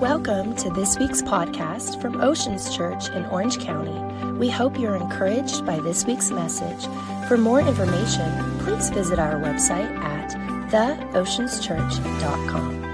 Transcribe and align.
Welcome 0.00 0.56
to 0.56 0.68
this 0.70 0.98
week's 0.98 1.20
podcast 1.20 2.00
from 2.00 2.22
Oceans 2.22 2.74
Church 2.74 3.10
in 3.10 3.26
Orange 3.26 3.60
County. 3.60 3.92
We 4.38 4.48
hope 4.48 4.78
you're 4.78 4.96
encouraged 4.96 5.66
by 5.66 5.78
this 5.78 6.06
week's 6.06 6.30
message. 6.30 6.86
For 7.28 7.36
more 7.36 7.60
information, 7.60 8.58
please 8.60 8.88
visit 8.88 9.18
our 9.18 9.34
website 9.34 9.94
at 9.98 10.30
theoceanschurch.com. 10.70 12.89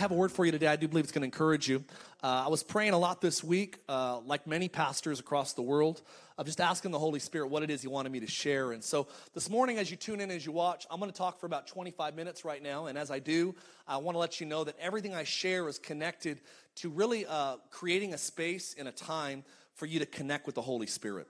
Have 0.00 0.12
a 0.12 0.14
word 0.14 0.32
for 0.32 0.46
you 0.46 0.50
today. 0.50 0.66
I 0.66 0.76
do 0.76 0.88
believe 0.88 1.04
it's 1.04 1.12
going 1.12 1.20
to 1.20 1.26
encourage 1.26 1.68
you. 1.68 1.84
Uh, 2.22 2.44
I 2.46 2.48
was 2.48 2.62
praying 2.62 2.94
a 2.94 2.98
lot 2.98 3.20
this 3.20 3.44
week, 3.44 3.80
uh, 3.86 4.20
like 4.20 4.46
many 4.46 4.66
pastors 4.66 5.20
across 5.20 5.52
the 5.52 5.60
world. 5.60 6.00
I'm 6.38 6.46
just 6.46 6.58
asking 6.58 6.92
the 6.92 6.98
Holy 6.98 7.20
Spirit 7.20 7.48
what 7.48 7.62
it 7.62 7.68
is 7.68 7.82
He 7.82 7.88
wanted 7.88 8.10
me 8.10 8.20
to 8.20 8.26
share. 8.26 8.72
And 8.72 8.82
so 8.82 9.08
this 9.34 9.50
morning, 9.50 9.76
as 9.76 9.90
you 9.90 9.98
tune 9.98 10.22
in, 10.22 10.30
as 10.30 10.46
you 10.46 10.52
watch, 10.52 10.86
I'm 10.90 11.00
going 11.00 11.12
to 11.12 11.16
talk 11.18 11.38
for 11.38 11.44
about 11.44 11.66
25 11.66 12.16
minutes 12.16 12.46
right 12.46 12.62
now. 12.62 12.86
And 12.86 12.96
as 12.96 13.10
I 13.10 13.18
do, 13.18 13.54
I 13.86 13.98
want 13.98 14.14
to 14.14 14.20
let 14.20 14.40
you 14.40 14.46
know 14.46 14.64
that 14.64 14.74
everything 14.80 15.14
I 15.14 15.24
share 15.24 15.68
is 15.68 15.78
connected 15.78 16.40
to 16.76 16.88
really 16.88 17.26
uh, 17.26 17.56
creating 17.70 18.14
a 18.14 18.18
space 18.18 18.74
and 18.78 18.88
a 18.88 18.92
time 18.92 19.44
for 19.74 19.84
you 19.84 19.98
to 19.98 20.06
connect 20.06 20.46
with 20.46 20.54
the 20.54 20.62
Holy 20.62 20.86
Spirit. 20.86 21.26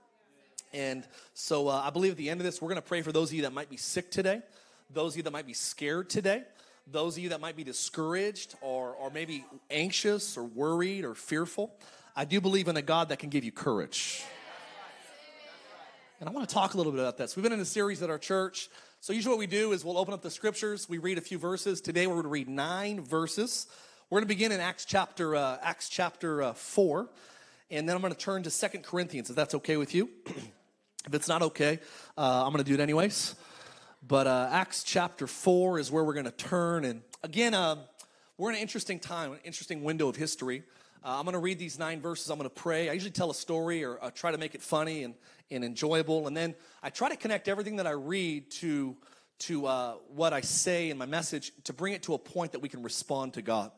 And 0.73 1.05
so 1.35 1.67
uh, 1.67 1.83
I 1.85 1.91
believe 1.91 2.13
at 2.13 2.19
the 2.19 2.31
end 2.31 2.39
of 2.39 2.45
this, 2.45 2.63
we're 2.63 2.69
going 2.69 2.77
to 2.77 2.83
pray 2.83 3.03
for 3.03 3.11
those 3.11 3.31
of 3.31 3.35
you 3.35 3.43
that 3.43 3.53
might 3.53 3.69
be 3.69 3.77
sick 3.77 4.13
today, 4.13 4.43
those 4.91 5.15
of 5.15 5.17
you 5.17 5.23
that 5.25 5.33
might 5.33 5.47
be 5.49 5.55
scared 5.55 6.09
today 6.09 6.45
those 6.93 7.17
of 7.17 7.23
you 7.23 7.29
that 7.31 7.41
might 7.41 7.57
be 7.57 7.65
discouraged 7.65 8.55
or, 8.61 8.91
or 8.91 9.11
maybe 9.11 9.45
anxious 9.71 10.37
or 10.37 10.45
worried 10.45 11.05
or 11.05 11.15
fearful, 11.15 11.73
I 12.17 12.25
do 12.25 12.41
believe 12.41 12.69
in 12.69 12.77
a 12.77 12.83
God 12.83 13.11
that 13.11 13.19
can 13.19 13.31
give 13.31 13.45
you 13.45 13.53
courage. 13.53 14.23
And 16.19 16.29
I 16.29 16.33
want 16.33 16.49
to 16.49 16.55
talk 16.55 16.75
a 16.75 16.77
little 16.77 16.93
bit 16.93 17.01
about 17.01 17.17
that. 17.19 17.31
So 17.31 17.35
we've 17.37 17.45
been 17.45 17.53
in 17.53 17.61
a 17.61 17.65
series 17.65 18.03
at 18.03 18.11
our 18.11 18.19
church. 18.19 18.69
So 19.01 19.13
usually 19.13 19.33
what 19.33 19.39
we 19.39 19.47
do 19.47 19.73
is 19.73 19.85
we'll 19.85 19.97
open 19.97 20.13
up 20.13 20.21
the 20.21 20.31
scriptures, 20.31 20.89
we 20.89 20.99
read 20.99 21.17
a 21.17 21.23
few 21.23 21.39
verses. 21.39 21.81
Today 21.81 22.07
we're 22.07 22.15
going 22.15 22.25
to 22.25 22.29
read 22.29 22.49
nine 22.49 23.01
verses. 23.01 23.67
We're 24.11 24.17
going 24.17 24.29
to 24.29 24.35
begin 24.35 24.53
in 24.53 24.61
Acts 24.61 24.85
chapter 24.85 25.37
uh, 25.37 25.59
Acts 25.63 25.89
chapter 25.89 26.43
uh, 26.43 26.53
four, 26.53 27.09
and 27.71 27.89
then 27.89 27.97
I'm 27.97 28.03
going 28.03 28.13
to 28.13 28.19
turn 28.19 28.43
to 28.43 28.51
Second 28.51 28.83
Corinthians 28.83 29.31
if 29.31 29.37
that's 29.37 29.55
okay 29.55 29.77
with 29.77 29.95
you. 29.95 30.11
if 30.27 31.15
it's 31.15 31.29
not 31.29 31.43
okay, 31.43 31.79
uh, 32.19 32.45
I'm 32.45 32.53
going 32.53 32.63
to 32.63 32.69
do 32.69 32.75
it 32.75 32.81
anyways. 32.81 33.35
But 34.03 34.27
uh, 34.27 34.49
Acts 34.51 34.83
chapter 34.83 35.27
4 35.27 35.79
is 35.79 35.91
where 35.91 36.03
we're 36.03 36.15
going 36.15 36.25
to 36.25 36.31
turn. 36.31 36.85
And 36.87 37.03
again, 37.23 37.53
uh, 37.53 37.77
we're 38.39 38.49
in 38.49 38.57
an 38.57 38.63
interesting 38.63 38.99
time, 38.99 39.33
an 39.33 39.39
interesting 39.45 39.85
window 39.85 40.09
of 40.09 40.17
history. 40.17 40.63
Uh, 41.05 41.19
I'm 41.19 41.25
going 41.25 41.35
to 41.35 41.39
read 41.39 41.59
these 41.59 41.79
nine 41.79 42.01
verses. 42.01 42.31
I'm 42.31 42.39
going 42.39 42.49
to 42.49 42.55
pray. 42.55 42.89
I 42.89 42.95
usually 42.95 43.11
tell 43.11 43.31
a 43.31 43.35
story 43.35 43.85
or 43.85 44.03
uh, 44.03 44.11
try 44.11 44.31
to 44.31 44.39
make 44.39 44.55
it 44.55 44.63
funny 44.63 45.05
and, 45.05 45.15
and 45.51 45.63
enjoyable. 45.63 46.27
And 46.27 46.35
then 46.35 46.55
I 46.83 46.89
try 46.89 47.11
to 47.11 47.17
connect 47.17 47.47
everything 47.47 47.77
that 47.77 47.87
I 47.87 47.91
read 47.91 48.51
to, 48.53 48.97
to 49.41 49.67
uh, 49.67 49.95
what 50.15 50.33
I 50.33 50.41
say 50.41 50.89
in 50.89 50.97
my 50.97 51.07
message 51.07 51.53
to 51.65 51.75
bring 51.75 51.93
it 51.93 52.03
to 52.05 52.15
a 52.15 52.19
point 52.19 52.53
that 52.53 52.61
we 52.61 52.71
can 52.71 52.83
respond 52.83 53.35
to 53.35 53.43
God. 53.43 53.71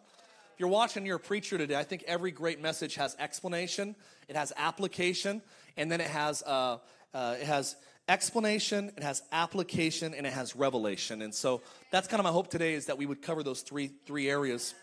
If 0.55 0.61
you're 0.61 0.69
watching, 0.69 1.05
you're 1.05 1.17
a 1.17 1.21
preacher 1.21 1.59
today, 1.59 1.75
I 1.75 1.83
think 1.83 2.05
every 2.07 2.31
great 2.31 2.61
message 2.61 2.95
has 2.95 3.17
explanation, 3.19 3.97
it 4.29 4.37
has 4.37 4.53
application, 4.57 5.43
and 5.77 5.91
then 5.91 6.01
it 6.01 6.09
has, 6.09 6.43
uh, 6.45 6.79
it 7.13 7.47
has 7.47 7.75
explanation, 8.09 8.93
it 8.97 9.03
has 9.03 9.23
application, 9.33 10.15
and 10.15 10.27
it 10.27 10.33
has 10.33 10.57
revelation. 10.57 11.23
And 11.23 11.35
so 11.35 11.63
that's 11.91 12.09
kind 12.09 12.21
of 12.21 12.25
my 12.25 12.31
hope 12.31 12.49
today 12.49 12.75
is 12.75 12.87
that 12.87 12.99
we 12.99 13.07
would 13.07 13.23
cover 13.23 13.43
those 13.43 13.63
three 13.63 13.93
three 14.07 14.29
areas. 14.29 14.75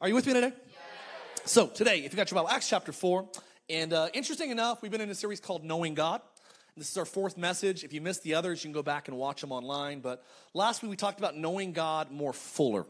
Are 0.00 0.08
you 0.08 0.14
with 0.14 0.26
me 0.26 0.34
today? 0.34 0.52
So 1.44 1.66
today, 1.66 1.98
if 2.04 2.12
you 2.12 2.16
got 2.16 2.30
your 2.30 2.36
Bible, 2.36 2.50
Acts 2.50 2.68
chapter 2.68 2.92
four, 2.92 3.28
and 3.68 3.92
uh, 3.92 4.08
interesting 4.14 4.50
enough, 4.50 4.82
we've 4.82 4.92
been 4.92 5.00
in 5.00 5.10
a 5.10 5.14
series 5.14 5.40
called 5.40 5.64
Knowing 5.64 5.94
God. 5.94 6.20
This 6.76 6.90
is 6.90 6.96
our 6.96 7.04
fourth 7.04 7.36
message. 7.36 7.84
If 7.84 7.92
you 7.92 8.00
missed 8.00 8.22
the 8.22 8.34
others, 8.34 8.64
you 8.64 8.68
can 8.68 8.72
go 8.72 8.82
back 8.82 9.08
and 9.08 9.18
watch 9.18 9.42
them 9.42 9.52
online. 9.52 10.00
But 10.00 10.24
last 10.54 10.82
week 10.82 10.90
we 10.90 10.96
talked 10.96 11.18
about 11.18 11.36
knowing 11.36 11.72
God 11.72 12.10
more 12.10 12.32
fuller. 12.32 12.86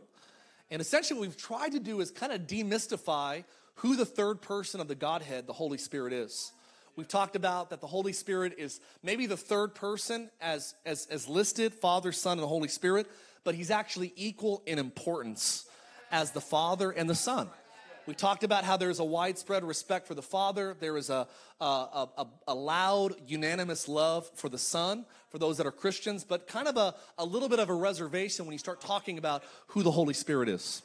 And 0.71 0.81
essentially, 0.81 1.19
what 1.19 1.27
we've 1.27 1.37
tried 1.37 1.73
to 1.73 1.81
do 1.81 2.01
is 2.01 2.11
kind 2.11 2.33
of 2.33 2.43
demystify 2.43 3.45
who 3.77 3.97
the 3.97 4.07
third 4.07 4.41
person 4.41 4.81
of 4.81 4.87
the 4.87 4.95
Godhead, 4.95 5.47
the 5.47 5.53
Holy 5.53 5.79
Spirit, 5.79 6.13
is. 6.13 6.53
We've 6.97 7.09
talked 7.09 7.37
about 7.37 7.71
that 7.71 7.81
the 7.81 7.87
Holy 7.87 8.13
Spirit 8.13 8.55
is 8.59 8.81
maybe 9.03 9.27
the 9.27 9.37
third 9.37 9.75
person 9.75 10.31
as, 10.41 10.75
as, 10.85 11.07
as 11.07 11.27
listed 11.27 11.73
Father, 11.73 12.13
Son, 12.13 12.33
and 12.33 12.43
the 12.43 12.49
Holy 12.49 12.69
Spirit, 12.69 13.07
but 13.45 13.55
he's 13.55 13.71
actually 13.71 14.13
equal 14.15 14.63
in 14.67 14.79
importance 14.79 15.65
as 16.11 16.33
the 16.33 16.41
Father 16.41 16.91
and 16.91 17.09
the 17.09 17.15
Son. 17.15 17.49
We 18.05 18.15
talked 18.15 18.43
about 18.43 18.65
how 18.65 18.77
there's 18.77 18.99
a 18.99 19.05
widespread 19.05 19.63
respect 19.63 20.09
for 20.09 20.15
the 20.15 20.23
Father. 20.23 20.77
There 20.79 20.97
is 20.97 21.09
a, 21.09 21.29
a, 21.61 21.65
a, 21.65 22.27
a, 22.49 22.55
loud, 22.55 23.15
unanimous 23.29 23.89
love 23.89 24.29
for 24.35 24.49
the 24.49 24.59
Son, 24.59 25.07
for 25.31 25.39
those 25.39 25.57
that 25.59 25.67
are 25.67 25.73
Christians, 25.73 26.25
but 26.25 26.49
kind 26.49 26.67
of 26.67 26.77
a, 26.77 26.95
a 27.17 27.25
little 27.25 27.49
bit 27.49 27.61
of 27.61 27.71
a 27.71 27.75
reservation 27.75 28.45
when 28.45 28.53
you 28.53 28.59
start 28.59 28.81
talking 28.81 29.19
about 29.19 29.45
who 29.69 29.85
the 29.85 29.91
Holy 29.91 30.15
Spirit 30.15 30.49
is. 30.49 30.83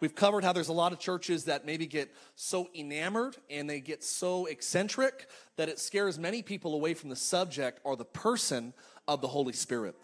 We've 0.00 0.14
covered 0.14 0.44
how 0.44 0.52
there's 0.52 0.68
a 0.68 0.74
lot 0.74 0.92
of 0.92 0.98
churches 0.98 1.44
that 1.44 1.64
maybe 1.64 1.86
get 1.86 2.14
so 2.34 2.68
enamored 2.74 3.36
and 3.48 3.68
they 3.68 3.80
get 3.80 4.04
so 4.04 4.46
eccentric 4.46 5.28
that 5.56 5.68
it 5.68 5.78
scares 5.78 6.18
many 6.18 6.42
people 6.42 6.74
away 6.74 6.94
from 6.94 7.08
the 7.08 7.16
subject 7.16 7.80
or 7.82 7.96
the 7.96 8.04
person 8.04 8.74
of 9.08 9.20
the 9.20 9.28
Holy 9.28 9.54
Spirit. 9.54 9.94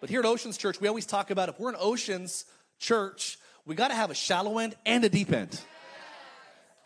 But 0.00 0.08
here 0.08 0.20
at 0.20 0.26
Oceans 0.26 0.56
Church, 0.56 0.80
we 0.80 0.88
always 0.88 1.06
talk 1.06 1.30
about 1.30 1.48
if 1.48 1.58
we're 1.58 1.70
an 1.70 1.76
Oceans 1.78 2.44
church, 2.78 3.38
we 3.66 3.74
got 3.74 3.88
to 3.88 3.94
have 3.94 4.10
a 4.10 4.14
shallow 4.14 4.58
end 4.58 4.76
and 4.86 5.04
a 5.04 5.08
deep 5.08 5.32
end. 5.32 5.60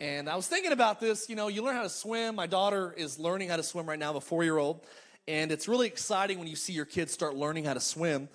And 0.01 0.29
I 0.29 0.35
was 0.35 0.49
thinking 0.49 0.73
about 0.73 1.01
this, 1.01 1.29
you 1.29 1.37
know, 1.37 1.49
you 1.49 1.63
learn 1.63 1.77
how 1.77 1.83
to 1.83 1.89
swim. 1.89 2.35
My 2.35 2.47
daughter 2.47 2.93
is 2.97 3.19
learning 3.19 3.49
how 3.49 3.57
to 3.57 3.63
swim 3.63 3.87
right 3.87 3.99
now, 3.99 4.15
a 4.17 4.21
four 4.21 4.43
year 4.43 4.59
old. 4.59 4.85
And 5.29 5.53
it's 5.53 5.69
really 5.69 5.87
exciting 5.87 6.39
when 6.39 6.49
you 6.49 6.57
see 6.57 6.73
your 6.73 6.85
kids 6.85 7.13
start 7.13 7.37
learning 7.37 7.65
how 7.65 7.75
to 7.75 7.81
swim. 7.81 8.29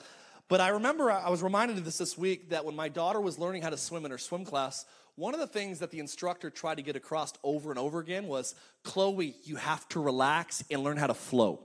But 0.50 0.62
I 0.62 0.70
remember 0.70 1.12
I 1.12 1.30
was 1.30 1.44
reminded 1.44 1.78
of 1.78 1.86
this 1.86 2.00
this 2.00 2.18
week 2.18 2.50
that 2.50 2.66
when 2.66 2.76
my 2.76 2.90
daughter 2.90 3.22
was 3.22 3.38
learning 3.38 3.62
how 3.62 3.70
to 3.70 3.78
swim 3.78 4.04
in 4.04 4.12
her 4.12 4.18
swim 4.18 4.46
class, 4.46 4.84
one 5.16 5.36
of 5.36 5.40
the 5.40 5.48
things 5.48 5.80
that 5.80 5.92
the 5.92 6.00
instructor 6.00 6.50
tried 6.50 6.76
to 6.76 6.82
get 6.82 6.96
across 6.96 7.34
over 7.44 7.70
and 7.70 7.78
over 7.78 8.00
again 8.00 8.26
was 8.26 8.56
Chloe, 8.84 9.36
you 9.44 9.58
have 9.58 9.88
to 9.90 10.02
relax 10.02 10.64
and 10.72 10.84
learn 10.84 10.98
how 10.98 11.06
to 11.06 11.14
flow. 11.14 11.60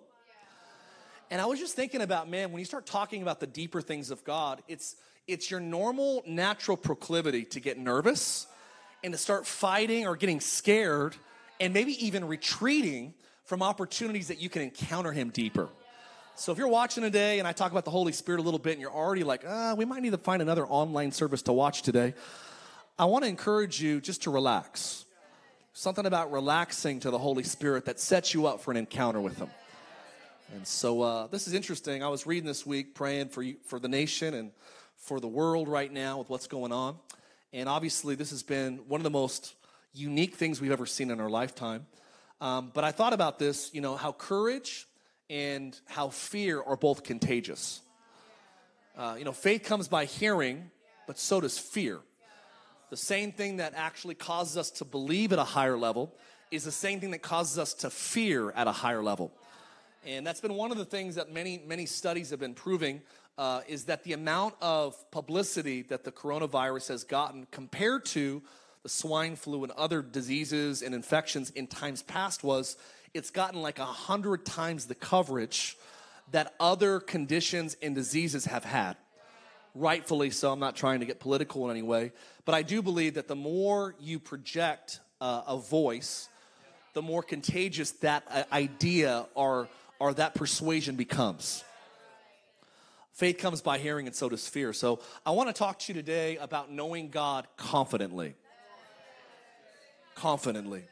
And 1.30 1.40
I 1.40 1.46
was 1.46 1.58
just 1.58 1.74
thinking 1.74 2.02
about, 2.02 2.28
man, 2.28 2.52
when 2.52 2.58
you 2.58 2.66
start 2.66 2.84
talking 2.84 3.22
about 3.22 3.40
the 3.40 3.46
deeper 3.46 3.80
things 3.80 4.10
of 4.10 4.22
God, 4.22 4.62
it's 4.68 4.96
it's 5.26 5.50
your 5.50 5.60
normal 5.60 6.22
natural 6.26 6.76
proclivity 6.76 7.46
to 7.46 7.60
get 7.60 7.78
nervous 7.78 8.46
and 9.02 9.14
to 9.14 9.18
start 9.18 9.46
fighting 9.46 10.06
or 10.06 10.14
getting 10.16 10.40
scared 10.40 11.16
and 11.58 11.72
maybe 11.72 12.04
even 12.04 12.26
retreating 12.26 13.14
from 13.44 13.62
opportunities 13.62 14.28
that 14.28 14.38
you 14.38 14.50
can 14.50 14.60
encounter 14.60 15.12
him 15.12 15.30
deeper. 15.30 15.70
So 16.36 16.50
if 16.50 16.58
you're 16.58 16.66
watching 16.66 17.04
today 17.04 17.38
and 17.38 17.46
I 17.46 17.52
talk 17.52 17.70
about 17.70 17.84
the 17.84 17.92
Holy 17.92 18.10
Spirit 18.10 18.40
a 18.40 18.42
little 18.42 18.58
bit 18.58 18.72
and 18.72 18.80
you're 18.80 18.92
already 18.92 19.22
like, 19.22 19.44
ah, 19.46 19.74
we 19.74 19.84
might 19.84 20.02
need 20.02 20.10
to 20.10 20.18
find 20.18 20.42
another 20.42 20.66
online 20.66 21.12
service 21.12 21.42
to 21.42 21.52
watch 21.52 21.82
today, 21.82 22.12
I 22.98 23.04
want 23.04 23.22
to 23.22 23.28
encourage 23.28 23.80
you 23.80 24.00
just 24.00 24.24
to 24.24 24.32
relax. 24.32 25.04
Something 25.74 26.06
about 26.06 26.32
relaxing 26.32 26.98
to 27.00 27.10
the 27.12 27.18
Holy 27.18 27.44
Spirit 27.44 27.84
that 27.84 28.00
sets 28.00 28.34
you 28.34 28.48
up 28.48 28.62
for 28.62 28.72
an 28.72 28.76
encounter 28.76 29.20
with 29.20 29.38
Him. 29.38 29.48
And 30.52 30.66
so 30.66 31.02
uh, 31.02 31.26
this 31.28 31.46
is 31.46 31.54
interesting. 31.54 32.02
I 32.02 32.08
was 32.08 32.26
reading 32.26 32.46
this 32.46 32.66
week, 32.66 32.96
praying 32.96 33.28
for 33.28 33.42
you, 33.42 33.56
for 33.66 33.78
the 33.78 33.88
nation 33.88 34.34
and 34.34 34.50
for 34.96 35.20
the 35.20 35.28
world 35.28 35.68
right 35.68 35.92
now 35.92 36.18
with 36.18 36.28
what's 36.28 36.48
going 36.48 36.72
on. 36.72 36.96
And 37.52 37.68
obviously, 37.68 38.16
this 38.16 38.30
has 38.30 38.42
been 38.42 38.78
one 38.88 39.00
of 39.00 39.04
the 39.04 39.10
most 39.10 39.54
unique 39.92 40.34
things 40.34 40.60
we've 40.60 40.72
ever 40.72 40.86
seen 40.86 41.12
in 41.12 41.20
our 41.20 41.30
lifetime. 41.30 41.86
Um, 42.40 42.72
but 42.74 42.82
I 42.82 42.90
thought 42.90 43.12
about 43.12 43.38
this, 43.38 43.70
you 43.72 43.80
know, 43.80 43.94
how 43.94 44.10
courage 44.10 44.88
and 45.30 45.78
how 45.86 46.08
fear 46.08 46.62
are 46.62 46.76
both 46.76 47.02
contagious. 47.02 47.80
Uh, 48.96 49.16
you 49.18 49.24
know, 49.24 49.32
faith 49.32 49.64
comes 49.64 49.88
by 49.88 50.04
hearing, 50.04 50.70
but 51.06 51.18
so 51.18 51.40
does 51.40 51.58
fear. 51.58 52.00
The 52.90 52.96
same 52.96 53.32
thing 53.32 53.56
that 53.56 53.72
actually 53.74 54.14
causes 54.14 54.56
us 54.56 54.70
to 54.72 54.84
believe 54.84 55.32
at 55.32 55.38
a 55.38 55.44
higher 55.44 55.76
level 55.76 56.14
is 56.50 56.64
the 56.64 56.70
same 56.70 57.00
thing 57.00 57.10
that 57.10 57.22
causes 57.22 57.58
us 57.58 57.74
to 57.74 57.90
fear 57.90 58.50
at 58.52 58.68
a 58.68 58.72
higher 58.72 59.02
level. 59.02 59.32
And 60.06 60.26
that's 60.26 60.40
been 60.40 60.54
one 60.54 60.70
of 60.70 60.76
the 60.78 60.84
things 60.84 61.14
that 61.14 61.32
many, 61.32 61.62
many 61.66 61.86
studies 61.86 62.30
have 62.30 62.38
been 62.38 62.54
proving 62.54 63.00
uh, 63.36 63.62
is 63.66 63.84
that 63.84 64.04
the 64.04 64.12
amount 64.12 64.54
of 64.60 65.10
publicity 65.10 65.82
that 65.82 66.04
the 66.04 66.12
coronavirus 66.12 66.88
has 66.88 67.04
gotten 67.04 67.46
compared 67.50 68.04
to 68.04 68.42
the 68.82 68.88
swine 68.88 69.34
flu 69.34 69.64
and 69.64 69.72
other 69.72 70.02
diseases 70.02 70.82
and 70.82 70.94
infections 70.94 71.50
in 71.50 71.66
times 71.66 72.02
past 72.02 72.44
was 72.44 72.76
it's 73.14 73.30
gotten 73.30 73.62
like 73.62 73.78
a 73.78 73.84
hundred 73.86 74.44
times 74.44 74.86
the 74.86 74.94
coverage 74.94 75.76
that 76.32 76.52
other 76.58 76.98
conditions 76.98 77.76
and 77.80 77.94
diseases 77.94 78.46
have 78.46 78.64
had. 78.64 78.96
Rightfully 79.74 80.30
so. 80.30 80.52
I'm 80.52 80.58
not 80.58 80.76
trying 80.76 81.00
to 81.00 81.06
get 81.06 81.20
political 81.20 81.64
in 81.64 81.70
any 81.70 81.82
way, 81.82 82.12
but 82.44 82.54
I 82.54 82.62
do 82.62 82.82
believe 82.82 83.14
that 83.14 83.28
the 83.28 83.36
more 83.36 83.94
you 84.00 84.18
project 84.18 85.00
uh, 85.20 85.42
a 85.46 85.56
voice, 85.56 86.28
the 86.92 87.02
more 87.02 87.22
contagious 87.22 87.92
that 87.92 88.24
uh, 88.30 88.42
idea 88.52 89.26
or, 89.34 89.68
or 89.98 90.12
that 90.14 90.34
persuasion 90.34 90.96
becomes. 90.96 91.64
Faith 93.12 93.38
comes 93.38 93.62
by 93.62 93.78
hearing, 93.78 94.06
and 94.06 94.14
so 94.14 94.28
does 94.28 94.48
fear. 94.48 94.72
So 94.72 95.00
I 95.24 95.30
want 95.30 95.48
to 95.48 95.52
talk 95.52 95.78
to 95.80 95.92
you 95.92 96.00
today 96.00 96.36
about 96.36 96.72
knowing 96.72 97.10
God 97.10 97.46
confidently. 97.56 98.34
Confidently. 100.16 100.84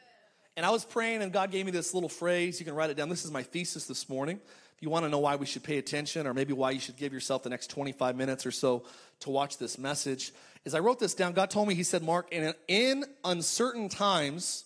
And 0.55 0.65
I 0.65 0.69
was 0.69 0.85
praying, 0.85 1.23
and 1.23 1.33
God 1.33 1.49
gave 1.49 1.65
me 1.65 1.71
this 1.71 1.95
little 1.95 2.09
phrase. 2.09 2.59
You 2.59 2.65
can 2.65 2.75
write 2.75 2.91
it 2.91 2.97
down. 2.97 3.09
This 3.09 3.25
is 3.25 3.31
my 3.31 3.41
thesis 3.41 3.87
this 3.87 4.07
morning. 4.07 4.39
If 4.77 4.83
you 4.83 4.89
want 4.89 5.03
to 5.03 5.09
know 5.09 5.17
why 5.17 5.35
we 5.35 5.47
should 5.47 5.63
pay 5.63 5.79
attention, 5.79 6.27
or 6.27 6.33
maybe 6.35 6.53
why 6.53 6.71
you 6.71 6.79
should 6.79 6.95
give 6.95 7.11
yourself 7.11 7.41
the 7.41 7.49
next 7.49 7.71
25 7.71 8.15
minutes 8.15 8.45
or 8.45 8.51
so 8.51 8.83
to 9.21 9.31
watch 9.31 9.57
this 9.57 9.79
message, 9.79 10.31
as 10.63 10.75
I 10.75 10.79
wrote 10.79 10.99
this 10.99 11.15
down, 11.15 11.33
God 11.33 11.49
told 11.49 11.67
me, 11.67 11.73
He 11.73 11.81
said, 11.81 12.03
Mark, 12.03 12.31
in, 12.31 12.53
in 12.67 13.03
uncertain 13.25 13.89
times, 13.89 14.65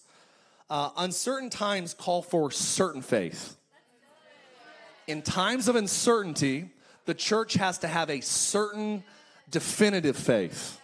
uh, 0.70 0.90
uncertain 0.98 1.50
times 1.50 1.94
call 1.94 2.22
for 2.22 2.52
certain 2.52 3.02
faith. 3.02 3.56
In 5.08 5.22
times 5.22 5.70
of 5.70 5.78
uncertainty, 5.78 6.70
the 7.06 7.14
church 7.14 7.54
has 7.54 7.78
to 7.78 7.88
have 7.88 8.10
a 8.10 8.20
certain 8.20 9.06
definitive 9.50 10.18
faith. 10.18 10.82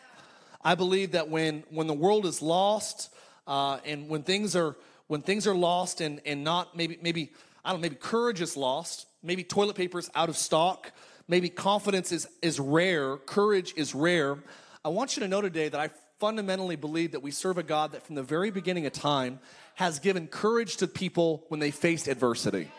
I 0.63 0.75
believe 0.75 1.11
that 1.11 1.27
when, 1.27 1.65
when 1.69 1.87
the 1.87 1.93
world 1.93 2.25
is 2.25 2.41
lost 2.41 3.13
uh, 3.45 3.79
and 3.83 4.07
when 4.07 4.23
things 4.23 4.55
are 4.55 4.77
when 5.07 5.21
things 5.21 5.47
are 5.47 5.55
lost 5.55 6.01
and, 6.01 6.21
and 6.25 6.43
not 6.43 6.75
maybe 6.75 6.97
maybe 7.01 7.31
I 7.63 7.71
don't 7.71 7.79
know, 7.79 7.83
maybe 7.83 7.95
courage 7.95 8.41
is 8.41 8.57
lost, 8.57 9.07
maybe 9.21 9.43
toilet 9.43 9.75
paper 9.75 9.99
is 9.99 10.09
out 10.15 10.29
of 10.29 10.37
stock, 10.37 10.91
maybe 11.27 11.49
confidence 11.49 12.11
is, 12.11 12.27
is 12.41 12.59
rare, 12.59 13.17
courage 13.17 13.73
is 13.77 13.95
rare. 13.95 14.37
I 14.83 14.89
want 14.89 15.15
you 15.15 15.21
to 15.21 15.29
know 15.29 15.41
today 15.41 15.69
that 15.69 15.79
I 15.79 15.89
fundamentally 16.19 16.75
believe 16.75 17.13
that 17.13 17.21
we 17.21 17.31
serve 17.31 17.57
a 17.57 17.63
God 17.63 17.93
that 17.93 18.05
from 18.05 18.15
the 18.15 18.23
very 18.23 18.51
beginning 18.51 18.85
of 18.85 18.93
time 18.93 19.39
has 19.75 19.99
given 19.99 20.27
courage 20.27 20.77
to 20.77 20.87
people 20.87 21.45
when 21.47 21.59
they 21.59 21.71
faced 21.71 22.07
adversity. 22.07 22.69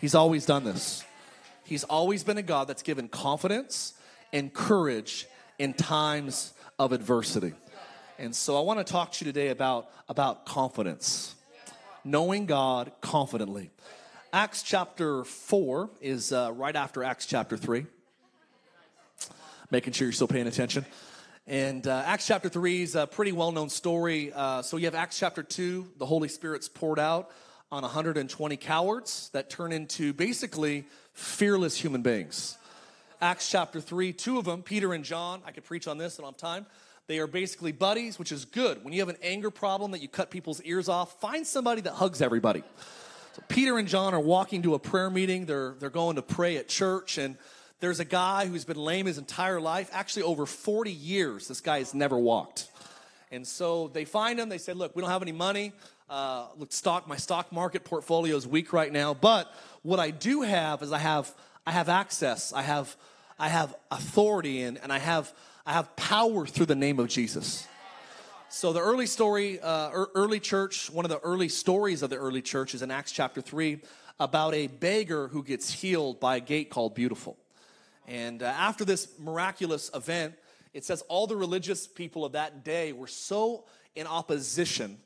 He's 0.00 0.14
always 0.14 0.46
done 0.46 0.64
this. 0.64 1.04
He's 1.64 1.84
always 1.84 2.24
been 2.24 2.38
a 2.38 2.42
God 2.42 2.68
that's 2.68 2.82
given 2.82 3.08
confidence 3.08 3.94
and 4.32 4.52
courage 4.52 5.26
in 5.58 5.72
times 5.74 6.52
of 6.78 6.92
adversity. 6.92 7.52
And 8.20 8.36
so 8.36 8.58
I 8.58 8.60
want 8.60 8.86
to 8.86 8.92
talk 8.92 9.12
to 9.12 9.24
you 9.24 9.32
today 9.32 9.48
about, 9.48 9.88
about 10.06 10.44
confidence, 10.44 11.34
knowing 12.04 12.44
God 12.44 12.92
confidently. 13.00 13.70
Acts 14.30 14.62
chapter 14.62 15.24
4 15.24 15.88
is 16.02 16.30
uh, 16.30 16.52
right 16.54 16.76
after 16.76 17.02
Acts 17.02 17.24
chapter 17.24 17.56
3. 17.56 17.86
Making 19.70 19.94
sure 19.94 20.06
you're 20.06 20.12
still 20.12 20.28
paying 20.28 20.46
attention. 20.46 20.84
And 21.46 21.86
uh, 21.86 22.02
Acts 22.04 22.26
chapter 22.26 22.50
3 22.50 22.82
is 22.82 22.94
a 22.94 23.06
pretty 23.06 23.32
well 23.32 23.52
known 23.52 23.70
story. 23.70 24.34
Uh, 24.34 24.60
so 24.60 24.76
you 24.76 24.84
have 24.84 24.94
Acts 24.94 25.18
chapter 25.18 25.42
2, 25.42 25.92
the 25.96 26.04
Holy 26.04 26.28
Spirit's 26.28 26.68
poured 26.68 26.98
out 26.98 27.30
on 27.72 27.80
120 27.80 28.56
cowards 28.58 29.30
that 29.32 29.48
turn 29.48 29.72
into 29.72 30.12
basically 30.12 30.84
fearless 31.14 31.74
human 31.74 32.02
beings. 32.02 32.58
Acts 33.22 33.50
chapter 33.50 33.80
3, 33.80 34.12
two 34.12 34.36
of 34.36 34.44
them, 34.44 34.62
Peter 34.62 34.92
and 34.92 35.04
John, 35.04 35.40
I 35.46 35.52
could 35.52 35.64
preach 35.64 35.88
on 35.88 35.96
this, 35.96 36.18
I 36.18 36.22
don't 36.22 36.32
have 36.32 36.36
time. 36.36 36.66
They 37.10 37.18
are 37.18 37.26
basically 37.26 37.72
buddies, 37.72 38.20
which 38.20 38.30
is 38.30 38.44
good. 38.44 38.84
When 38.84 38.92
you 38.92 39.00
have 39.00 39.08
an 39.08 39.16
anger 39.20 39.50
problem 39.50 39.90
that 39.90 40.00
you 40.00 40.06
cut 40.06 40.30
people's 40.30 40.62
ears 40.62 40.88
off, 40.88 41.20
find 41.20 41.44
somebody 41.44 41.80
that 41.80 41.94
hugs 41.94 42.22
everybody. 42.22 42.62
So 43.32 43.42
Peter 43.48 43.78
and 43.78 43.88
John 43.88 44.14
are 44.14 44.20
walking 44.20 44.62
to 44.62 44.74
a 44.74 44.78
prayer 44.78 45.10
meeting. 45.10 45.44
They're, 45.44 45.74
they're 45.80 45.90
going 45.90 46.14
to 46.14 46.22
pray 46.22 46.56
at 46.56 46.68
church, 46.68 47.18
and 47.18 47.36
there's 47.80 47.98
a 47.98 48.04
guy 48.04 48.46
who's 48.46 48.64
been 48.64 48.76
lame 48.76 49.06
his 49.06 49.18
entire 49.18 49.60
life. 49.60 49.90
Actually, 49.92 50.22
over 50.22 50.46
40 50.46 50.92
years, 50.92 51.48
this 51.48 51.60
guy 51.60 51.78
has 51.78 51.94
never 51.94 52.16
walked. 52.16 52.68
And 53.32 53.44
so 53.44 53.88
they 53.88 54.04
find 54.04 54.38
him. 54.38 54.48
They 54.48 54.58
say, 54.58 54.72
Look, 54.72 54.94
we 54.94 55.02
don't 55.02 55.10
have 55.10 55.22
any 55.22 55.32
money. 55.32 55.72
Uh, 56.08 56.46
look, 56.58 56.70
stock 56.70 57.08
my 57.08 57.16
stock 57.16 57.50
market 57.50 57.82
portfolio 57.82 58.36
is 58.36 58.46
weak 58.46 58.72
right 58.72 58.92
now, 58.92 59.14
but 59.14 59.52
what 59.82 59.98
I 59.98 60.12
do 60.12 60.42
have 60.42 60.80
is 60.80 60.92
I 60.92 60.98
have 60.98 61.34
I 61.66 61.72
have 61.72 61.88
access. 61.88 62.52
I 62.52 62.62
have 62.62 62.96
I 63.36 63.48
have 63.48 63.74
authority 63.90 64.62
and, 64.62 64.78
and 64.78 64.92
I 64.92 65.00
have 65.00 65.34
I 65.66 65.74
have 65.74 65.94
power 65.94 66.46
through 66.46 66.66
the 66.66 66.74
name 66.74 66.98
of 66.98 67.08
Jesus. 67.08 67.68
So 68.48 68.72
the 68.72 68.80
early 68.80 69.06
story, 69.06 69.60
uh, 69.60 69.90
early 70.14 70.40
church, 70.40 70.90
one 70.90 71.04
of 71.04 71.10
the 71.10 71.18
early 71.18 71.48
stories 71.48 72.02
of 72.02 72.10
the 72.10 72.16
early 72.16 72.40
church 72.40 72.74
is 72.74 72.82
in 72.82 72.90
Acts 72.90 73.12
chapter 73.12 73.42
three 73.42 73.80
about 74.18 74.54
a 74.54 74.68
beggar 74.68 75.28
who 75.28 75.44
gets 75.44 75.70
healed 75.70 76.18
by 76.18 76.36
a 76.36 76.40
gate 76.40 76.70
called 76.70 76.94
Beautiful. 76.94 77.36
And 78.08 78.42
uh, 78.42 78.46
after 78.46 78.84
this 78.84 79.08
miraculous 79.18 79.90
event, 79.94 80.34
it 80.72 80.84
says 80.84 81.02
all 81.08 81.26
the 81.26 81.36
religious 81.36 81.86
people 81.86 82.24
of 82.24 82.32
that 82.32 82.64
day 82.64 82.92
were 82.92 83.06
so 83.06 83.64
in 83.94 84.06
opposition 84.06 84.98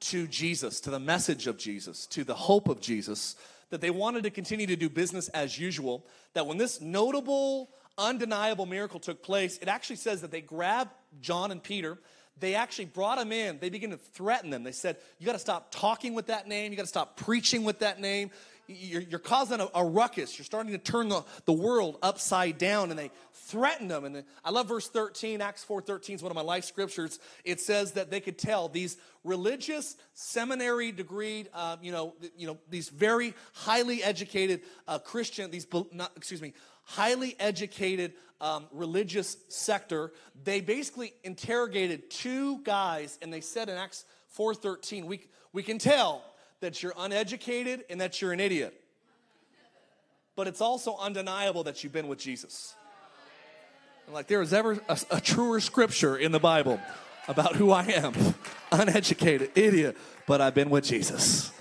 to 0.00 0.26
Jesus, 0.26 0.80
to 0.80 0.90
the 0.90 1.00
message 1.00 1.46
of 1.46 1.56
Jesus, 1.56 2.06
to 2.08 2.24
the 2.24 2.34
hope 2.34 2.68
of 2.68 2.80
Jesus, 2.80 3.36
that 3.70 3.80
they 3.80 3.90
wanted 3.90 4.24
to 4.24 4.30
continue 4.30 4.66
to 4.66 4.76
do 4.76 4.90
business 4.90 5.28
as 5.28 5.58
usual. 5.58 6.06
That 6.34 6.46
when 6.46 6.58
this 6.58 6.80
notable, 6.80 7.70
undeniable 7.98 8.66
miracle 8.66 9.00
took 9.00 9.22
place, 9.22 9.58
it 9.58 9.68
actually 9.68 9.96
says 9.96 10.20
that 10.22 10.30
they 10.30 10.40
grabbed 10.40 10.90
John 11.20 11.50
and 11.50 11.62
Peter. 11.62 11.98
They 12.40 12.54
actually 12.54 12.86
brought 12.86 13.18
them 13.18 13.30
in. 13.30 13.58
They 13.60 13.70
began 13.70 13.90
to 13.90 13.96
threaten 13.96 14.50
them. 14.50 14.64
They 14.64 14.72
said, 14.72 14.96
You 15.18 15.26
got 15.26 15.34
to 15.34 15.38
stop 15.38 15.70
talking 15.70 16.14
with 16.14 16.26
that 16.26 16.48
name. 16.48 16.72
You 16.72 16.76
got 16.76 16.82
to 16.82 16.88
stop 16.88 17.16
preaching 17.16 17.64
with 17.64 17.78
that 17.78 18.00
name 18.00 18.30
you're, 18.66 19.02
you're 19.02 19.18
causing 19.18 19.60
a, 19.60 19.68
a, 19.74 19.84
ruckus. 19.84 20.38
You're 20.38 20.44
starting 20.44 20.72
to 20.72 20.78
turn 20.78 21.08
the, 21.08 21.22
the 21.44 21.52
world 21.52 21.98
upside 22.02 22.58
down. 22.58 22.90
And 22.90 22.98
they 22.98 23.10
threatened 23.32 23.90
them. 23.90 24.04
And 24.04 24.24
I 24.44 24.50
love 24.50 24.68
verse 24.68 24.88
13. 24.88 25.40
Acts 25.40 25.64
4 25.64 25.82
13 25.82 26.16
is 26.16 26.22
one 26.22 26.30
of 26.30 26.36
my 26.36 26.42
life 26.42 26.64
scriptures. 26.64 27.18
It 27.44 27.60
says 27.60 27.92
that 27.92 28.10
they 28.10 28.20
could 28.20 28.38
tell 28.38 28.68
these 28.68 28.96
religious, 29.22 29.96
seminary 30.14 30.92
degree, 30.92 31.46
uh, 31.52 31.76
you, 31.82 31.92
know, 31.92 32.14
you 32.36 32.46
know, 32.46 32.58
these 32.70 32.88
very 32.88 33.34
highly 33.52 34.02
educated 34.02 34.62
uh, 34.86 34.98
Christian, 34.98 35.50
these, 35.50 35.66
not, 35.92 36.12
excuse 36.16 36.42
me, 36.42 36.52
highly 36.84 37.36
educated 37.38 38.12
um, 38.40 38.66
religious 38.72 39.36
sector, 39.48 40.12
they 40.42 40.60
basically 40.60 41.14
interrogated 41.22 42.10
two 42.10 42.58
guys 42.58 43.18
and 43.22 43.32
they 43.32 43.40
said 43.40 43.68
in 43.68 43.76
Acts 43.76 44.04
4.13, 44.36 45.04
we, 45.04 45.26
we 45.52 45.62
can 45.62 45.78
tell 45.78 46.22
that 46.64 46.82
you're 46.82 46.94
uneducated 46.96 47.84
and 47.90 48.00
that 48.00 48.22
you're 48.22 48.32
an 48.32 48.40
idiot. 48.40 48.74
But 50.34 50.48
it's 50.48 50.62
also 50.62 50.96
undeniable 50.96 51.64
that 51.64 51.84
you've 51.84 51.92
been 51.92 52.08
with 52.08 52.18
Jesus. 52.18 52.74
And 54.06 54.14
like 54.14 54.28
there 54.28 54.40
is 54.40 54.54
ever 54.54 54.80
a, 54.88 54.98
a 55.10 55.20
truer 55.20 55.60
scripture 55.60 56.16
in 56.16 56.32
the 56.32 56.40
Bible 56.40 56.80
about 57.28 57.56
who 57.56 57.70
I 57.70 57.84
am 57.84 58.14
uneducated, 58.72 59.50
idiot, 59.54 59.98
but 60.26 60.40
I've 60.40 60.54
been 60.54 60.70
with 60.70 60.84
Jesus. 60.84 61.52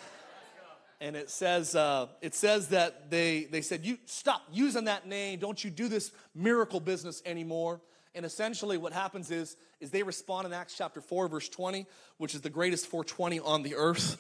And 1.01 1.17
it 1.17 1.29
says, 1.29 1.75
uh, 1.75 2.07
it 2.21 2.33
says 2.33 2.69
that 2.69 3.09
they, 3.11 3.43
they 3.43 3.61
said, 3.61 3.85
you 3.85 3.97
stop 4.05 4.41
using 4.53 4.85
that 4.85 5.05
name. 5.05 5.37
Don't 5.37 5.61
you 5.61 5.69
do 5.69 5.89
this 5.89 6.13
miracle 6.33 6.79
business 6.79 7.21
anymore. 7.25 7.81
And 8.15 8.25
essentially 8.25 8.77
what 8.77 8.93
happens 8.93 9.31
is, 9.31 9.57
is 9.81 9.91
they 9.91 10.03
respond 10.03 10.45
in 10.45 10.53
Acts 10.53 10.75
chapter 10.77 11.01
4, 11.01 11.27
verse 11.27 11.49
20, 11.49 11.87
which 12.19 12.33
is 12.35 12.39
the 12.39 12.49
greatest 12.49 12.87
420 12.87 13.41
on 13.41 13.63
the 13.63 13.75
earth 13.75 14.17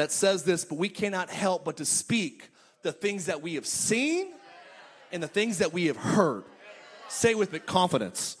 that 0.00 0.10
says 0.10 0.44
this, 0.44 0.64
but 0.64 0.78
we 0.78 0.88
cannot 0.88 1.28
help 1.28 1.62
but 1.62 1.76
to 1.76 1.84
speak 1.84 2.48
the 2.80 2.90
things 2.90 3.26
that 3.26 3.42
we 3.42 3.56
have 3.56 3.66
seen 3.66 4.32
and 5.12 5.22
the 5.22 5.28
things 5.28 5.58
that 5.58 5.74
we 5.74 5.88
have 5.88 5.98
heard. 5.98 6.44
Say 7.10 7.34
with 7.34 7.52
me, 7.52 7.58
confidence. 7.58 8.38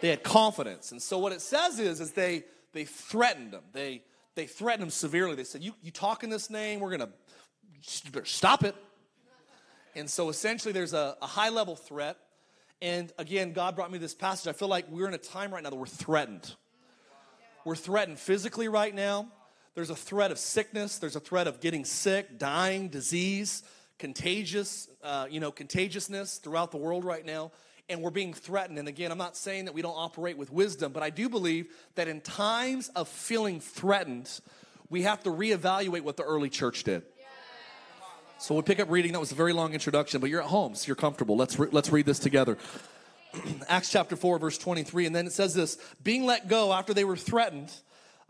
They 0.00 0.10
had 0.10 0.22
confidence. 0.22 0.92
And 0.92 1.02
so 1.02 1.18
what 1.18 1.32
it 1.32 1.40
says 1.40 1.80
is, 1.80 2.00
is 2.00 2.12
they 2.12 2.44
they 2.72 2.84
threatened 2.84 3.52
them. 3.52 3.64
They 3.72 4.04
they 4.36 4.46
threatened 4.46 4.82
them 4.82 4.90
severely. 4.90 5.34
They 5.34 5.42
said, 5.42 5.64
You 5.64 5.74
you 5.82 5.90
talk 5.90 6.22
in 6.22 6.30
this 6.30 6.48
name, 6.48 6.78
we're 6.78 6.92
gonna 6.96 7.10
stop 8.22 8.62
it. 8.62 8.76
And 9.96 10.08
so 10.08 10.28
essentially 10.28 10.70
there's 10.70 10.92
a, 10.92 11.16
a 11.20 11.26
high 11.26 11.48
level 11.48 11.74
threat. 11.74 12.18
And 12.80 13.12
again, 13.18 13.52
God 13.52 13.74
brought 13.74 13.90
me 13.90 13.98
this 13.98 14.14
passage. 14.14 14.46
I 14.48 14.52
feel 14.52 14.68
like 14.68 14.88
we're 14.88 15.08
in 15.08 15.14
a 15.14 15.18
time 15.18 15.52
right 15.52 15.60
now 15.60 15.70
that 15.70 15.76
we're 15.76 15.86
threatened. 15.86 16.54
We're 17.64 17.74
threatened 17.74 18.20
physically 18.20 18.68
right 18.68 18.94
now. 18.94 19.26
There's 19.74 19.90
a 19.90 19.96
threat 19.96 20.30
of 20.30 20.38
sickness. 20.38 20.98
There's 20.98 21.16
a 21.16 21.20
threat 21.20 21.46
of 21.46 21.60
getting 21.60 21.84
sick, 21.84 22.38
dying, 22.38 22.88
disease, 22.88 23.62
contagious, 23.98 24.88
uh, 25.02 25.26
you 25.30 25.40
know, 25.40 25.52
contagiousness 25.52 26.38
throughout 26.38 26.70
the 26.70 26.76
world 26.76 27.04
right 27.04 27.24
now. 27.24 27.52
And 27.88 28.02
we're 28.02 28.10
being 28.10 28.34
threatened. 28.34 28.78
And 28.78 28.88
again, 28.88 29.10
I'm 29.10 29.18
not 29.18 29.36
saying 29.36 29.64
that 29.64 29.74
we 29.74 29.82
don't 29.82 29.96
operate 29.96 30.36
with 30.36 30.52
wisdom, 30.52 30.92
but 30.92 31.02
I 31.02 31.10
do 31.10 31.28
believe 31.28 31.72
that 31.96 32.08
in 32.08 32.20
times 32.20 32.88
of 32.90 33.08
feeling 33.08 33.60
threatened, 33.60 34.40
we 34.88 35.02
have 35.02 35.22
to 35.24 35.30
reevaluate 35.30 36.02
what 36.02 36.16
the 36.16 36.22
early 36.24 36.50
church 36.50 36.84
did. 36.84 37.02
So 38.38 38.54
we 38.54 38.62
pick 38.62 38.80
up 38.80 38.90
reading. 38.90 39.12
That 39.12 39.20
was 39.20 39.32
a 39.32 39.34
very 39.34 39.52
long 39.52 39.74
introduction, 39.74 40.20
but 40.20 40.30
you're 40.30 40.40
at 40.40 40.48
home, 40.48 40.74
so 40.74 40.86
you're 40.86 40.96
comfortable. 40.96 41.36
Let's 41.36 41.58
re- 41.58 41.68
let's 41.70 41.90
read 41.90 42.06
this 42.06 42.18
together. 42.18 42.56
Acts 43.68 43.90
chapter 43.90 44.16
4, 44.16 44.38
verse 44.38 44.56
23. 44.56 45.04
And 45.04 45.14
then 45.14 45.26
it 45.26 45.32
says 45.34 45.52
this 45.52 45.76
being 46.02 46.24
let 46.24 46.48
go 46.48 46.72
after 46.72 46.94
they 46.94 47.04
were 47.04 47.18
threatened, 47.18 47.70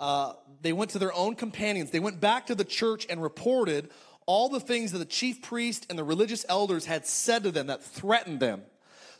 uh, 0.00 0.32
they 0.62 0.72
went 0.72 0.90
to 0.92 0.98
their 0.98 1.12
own 1.12 1.36
companions. 1.36 1.90
They 1.90 2.00
went 2.00 2.20
back 2.20 2.46
to 2.46 2.54
the 2.54 2.64
church 2.64 3.06
and 3.08 3.22
reported 3.22 3.90
all 4.26 4.48
the 4.48 4.60
things 4.60 4.92
that 4.92 4.98
the 4.98 5.04
chief 5.04 5.42
priest 5.42 5.86
and 5.90 5.98
the 5.98 6.04
religious 6.04 6.44
elders 6.48 6.86
had 6.86 7.06
said 7.06 7.44
to 7.44 7.50
them 7.50 7.66
that 7.68 7.84
threatened 7.84 8.40
them. 8.40 8.62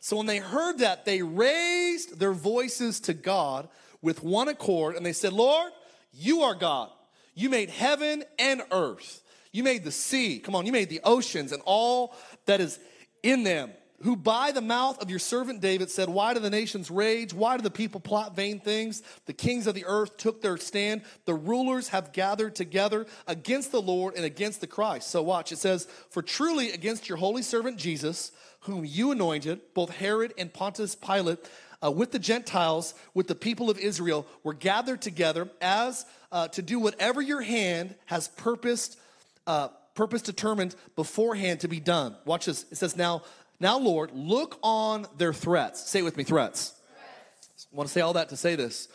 So 0.01 0.17
when 0.17 0.27
they 0.27 0.39
heard 0.39 0.79
that, 0.79 1.05
they 1.05 1.23
raised 1.23 2.19
their 2.19 2.33
voices 2.33 3.01
to 3.01 3.13
God 3.13 3.69
with 4.01 4.23
one 4.23 4.49
accord 4.49 4.97
and 4.97 5.05
they 5.05 5.13
said, 5.13 5.35
Lord, 5.35 5.71
you 6.13 6.43
are 6.43 6.55
God. 6.55 6.91
You 7.35 7.51
made 7.51 7.69
heaven 7.69 8.25
and 8.39 8.63
earth. 8.73 9.23
You 9.53 9.63
made 9.63 9.85
the 9.85 9.93
sea. 9.93 10.39
Come 10.39 10.55
on, 10.55 10.65
you 10.65 10.73
made 10.73 10.89
the 10.89 11.01
oceans 11.05 11.53
and 11.53 11.63
all 11.67 12.15
that 12.47 12.61
is 12.61 12.79
in 13.23 13.43
them 13.43 13.73
who 14.03 14.17
by 14.17 14.51
the 14.51 14.63
mouth 14.63 15.01
of 15.03 15.11
your 15.11 15.19
servant 15.19 15.61
David 15.61 15.91
said, 15.91 16.09
Why 16.09 16.33
do 16.33 16.41
the 16.41 16.51
nations 16.51 16.91
rage? 16.91 17.35
Why 17.35 17.57
do 17.57 17.63
the 17.63 17.71
people 17.71 18.01
plot 18.01 18.35
vain 18.35 18.59
things? 18.59 19.03
The 19.27 19.33
kings 19.33 19.67
of 19.67 19.75
the 19.75 19.85
earth 19.85 20.17
took 20.17 20.41
their 20.41 20.57
stand. 20.57 21.03
The 21.27 21.35
rulers 21.35 21.89
have 21.89 22.13
gathered 22.13 22.55
together 22.55 23.07
against 23.27 23.73
the 23.73 23.83
Lord 23.83 24.15
and 24.15 24.25
against 24.25 24.61
the 24.63 24.67
Christ. 24.67 25.11
So 25.11 25.23
watch, 25.23 25.53
it 25.53 25.59
says, 25.59 25.87
For 26.11 26.23
truly 26.23 26.73
against 26.73 27.09
your 27.09 27.19
holy 27.19 27.43
servant 27.43 27.77
Jesus, 27.77 28.33
whom 28.61 28.85
you 28.85 29.11
anointed, 29.11 29.61
both 29.75 29.91
Herod 29.91 30.33
and 30.39 30.53
Pontius 30.53 30.95
Pilate, 30.95 31.39
uh, 31.83 31.91
with 31.91 32.13
the 32.13 32.19
Gentiles, 32.19 32.95
with 33.15 33.27
the 33.27 33.35
people 33.35 33.71
of 33.71 33.79
Israel, 33.79 34.27
were 34.43 34.55
gathered 34.55 35.03
together 35.03 35.49
as 35.61 36.07
uh, 36.33 36.49
to 36.49 36.63
do 36.63 36.79
whatever 36.79 37.21
your 37.21 37.41
hand 37.43 37.95
has 38.07 38.29
purposed. 38.29 38.99
Uh, 39.47 39.69
purpose 39.95 40.23
determined 40.23 40.75
beforehand 40.97 41.61
to 41.61 41.69
be 41.69 41.81
done. 41.81 42.17
Watch 42.25 42.47
this. 42.47 42.65
It 42.71 42.77
says, 42.77 42.97
Now 42.97 43.23
now, 43.61 43.79
Lord, 43.79 44.11
look 44.15 44.59
on 44.63 45.07
their 45.19 45.35
threats. 45.35 45.89
Say 45.89 46.01
it 46.01 46.03
with 46.03 46.17
me, 46.17 46.25
threats. 46.25 46.71
threats. 46.71 47.67
Want 47.71 47.89
to 47.89 47.93
say 47.93 48.01
all 48.01 48.15
that 48.15 48.31
to 48.31 48.37
say 48.37 48.57
this. 48.57 48.89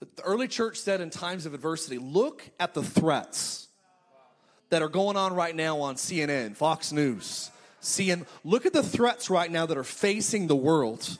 The 0.00 0.22
early 0.22 0.48
church 0.48 0.78
said 0.78 1.02
in 1.02 1.10
times 1.10 1.44
of 1.44 1.52
adversity, 1.52 1.98
look 1.98 2.42
at 2.58 2.72
the 2.72 2.82
threats 2.82 3.68
that 4.70 4.80
are 4.80 4.88
going 4.88 5.18
on 5.18 5.34
right 5.34 5.54
now 5.54 5.80
on 5.80 5.96
CNN, 5.96 6.56
Fox 6.56 6.92
News, 6.92 7.50
CNN. 7.82 8.26
Look 8.42 8.64
at 8.64 8.72
the 8.72 8.82
threats 8.82 9.28
right 9.28 9.50
now 9.50 9.66
that 9.66 9.76
are 9.76 9.84
facing 9.84 10.46
the 10.46 10.56
world. 10.56 11.18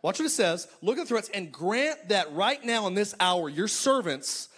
Watch 0.00 0.18
what 0.18 0.26
it 0.26 0.30
says. 0.30 0.66
Look 0.80 0.96
at 0.96 1.02
the 1.02 1.08
threats 1.08 1.28
and 1.34 1.52
grant 1.52 2.08
that 2.08 2.32
right 2.32 2.64
now 2.64 2.86
in 2.86 2.94
this 2.94 3.14
hour, 3.20 3.50
your 3.50 3.68
servants, 3.68 4.48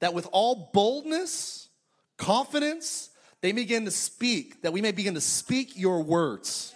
that 0.00 0.14
with 0.14 0.26
all 0.32 0.70
boldness, 0.72 1.68
confidence, 2.16 3.10
they 3.40 3.52
begin 3.52 3.84
to 3.84 3.90
speak, 3.92 4.62
that 4.62 4.72
we 4.72 4.82
may 4.82 4.92
begin 4.92 5.14
to 5.14 5.20
speak 5.20 5.78
your 5.78 6.02
words. 6.02 6.74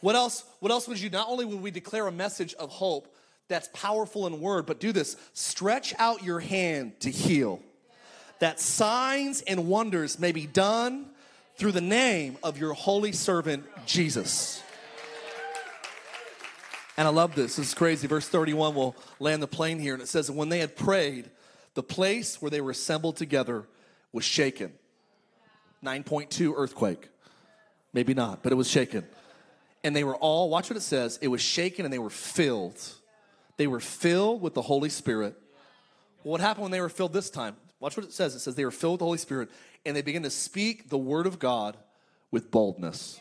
What 0.00 0.14
else? 0.14 0.44
What 0.60 0.70
else 0.70 0.86
would 0.88 1.00
you? 1.00 1.10
Not 1.10 1.28
only 1.28 1.44
would 1.44 1.60
we 1.60 1.70
declare 1.70 2.06
a 2.06 2.12
message 2.12 2.54
of 2.54 2.70
hope 2.70 3.14
that's 3.48 3.68
powerful 3.72 4.26
in 4.26 4.40
word, 4.40 4.66
but 4.66 4.80
do 4.80 4.92
this: 4.92 5.16
stretch 5.32 5.94
out 5.98 6.22
your 6.22 6.40
hand 6.40 7.00
to 7.00 7.10
heal. 7.10 7.60
That 8.38 8.60
signs 8.60 9.40
and 9.42 9.66
wonders 9.66 10.18
may 10.18 10.30
be 10.30 10.46
done 10.46 11.06
through 11.56 11.72
the 11.72 11.80
name 11.80 12.38
of 12.44 12.58
your 12.58 12.72
holy 12.72 13.10
servant 13.10 13.66
Jesus. 13.84 14.62
And 16.96 17.06
I 17.06 17.10
love 17.10 17.34
this. 17.34 17.56
This 17.56 17.68
is 17.68 17.74
crazy. 17.74 18.06
Verse 18.06 18.28
31 18.28 18.74
will 18.74 18.96
land 19.18 19.42
the 19.42 19.48
plane 19.48 19.78
here, 19.78 19.94
and 19.94 20.02
it 20.02 20.08
says, 20.08 20.30
When 20.30 20.48
they 20.48 20.58
had 20.58 20.76
prayed, 20.76 21.30
the 21.74 21.82
place 21.82 22.40
where 22.42 22.50
they 22.50 22.60
were 22.60 22.72
assembled 22.72 23.16
together 23.16 23.66
was 24.12 24.24
shaken. 24.24 24.72
9.2 25.84 26.54
earthquake. 26.56 27.08
Maybe 27.92 28.14
not, 28.14 28.42
but 28.42 28.52
it 28.52 28.56
was 28.56 28.68
shaken 28.68 29.04
and 29.84 29.94
they 29.94 30.04
were 30.04 30.16
all, 30.16 30.50
watch 30.50 30.70
what 30.70 30.76
it 30.76 30.82
says, 30.82 31.18
it 31.22 31.28
was 31.28 31.40
shaken 31.40 31.84
and 31.84 31.92
they 31.92 31.98
were 31.98 32.10
filled. 32.10 32.80
They 33.56 33.66
were 33.66 33.80
filled 33.80 34.42
with 34.42 34.54
the 34.54 34.62
Holy 34.62 34.88
Spirit. 34.88 35.36
Well, 36.22 36.32
what 36.32 36.40
happened 36.40 36.62
when 36.62 36.72
they 36.72 36.80
were 36.80 36.88
filled 36.88 37.12
this 37.12 37.30
time? 37.30 37.56
Watch 37.80 37.96
what 37.96 38.06
it 38.06 38.12
says. 38.12 38.34
It 38.34 38.40
says 38.40 38.54
they 38.54 38.64
were 38.64 38.70
filled 38.70 38.94
with 38.94 38.98
the 39.00 39.04
Holy 39.04 39.18
Spirit 39.18 39.50
and 39.86 39.96
they 39.96 40.02
began 40.02 40.22
to 40.24 40.30
speak 40.30 40.88
the 40.88 40.98
word 40.98 41.26
of 41.26 41.38
God 41.38 41.76
with 42.30 42.50
boldness. 42.50 43.20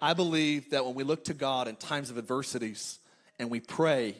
I 0.00 0.12
believe 0.12 0.70
that 0.70 0.84
when 0.84 0.94
we 0.94 1.04
look 1.04 1.24
to 1.24 1.34
God 1.34 1.68
in 1.68 1.76
times 1.76 2.10
of 2.10 2.18
adversities 2.18 2.98
and 3.38 3.50
we 3.50 3.60
pray, 3.60 4.16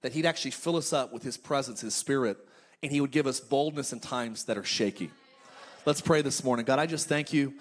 that 0.00 0.12
He'd 0.12 0.26
actually 0.26 0.52
fill 0.52 0.76
us 0.76 0.92
up 0.92 1.12
with 1.12 1.22
His 1.22 1.36
presence, 1.36 1.80
His 1.80 1.94
Spirit, 1.94 2.38
and 2.82 2.90
He 2.90 3.00
would 3.00 3.10
give 3.10 3.26
us 3.26 3.40
boldness 3.40 3.92
in 3.92 4.00
times 4.00 4.44
that 4.44 4.56
are 4.56 4.64
shaky. 4.64 5.10
Let's 5.84 6.00
pray 6.00 6.22
this 6.22 6.42
morning. 6.42 6.64
God, 6.64 6.78
I 6.78 6.86
just 6.86 7.08
thank 7.08 7.32
you 7.32 7.54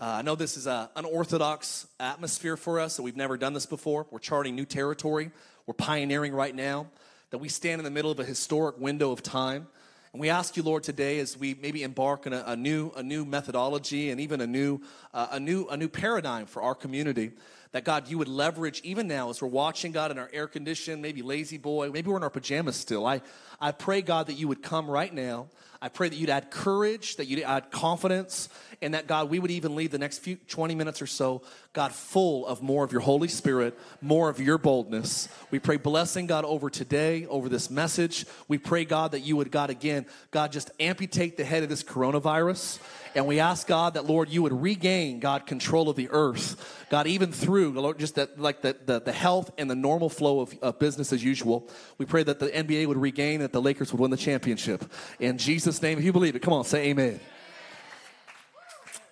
uh, 0.00 0.16
I 0.16 0.22
know 0.22 0.34
this 0.34 0.56
is 0.56 0.66
an 0.66 0.88
unorthodox 0.96 1.86
atmosphere 2.00 2.56
for 2.56 2.80
us, 2.80 2.94
so 2.94 3.02
we've 3.02 3.18
never 3.18 3.36
done 3.36 3.52
this 3.52 3.66
before. 3.66 4.06
We're 4.10 4.18
charting 4.18 4.56
new 4.56 4.64
territory. 4.64 5.30
We're 5.66 5.74
pioneering 5.74 6.32
right 6.32 6.54
now. 6.54 6.86
That 7.28 7.38
we 7.38 7.50
stand 7.50 7.80
in 7.80 7.84
the 7.84 7.90
middle 7.90 8.10
of 8.10 8.18
a 8.18 8.24
historic 8.24 8.78
window 8.78 9.12
of 9.12 9.22
time. 9.22 9.66
And 10.14 10.20
we 10.20 10.30
ask 10.30 10.56
you, 10.56 10.62
Lord, 10.62 10.84
today 10.84 11.18
as 11.18 11.36
we 11.36 11.52
maybe 11.52 11.82
embark 11.82 12.26
on 12.26 12.32
a, 12.32 12.42
a 12.46 12.56
new, 12.56 12.90
a 12.96 13.02
new 13.02 13.26
methodology 13.26 14.08
and 14.08 14.22
even 14.22 14.40
a 14.40 14.46
new, 14.46 14.80
uh, 15.12 15.28
a 15.32 15.38
new, 15.38 15.68
a 15.68 15.76
new 15.76 15.90
paradigm 15.90 16.46
for 16.46 16.62
our 16.62 16.74
community, 16.74 17.32
that 17.72 17.84
God, 17.84 18.08
you 18.08 18.16
would 18.16 18.26
leverage 18.26 18.80
even 18.82 19.06
now 19.06 19.28
as 19.28 19.42
we're 19.42 19.48
watching 19.48 19.92
God 19.92 20.10
in 20.10 20.18
our 20.18 20.30
air 20.32 20.46
condition, 20.46 21.02
maybe 21.02 21.20
lazy 21.20 21.58
boy, 21.58 21.90
maybe 21.90 22.08
we're 22.08 22.16
in 22.16 22.22
our 22.22 22.30
pajamas 22.30 22.76
still. 22.76 23.06
I, 23.06 23.20
I 23.60 23.72
pray, 23.72 24.00
God, 24.00 24.28
that 24.28 24.34
you 24.34 24.48
would 24.48 24.62
come 24.62 24.90
right 24.90 25.12
now 25.12 25.48
I 25.82 25.88
pray 25.88 26.10
that 26.10 26.16
you'd 26.16 26.30
add 26.30 26.50
courage, 26.50 27.16
that 27.16 27.26
you'd 27.26 27.42
add 27.42 27.70
confidence, 27.70 28.50
and 28.82 28.94
that 28.94 29.06
God, 29.06 29.30
we 29.30 29.38
would 29.38 29.50
even 29.50 29.76
leave 29.76 29.90
the 29.90 29.98
next 29.98 30.18
few 30.18 30.36
20 30.36 30.74
minutes 30.74 31.00
or 31.00 31.06
so, 31.06 31.42
God, 31.72 31.92
full 31.92 32.46
of 32.46 32.62
more 32.62 32.84
of 32.84 32.92
your 32.92 33.00
Holy 33.00 33.28
Spirit, 33.28 33.78
more 34.02 34.28
of 34.28 34.40
your 34.40 34.58
boldness. 34.58 35.28
We 35.50 35.58
pray 35.58 35.76
blessing, 35.76 36.26
God, 36.26 36.44
over 36.44 36.68
today, 36.68 37.26
over 37.26 37.48
this 37.48 37.70
message. 37.70 38.26
We 38.46 38.58
pray, 38.58 38.84
God, 38.84 39.12
that 39.12 39.20
you 39.20 39.36
would, 39.36 39.50
God, 39.50 39.70
again, 39.70 40.06
God, 40.30 40.52
just 40.52 40.70
amputate 40.80 41.36
the 41.36 41.44
head 41.44 41.62
of 41.62 41.68
this 41.68 41.82
coronavirus. 41.82 42.78
And 43.14 43.26
we 43.26 43.40
ask 43.40 43.66
God 43.66 43.94
that, 43.94 44.06
Lord, 44.06 44.28
you 44.28 44.42
would 44.42 44.52
regain, 44.52 45.18
God, 45.18 45.46
control 45.46 45.88
of 45.88 45.96
the 45.96 46.08
earth. 46.10 46.86
God, 46.90 47.06
even 47.06 47.32
through, 47.32 47.72
Lord, 47.72 47.98
just 47.98 48.14
that, 48.14 48.38
like 48.38 48.62
the, 48.62 48.76
the, 48.86 49.00
the 49.00 49.12
health 49.12 49.50
and 49.58 49.68
the 49.68 49.74
normal 49.74 50.08
flow 50.08 50.40
of, 50.40 50.56
of 50.62 50.78
business 50.78 51.12
as 51.12 51.22
usual. 51.22 51.68
We 51.98 52.06
pray 52.06 52.22
that 52.22 52.38
the 52.38 52.48
NBA 52.48 52.86
would 52.86 52.96
regain, 52.96 53.40
that 53.40 53.52
the 53.52 53.60
Lakers 53.60 53.92
would 53.92 54.00
win 54.00 54.10
the 54.10 54.16
championship. 54.16 54.90
In 55.18 55.38
Jesus' 55.38 55.82
name, 55.82 55.98
if 55.98 56.04
you 56.04 56.12
believe 56.12 56.36
it, 56.36 56.42
come 56.42 56.54
on, 56.54 56.64
say 56.64 56.88
amen. 56.88 57.18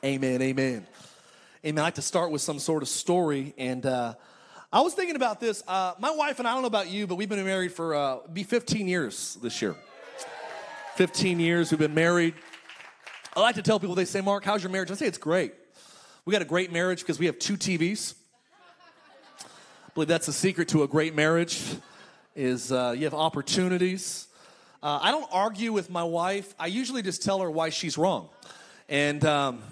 Amen, 0.05 0.43
amen. 0.43 0.87
Amen. 1.65 1.79
I 1.81 1.83
like 1.83 1.97
to 1.97 2.03
start 2.03 2.31
with 2.31 2.41
some 2.41 2.61
sort 2.61 2.85
of 2.85 2.89
story. 2.89 3.53
And 3.59 3.85
uh, 3.85 4.15
I 4.73 4.81
was 4.83 4.95
thinking 4.95 5.17
about 5.17 5.41
this. 5.41 5.65
Uh, 5.67 5.95
my 5.99 6.13
wife 6.13 6.39
and 6.39 6.47
I, 6.47 6.53
don't 6.53 6.63
know 6.63 6.69
about 6.69 6.89
you, 6.89 7.09
but 7.09 7.17
we've 7.17 7.29
been 7.29 7.45
married 7.45 7.73
for 7.73 7.97
uh, 7.97 8.19
be 8.33 8.45
15 8.45 8.87
years 8.87 9.37
this 9.43 9.61
year. 9.61 9.75
15 10.95 11.41
years 11.41 11.73
we've 11.73 11.81
been 11.81 11.95
married. 11.95 12.35
I 13.39 13.41
like 13.41 13.55
to 13.55 13.63
tell 13.63 13.79
people, 13.79 13.95
they 13.95 14.05
say, 14.05 14.21
Mark, 14.21 14.45
how's 14.45 14.65
your 14.65 14.73
marriage? 14.73 14.91
I 14.91 14.95
say, 14.95 15.07
it's 15.07 15.17
great. 15.17 15.55
We 16.25 16.33
got 16.33 16.43
a 16.43 16.45
great 16.45 16.73
marriage 16.73 16.99
because 17.03 17.21
we 17.21 17.27
have 17.27 17.39
two 17.39 17.57
TVs. 17.57 18.15
I 19.41 19.45
believe 19.95 20.09
that's 20.09 20.27
the 20.27 20.33
secret 20.33 20.67
to 20.71 20.83
a 20.83 20.89
great 20.89 21.15
marriage 21.15 21.63
is 22.35 22.73
uh, 22.73 22.97
you 22.99 23.05
have 23.05 23.15
opportunities. 23.15 24.27
Uh, 24.83 24.99
I 25.01 25.13
don't 25.13 25.29
argue 25.31 25.73
with 25.73 25.89
my 25.89 26.03
wife. 26.03 26.53
I 26.59 26.67
usually 26.67 27.01
just 27.01 27.23
tell 27.23 27.39
her 27.39 27.49
why 27.49 27.69
she's 27.69 27.97
wrong. 27.97 28.29
And 28.89 29.25
um, 29.25 29.63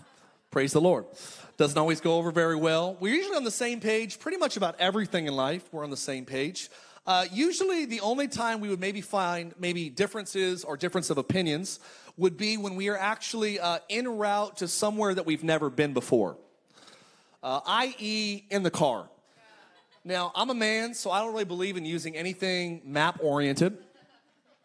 praise 0.52 0.72
the 0.72 0.80
Lord. 0.80 1.06
Doesn't 1.56 1.76
always 1.76 2.00
go 2.00 2.18
over 2.18 2.30
very 2.30 2.54
well. 2.54 2.96
We're 3.00 3.16
usually 3.16 3.36
on 3.36 3.42
the 3.42 3.50
same 3.50 3.80
page 3.80 4.20
pretty 4.20 4.38
much 4.38 4.56
about 4.56 4.76
everything 4.78 5.26
in 5.26 5.34
life. 5.34 5.68
We're 5.72 5.82
on 5.82 5.90
the 5.90 5.96
same 5.96 6.24
page. 6.24 6.70
Uh, 7.04 7.24
usually, 7.32 7.84
the 7.84 8.00
only 8.00 8.28
time 8.28 8.60
we 8.60 8.68
would 8.68 8.80
maybe 8.80 9.00
find 9.00 9.54
maybe 9.58 9.90
differences 9.90 10.62
or 10.62 10.76
difference 10.76 11.10
of 11.10 11.18
opinions 11.18 11.80
would 12.16 12.36
be 12.36 12.56
when 12.56 12.76
we 12.76 12.88
are 12.88 12.96
actually 12.96 13.60
uh, 13.60 13.78
en 13.90 14.08
route 14.08 14.58
to 14.58 14.68
somewhere 14.68 15.14
that 15.14 15.26
we've 15.26 15.44
never 15.44 15.68
been 15.68 15.92
before, 15.92 16.36
uh, 17.42 17.60
i.e., 17.66 18.44
in 18.50 18.62
the 18.62 18.70
car. 18.70 19.08
Now, 20.04 20.30
I'm 20.34 20.50
a 20.50 20.54
man, 20.54 20.94
so 20.94 21.10
I 21.10 21.20
don't 21.20 21.32
really 21.32 21.44
believe 21.44 21.76
in 21.76 21.84
using 21.84 22.16
anything 22.16 22.80
map 22.84 23.18
oriented. 23.20 23.76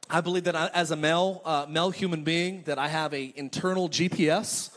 I 0.10 0.22
believe 0.22 0.44
that 0.44 0.56
I, 0.56 0.68
as 0.74 0.92
a 0.92 0.96
male, 0.96 1.42
uh, 1.44 1.66
male 1.68 1.90
human 1.90 2.24
being, 2.24 2.64
that 2.64 2.78
I 2.78 2.88
have 2.88 3.14
a 3.14 3.34
internal 3.36 3.90
GPS 3.90 4.70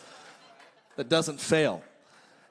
that 0.96 1.08
doesn't 1.08 1.40
fail. 1.40 1.82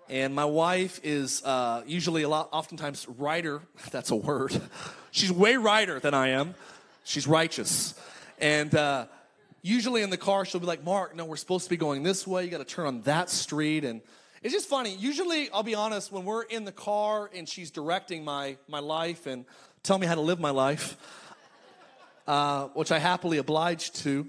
And 0.09 0.35
my 0.35 0.45
wife 0.45 0.99
is 1.01 1.41
uh, 1.43 1.81
usually 1.87 2.23
a 2.23 2.29
lot, 2.29 2.49
oftentimes 2.51 3.07
writer. 3.07 3.61
That's 3.91 4.11
a 4.11 4.15
word. 4.15 4.61
She's 5.11 5.31
way 5.31 5.55
writer 5.55 5.99
than 5.99 6.13
I 6.13 6.29
am. 6.29 6.55
She's 7.03 7.25
righteous. 7.25 7.95
And 8.39 8.75
uh, 8.75 9.05
usually 9.63 10.03
in 10.03 10.11
the 10.11 10.17
car, 10.17 10.45
she'll 10.45 10.61
be 10.61 10.67
like, 10.67 10.83
Mark, 10.83 11.15
no, 11.15 11.25
we're 11.25 11.37
supposed 11.37 11.63
to 11.63 11.69
be 11.69 11.77
going 11.77 12.03
this 12.03 12.27
way. 12.27 12.43
You 12.43 12.51
got 12.51 12.59
to 12.59 12.65
turn 12.65 12.85
on 12.85 13.01
that 13.03 13.31
street. 13.31 13.83
And 13.85 14.01
it's 14.43 14.53
just 14.53 14.69
funny. 14.69 14.93
Usually, 14.93 15.49
I'll 15.49 15.63
be 15.63 15.73
honest, 15.73 16.11
when 16.11 16.25
we're 16.25 16.43
in 16.43 16.65
the 16.65 16.71
car 16.71 17.31
and 17.33 17.49
she's 17.49 17.71
directing 17.71 18.23
my, 18.23 18.57
my 18.67 18.79
life 18.79 19.25
and 19.25 19.45
telling 19.81 20.01
me 20.01 20.07
how 20.07 20.15
to 20.15 20.21
live 20.21 20.39
my 20.39 20.51
life, 20.51 20.97
uh, 22.27 22.65
which 22.73 22.91
I 22.91 22.99
happily 22.99 23.37
obliged 23.39 23.95
to, 24.03 24.27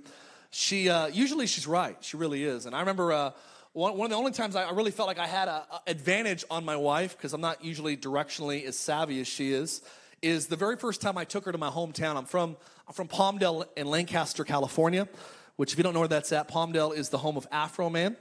she 0.51 0.89
uh, 0.89 1.09
usually 1.09 1.49
she's 1.49 1.67
right. 1.67 1.97
She 2.01 2.17
really 2.17 2.45
is. 2.45 2.65
And 2.65 2.75
I 2.75 2.81
remember 2.81 3.13
uh, 3.13 3.31
one, 3.73 3.99
one 3.99 4.07
of 4.07 4.11
the 4.11 4.17
only 4.17 4.31
times 4.31 4.55
I 4.55 4.71
really 4.71 4.93
felt 4.93 5.09
like 5.09 5.19
I 5.19 5.27
had 5.27 5.49
an 5.49 5.63
advantage 5.89 6.45
on 6.49 6.65
my 6.65 6.77
wife, 6.77 7.17
because 7.17 7.33
I'm 7.33 7.41
not 7.41 7.65
usually 7.65 7.97
directionally 7.97 8.65
as 8.65 8.79
savvy 8.79 9.21
as 9.21 9.27
she 9.27 9.53
is 9.53 9.83
is 10.23 10.47
the 10.47 10.57
very 10.57 10.77
first 10.77 11.03
time 11.03 11.19
I 11.19 11.25
took 11.25 11.45
her 11.45 11.53
to 11.53 11.59
my 11.59 11.69
hometown. 11.69 12.17
I'm 12.17 12.25
from, 12.25 12.57
I'm 12.87 12.93
from 12.93 13.09
Palmdale 13.09 13.65
in 13.77 13.87
Lancaster, 13.87 14.45
California, 14.45 15.09
which, 15.57 15.73
if 15.73 15.79
you 15.79 15.85
don't 15.85 15.95
know 15.95 16.01
where 16.01 16.09
that's 16.09 16.33
at, 16.33 16.49
Palmdale 16.49 16.95
is 16.95 17.09
the 17.09 17.17
home 17.17 17.39
of 17.39 17.49
Afroman 17.51 18.15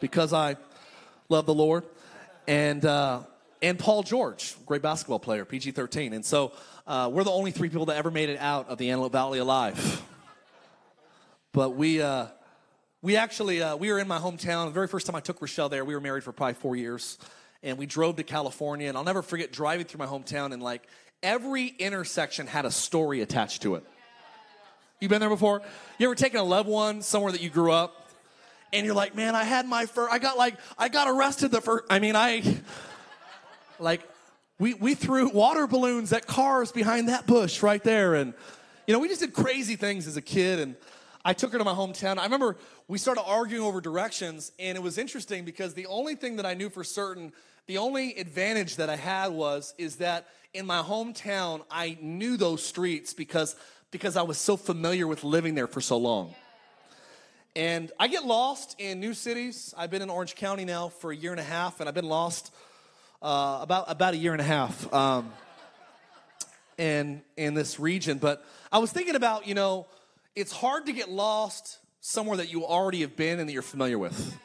because 0.00 0.32
I 0.32 0.56
love 1.28 1.44
the 1.44 1.52
Lord. 1.52 1.84
And, 2.46 2.82
uh, 2.86 3.20
and 3.60 3.78
Paul 3.78 4.02
George, 4.02 4.54
great 4.64 4.80
basketball 4.80 5.18
player, 5.18 5.44
PG 5.44 5.72
13. 5.72 6.14
And 6.14 6.24
so 6.24 6.52
uh, 6.86 7.10
we're 7.12 7.24
the 7.24 7.30
only 7.30 7.50
three 7.50 7.68
people 7.68 7.86
that 7.86 7.96
ever 7.96 8.10
made 8.10 8.30
it 8.30 8.38
out 8.38 8.70
of 8.70 8.78
the 8.78 8.90
Antelope 8.90 9.12
Valley 9.12 9.38
alive. 9.38 10.02
But 11.52 11.70
we, 11.70 12.00
uh, 12.00 12.28
we 13.02 13.16
actually 13.16 13.62
uh, 13.62 13.76
we 13.76 13.92
were 13.92 13.98
in 13.98 14.08
my 14.08 14.18
hometown. 14.18 14.66
The 14.66 14.72
very 14.72 14.88
first 14.88 15.06
time 15.06 15.14
I 15.14 15.20
took 15.20 15.42
Rochelle 15.42 15.68
there, 15.68 15.84
we 15.84 15.94
were 15.94 16.00
married 16.00 16.24
for 16.24 16.32
probably 16.32 16.54
four 16.54 16.74
years, 16.74 17.18
and 17.62 17.76
we 17.76 17.86
drove 17.86 18.16
to 18.16 18.22
California. 18.22 18.88
And 18.88 18.96
I'll 18.96 19.04
never 19.04 19.22
forget 19.22 19.52
driving 19.52 19.86
through 19.86 19.98
my 19.98 20.06
hometown, 20.06 20.52
and 20.52 20.62
like 20.62 20.86
every 21.22 21.66
intersection 21.66 22.46
had 22.46 22.64
a 22.64 22.70
story 22.70 23.20
attached 23.20 23.62
to 23.62 23.74
it. 23.76 23.84
You 25.00 25.08
been 25.08 25.20
there 25.20 25.28
before? 25.28 25.62
You 25.98 26.06
ever 26.08 26.14
taken 26.14 26.40
a 26.40 26.44
loved 26.44 26.68
one 26.68 27.02
somewhere 27.02 27.32
that 27.32 27.40
you 27.40 27.50
grew 27.50 27.70
up, 27.70 28.08
and 28.72 28.84
you're 28.84 28.94
like, 28.94 29.14
man, 29.14 29.34
I 29.34 29.44
had 29.44 29.66
my 29.66 29.86
first, 29.86 30.12
I 30.12 30.18
got 30.18 30.36
like, 30.36 30.56
I 30.76 30.88
got 30.88 31.08
arrested 31.08 31.50
the 31.50 31.60
first. 31.60 31.84
I 31.88 32.00
mean, 32.00 32.16
I 32.16 32.42
like 33.78 34.02
we 34.58 34.74
we 34.74 34.94
threw 34.94 35.28
water 35.28 35.66
balloons 35.66 36.12
at 36.12 36.26
cars 36.26 36.72
behind 36.72 37.08
that 37.08 37.26
bush 37.26 37.62
right 37.62 37.82
there, 37.82 38.14
and 38.14 38.34
you 38.86 38.94
know, 38.94 38.98
we 38.98 39.08
just 39.08 39.20
did 39.20 39.32
crazy 39.32 39.76
things 39.76 40.06
as 40.08 40.16
a 40.16 40.22
kid, 40.22 40.58
and 40.58 40.74
I 41.24 41.32
took 41.32 41.52
her 41.52 41.58
to 41.58 41.64
my 41.64 41.74
hometown. 41.74 42.18
I 42.18 42.24
remember 42.24 42.56
we 42.88 42.98
started 42.98 43.22
arguing 43.22 43.62
over 43.62 43.80
directions, 43.80 44.50
and 44.58 44.76
it 44.76 44.80
was 44.80 44.98
interesting 44.98 45.44
because 45.44 45.74
the 45.74 45.86
only 45.86 46.16
thing 46.16 46.36
that 46.36 46.46
I 46.46 46.54
knew 46.54 46.70
for 46.70 46.82
certain, 46.82 47.32
the 47.68 47.78
only 47.78 48.14
advantage 48.16 48.76
that 48.76 48.88
I 48.88 48.96
had 48.96 49.28
was 49.28 49.74
is 49.76 49.96
that 49.96 50.26
in 50.54 50.64
my 50.66 50.82
hometown, 50.82 51.62
I 51.70 51.98
knew 52.00 52.38
those 52.38 52.64
streets 52.64 53.12
because 53.12 53.54
because 53.90 54.16
I 54.16 54.22
was 54.22 54.38
so 54.38 54.56
familiar 54.56 55.06
with 55.06 55.22
living 55.22 55.54
there 55.54 55.66
for 55.66 55.80
so 55.80 55.98
long. 55.98 56.34
And 57.54 57.92
I 57.98 58.08
get 58.08 58.24
lost 58.24 58.76
in 58.78 59.00
new 59.00 59.14
cities. 59.14 59.74
I've 59.76 59.90
been 59.90 60.02
in 60.02 60.10
Orange 60.10 60.34
County 60.34 60.64
now 60.64 60.88
for 60.88 61.10
a 61.10 61.16
year 61.16 61.30
and 61.30 61.40
a 61.40 61.44
half, 61.44 61.80
and 61.80 61.88
I've 61.88 61.94
been 61.94 62.08
lost 62.08 62.52
uh, 63.20 63.58
about 63.60 63.84
about 63.88 64.14
a 64.14 64.16
year 64.16 64.32
and 64.32 64.40
a 64.40 64.44
half 64.44 64.92
um, 64.92 65.30
in 66.78 67.20
in 67.36 67.52
this 67.52 67.78
region. 67.78 68.16
But 68.16 68.42
I 68.72 68.78
was 68.78 68.92
thinking 68.92 69.14
about, 69.14 69.46
you 69.46 69.54
know, 69.54 69.86
it's 70.34 70.52
hard 70.52 70.86
to 70.86 70.92
get 70.92 71.10
lost 71.10 71.78
somewhere 72.00 72.38
that 72.38 72.50
you 72.50 72.64
already 72.64 73.02
have 73.02 73.14
been 73.14 73.38
and 73.40 73.46
that 73.46 73.52
you're 73.52 73.60
familiar 73.60 73.98
with. 73.98 74.38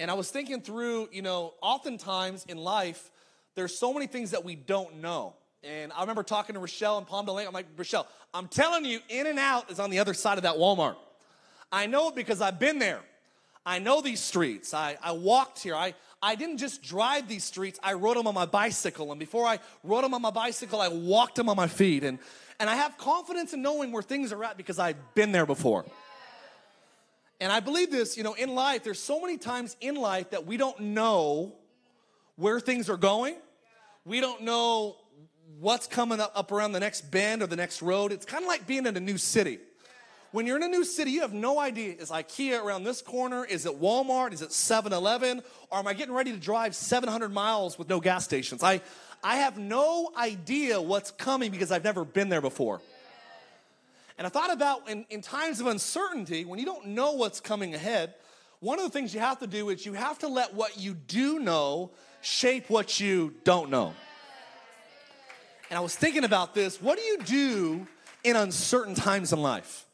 And 0.00 0.10
I 0.10 0.14
was 0.14 0.30
thinking 0.30 0.62
through, 0.62 1.10
you 1.12 1.20
know, 1.20 1.52
oftentimes 1.60 2.46
in 2.48 2.56
life, 2.56 3.10
there's 3.54 3.76
so 3.76 3.92
many 3.92 4.06
things 4.06 4.30
that 4.30 4.42
we 4.46 4.54
don't 4.54 5.02
know. 5.02 5.34
And 5.62 5.92
I 5.92 6.00
remember 6.00 6.22
talking 6.22 6.54
to 6.54 6.58
Rochelle 6.58 6.96
in 6.96 7.04
Palmdale. 7.04 7.46
I'm 7.46 7.52
like, 7.52 7.66
Rochelle, 7.76 8.08
I'm 8.32 8.48
telling 8.48 8.86
you, 8.86 9.00
In-N-Out 9.10 9.70
is 9.70 9.78
on 9.78 9.90
the 9.90 9.98
other 9.98 10.14
side 10.14 10.38
of 10.38 10.44
that 10.44 10.54
Walmart. 10.54 10.96
I 11.70 11.84
know 11.84 12.08
it 12.08 12.14
because 12.14 12.40
I've 12.40 12.58
been 12.58 12.78
there. 12.78 13.00
I 13.66 13.78
know 13.78 14.00
these 14.00 14.20
streets. 14.20 14.72
I, 14.72 14.96
I 15.02 15.12
walked 15.12 15.62
here. 15.62 15.74
I, 15.74 15.92
I 16.22 16.34
didn't 16.34 16.56
just 16.56 16.82
drive 16.82 17.28
these 17.28 17.44
streets, 17.44 17.78
I 17.82 17.92
rode 17.92 18.16
them 18.16 18.26
on 18.26 18.34
my 18.34 18.46
bicycle. 18.46 19.10
And 19.10 19.20
before 19.20 19.46
I 19.46 19.58
rode 19.84 20.04
them 20.04 20.14
on 20.14 20.22
my 20.22 20.30
bicycle, 20.30 20.80
I 20.80 20.88
walked 20.88 21.34
them 21.34 21.50
on 21.50 21.56
my 21.56 21.68
feet. 21.68 22.04
And, 22.04 22.18
and 22.58 22.70
I 22.70 22.76
have 22.76 22.96
confidence 22.96 23.52
in 23.52 23.60
knowing 23.60 23.92
where 23.92 24.02
things 24.02 24.32
are 24.32 24.42
at 24.44 24.56
because 24.56 24.78
I've 24.78 25.14
been 25.14 25.32
there 25.32 25.44
before. 25.44 25.84
And 27.40 27.50
I 27.50 27.60
believe 27.60 27.90
this, 27.90 28.16
you 28.18 28.22
know, 28.22 28.34
in 28.34 28.54
life, 28.54 28.84
there's 28.84 28.98
so 28.98 29.20
many 29.20 29.38
times 29.38 29.76
in 29.80 29.94
life 29.94 30.30
that 30.30 30.46
we 30.46 30.58
don't 30.58 30.78
know 30.80 31.54
where 32.36 32.60
things 32.60 32.90
are 32.90 32.98
going. 32.98 33.34
We 34.04 34.20
don't 34.20 34.42
know 34.42 34.96
what's 35.58 35.86
coming 35.86 36.20
up, 36.20 36.52
around 36.52 36.72
the 36.72 36.80
next 36.80 37.10
bend 37.10 37.42
or 37.42 37.46
the 37.46 37.56
next 37.56 37.82
road. 37.82 38.12
It's 38.12 38.26
kind 38.26 38.44
of 38.44 38.48
like 38.48 38.66
being 38.66 38.86
in 38.86 38.96
a 38.96 39.00
new 39.00 39.18
city. 39.18 39.58
When 40.32 40.46
you're 40.46 40.56
in 40.56 40.62
a 40.62 40.68
new 40.68 40.84
city, 40.84 41.10
you 41.10 41.22
have 41.22 41.32
no 41.32 41.58
idea. 41.58 41.94
Is 41.94 42.10
IKEA 42.10 42.62
around 42.62 42.84
this 42.84 43.02
corner? 43.02 43.44
Is 43.44 43.66
it 43.66 43.80
Walmart? 43.80 44.32
Is 44.32 44.42
it 44.42 44.52
7 44.52 44.92
Eleven? 44.92 45.42
Or 45.70 45.78
am 45.78 45.88
I 45.88 45.94
getting 45.94 46.14
ready 46.14 46.32
to 46.32 46.38
drive 46.38 46.74
700 46.74 47.32
miles 47.32 47.78
with 47.78 47.88
no 47.88 48.00
gas 48.00 48.24
stations? 48.24 48.62
I, 48.62 48.80
I 49.24 49.36
have 49.36 49.58
no 49.58 50.12
idea 50.16 50.80
what's 50.80 51.10
coming 51.10 51.50
because 51.50 51.72
I've 51.72 51.84
never 51.84 52.04
been 52.04 52.28
there 52.28 52.40
before. 52.40 52.80
And 54.20 54.26
I 54.26 54.28
thought 54.28 54.52
about 54.52 54.86
in, 54.86 55.06
in 55.08 55.22
times 55.22 55.60
of 55.60 55.66
uncertainty, 55.66 56.44
when 56.44 56.58
you 56.58 56.66
don't 56.66 56.88
know 56.88 57.12
what's 57.12 57.40
coming 57.40 57.74
ahead, 57.74 58.12
one 58.58 58.78
of 58.78 58.84
the 58.84 58.90
things 58.90 59.14
you 59.14 59.20
have 59.20 59.38
to 59.38 59.46
do 59.46 59.70
is 59.70 59.86
you 59.86 59.94
have 59.94 60.18
to 60.18 60.28
let 60.28 60.52
what 60.52 60.78
you 60.78 60.92
do 60.92 61.38
know 61.38 61.92
shape 62.20 62.68
what 62.68 63.00
you 63.00 63.32
don't 63.44 63.70
know. 63.70 63.94
And 65.70 65.78
I 65.78 65.80
was 65.80 65.96
thinking 65.96 66.24
about 66.24 66.54
this. 66.54 66.82
What 66.82 66.98
do 66.98 67.02
you 67.02 67.16
do 67.16 67.86
in 68.22 68.36
uncertain 68.36 68.94
times 68.94 69.32
in 69.32 69.40
life? 69.40 69.86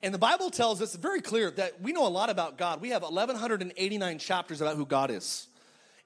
And 0.00 0.14
the 0.14 0.18
Bible 0.18 0.50
tells 0.50 0.80
us 0.80 0.94
very 0.94 1.20
clear 1.20 1.50
that 1.50 1.82
we 1.82 1.90
know 1.90 2.06
a 2.06 2.08
lot 2.08 2.30
about 2.30 2.56
God. 2.56 2.80
We 2.80 2.90
have 2.90 3.02
1,189 3.02 4.18
chapters 4.20 4.60
about 4.60 4.76
who 4.76 4.86
God 4.86 5.10
is 5.10 5.48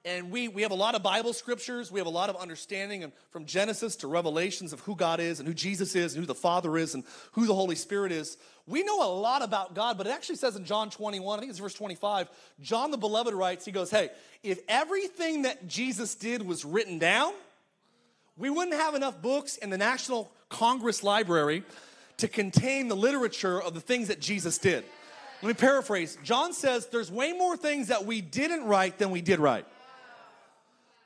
and 0.05 0.29
we, 0.29 0.47
we 0.47 0.61
have 0.61 0.71
a 0.71 0.75
lot 0.75 0.93
of 0.93 1.01
Bible 1.01 1.33
scriptures. 1.33 1.91
We 1.91 1.99
have 1.99 2.05
a 2.05 2.11
lot 2.11 2.29
of 2.29 2.35
understanding 2.35 3.11
from 3.31 3.45
Genesis 3.45 3.95
to 3.97 4.07
Revelations 4.07 4.71
of 4.71 4.79
who 4.81 4.95
God 4.95 5.19
is 5.19 5.39
and 5.39 5.47
who 5.47 5.53
Jesus 5.53 5.95
is 5.95 6.13
and 6.13 6.21
who 6.21 6.27
the 6.27 6.35
Father 6.35 6.77
is 6.77 6.93
and 6.93 7.03
who 7.31 7.47
the 7.47 7.55
Holy 7.55 7.75
Spirit 7.75 8.11
is. 8.11 8.37
We 8.67 8.83
know 8.83 9.03
a 9.03 9.09
lot 9.11 9.41
about 9.41 9.73
God, 9.73 9.97
but 9.97 10.05
it 10.05 10.11
actually 10.11 10.35
says 10.35 10.55
in 10.55 10.63
John 10.63 10.91
21, 10.91 11.37
I 11.37 11.39
think 11.39 11.49
it's 11.49 11.59
verse 11.59 11.73
25, 11.73 12.29
John 12.61 12.91
the 12.91 12.97
Beloved 12.97 13.33
writes, 13.33 13.65
he 13.65 13.71
goes, 13.71 13.89
Hey, 13.89 14.09
if 14.43 14.59
everything 14.67 15.41
that 15.41 15.67
Jesus 15.67 16.13
did 16.13 16.45
was 16.45 16.63
written 16.63 16.99
down, 16.99 17.33
we 18.37 18.51
wouldn't 18.51 18.75
have 18.75 18.93
enough 18.93 19.21
books 19.23 19.57
in 19.57 19.71
the 19.71 19.77
National 19.77 20.31
Congress 20.49 21.01
Library 21.01 21.63
to 22.17 22.27
contain 22.27 22.89
the 22.89 22.95
literature 22.95 23.59
of 23.59 23.73
the 23.73 23.81
things 23.81 24.09
that 24.09 24.19
Jesus 24.19 24.59
did. 24.59 24.85
Let 25.41 25.47
me 25.47 25.53
paraphrase. 25.55 26.17
John 26.23 26.53
says 26.53 26.87
there's 26.87 27.11
way 27.11 27.33
more 27.33 27.57
things 27.57 27.87
that 27.87 28.05
we 28.05 28.21
didn't 28.21 28.65
write 28.65 28.99
than 28.99 29.09
we 29.09 29.21
did 29.21 29.39
write. 29.39 29.65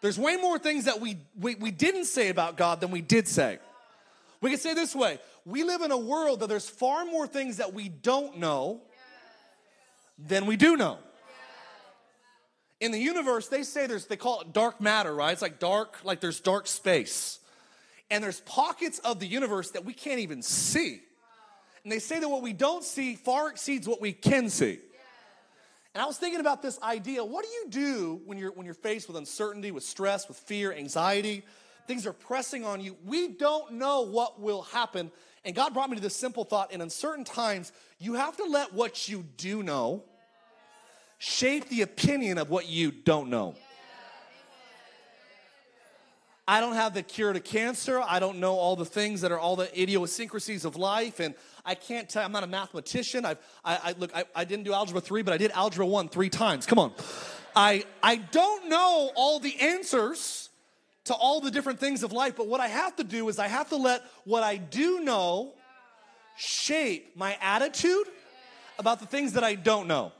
There's 0.01 0.17
way 0.17 0.37
more 0.37 0.57
things 0.57 0.85
that 0.85 1.01
we, 1.01 1.17
we, 1.39 1.55
we 1.55 1.71
didn't 1.71 2.05
say 2.05 2.29
about 2.29 2.55
God 2.57 2.79
than 2.79 2.91
we 2.91 3.01
did 3.01 3.27
say. 3.27 3.59
We 4.41 4.49
can 4.49 4.59
say 4.59 4.73
this 4.73 4.95
way 4.95 5.19
we 5.45 5.63
live 5.63 5.81
in 5.81 5.91
a 5.91 5.97
world 5.97 6.41
that 6.41 6.47
there's 6.49 6.69
far 6.69 7.05
more 7.05 7.27
things 7.27 7.57
that 7.57 7.73
we 7.73 7.89
don't 7.89 8.37
know 8.37 8.81
than 10.17 10.45
we 10.45 10.55
do 10.55 10.77
know. 10.77 10.97
In 12.79 12.91
the 12.91 12.99
universe, 12.99 13.47
they 13.49 13.63
say 13.63 13.87
there's, 13.87 14.05
they 14.05 14.15
call 14.15 14.41
it 14.41 14.53
dark 14.53 14.79
matter, 14.79 15.13
right? 15.13 15.33
It's 15.33 15.41
like 15.41 15.59
dark, 15.59 15.97
like 16.03 16.21
there's 16.21 16.39
dark 16.39 16.65
space. 16.65 17.39
And 18.09 18.23
there's 18.23 18.39
pockets 18.41 18.99
of 18.99 19.19
the 19.19 19.27
universe 19.27 19.71
that 19.71 19.83
we 19.83 19.93
can't 19.93 20.19
even 20.19 20.41
see. 20.41 21.01
And 21.83 21.91
they 21.91 21.99
say 21.99 22.19
that 22.19 22.29
what 22.29 22.41
we 22.41 22.53
don't 22.53 22.83
see 22.83 23.15
far 23.15 23.49
exceeds 23.49 23.87
what 23.87 23.99
we 23.99 24.13
can 24.13 24.49
see. 24.49 24.79
And 25.95 26.01
I 26.03 26.05
was 26.05 26.17
thinking 26.17 26.39
about 26.39 26.61
this 26.61 26.79
idea. 26.81 27.23
What 27.23 27.43
do 27.43 27.51
you 27.51 27.65
do 27.69 28.21
when 28.25 28.37
you're 28.37 28.51
when 28.51 28.65
you're 28.65 28.75
faced 28.75 29.07
with 29.07 29.17
uncertainty, 29.17 29.71
with 29.71 29.83
stress, 29.83 30.27
with 30.27 30.37
fear, 30.37 30.71
anxiety? 30.71 31.43
Things 31.87 32.05
are 32.05 32.13
pressing 32.13 32.63
on 32.63 32.81
you. 32.81 32.95
We 33.05 33.29
don't 33.29 33.73
know 33.73 34.01
what 34.01 34.39
will 34.39 34.61
happen. 34.61 35.11
And 35.43 35.55
God 35.55 35.73
brought 35.73 35.89
me 35.89 35.95
to 35.95 36.01
this 36.01 36.15
simple 36.15 36.43
thought 36.43 36.71
in 36.71 36.81
uncertain 36.81 37.23
times, 37.23 37.71
you 37.97 38.13
have 38.13 38.37
to 38.37 38.43
let 38.43 38.73
what 38.73 39.09
you 39.09 39.25
do 39.37 39.63
know 39.63 40.03
shape 41.17 41.67
the 41.69 41.81
opinion 41.81 42.37
of 42.37 42.49
what 42.49 42.67
you 42.67 42.91
don't 42.91 43.29
know. 43.29 43.55
I 46.47 46.61
don't 46.61 46.73
have 46.73 46.95
the 46.95 47.03
cure 47.03 47.31
to 47.31 47.39
cancer. 47.39 48.01
I 48.01 48.19
don't 48.19 48.39
know 48.39 48.55
all 48.55 48.75
the 48.75 48.85
things 48.85 49.21
that 49.21 49.31
are 49.31 49.37
all 49.37 49.55
the 49.55 49.69
idiosyncrasies 49.79 50.65
of 50.65 50.75
life. 50.75 51.19
And 51.19 51.35
I 51.69 51.75
can't 51.75 52.09
tell, 52.09 52.25
I'm 52.25 52.31
not 52.31 52.43
a 52.43 52.47
mathematician. 52.47 53.25
I've, 53.25 53.37
I, 53.63 53.79
I 53.83 53.95
look, 53.99 54.09
I, 54.15 54.25
I 54.35 54.43
didn't 54.43 54.65
do 54.65 54.73
algebra 54.73 55.01
three, 55.01 55.21
but 55.21 55.35
I 55.35 55.37
did 55.37 55.51
algebra 55.51 55.85
one 55.85 56.09
three 56.09 56.31
times. 56.31 56.65
Come 56.65 56.79
on. 56.79 56.93
I, 57.55 57.85
I 58.01 58.15
don't 58.15 58.69
know 58.69 59.11
all 59.15 59.39
the 59.39 59.55
answers 59.59 60.49
to 61.03 61.13
all 61.13 61.41
the 61.41 61.51
different 61.51 61.79
things 61.79 62.01
of 62.01 62.11
life, 62.11 62.35
but 62.35 62.47
what 62.47 62.59
I 62.59 62.69
have 62.69 62.95
to 62.95 63.03
do 63.03 63.29
is 63.29 63.37
I 63.37 63.47
have 63.47 63.69
to 63.69 63.75
let 63.75 64.03
what 64.23 64.41
I 64.41 64.57
do 64.57 65.01
know 65.01 65.53
shape 66.37 67.15
my 67.15 67.37
attitude 67.39 68.07
about 68.79 68.99
the 68.99 69.05
things 69.05 69.33
that 69.33 69.43
I 69.43 69.53
don't 69.53 69.87
know. 69.87 70.11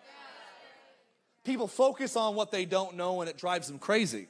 People 1.45 1.67
focus 1.67 2.15
on 2.15 2.35
what 2.35 2.51
they 2.51 2.65
don't 2.65 2.95
know 2.95 3.21
and 3.21 3.29
it 3.29 3.38
drives 3.38 3.67
them 3.69 3.79
crazy. 3.79 4.27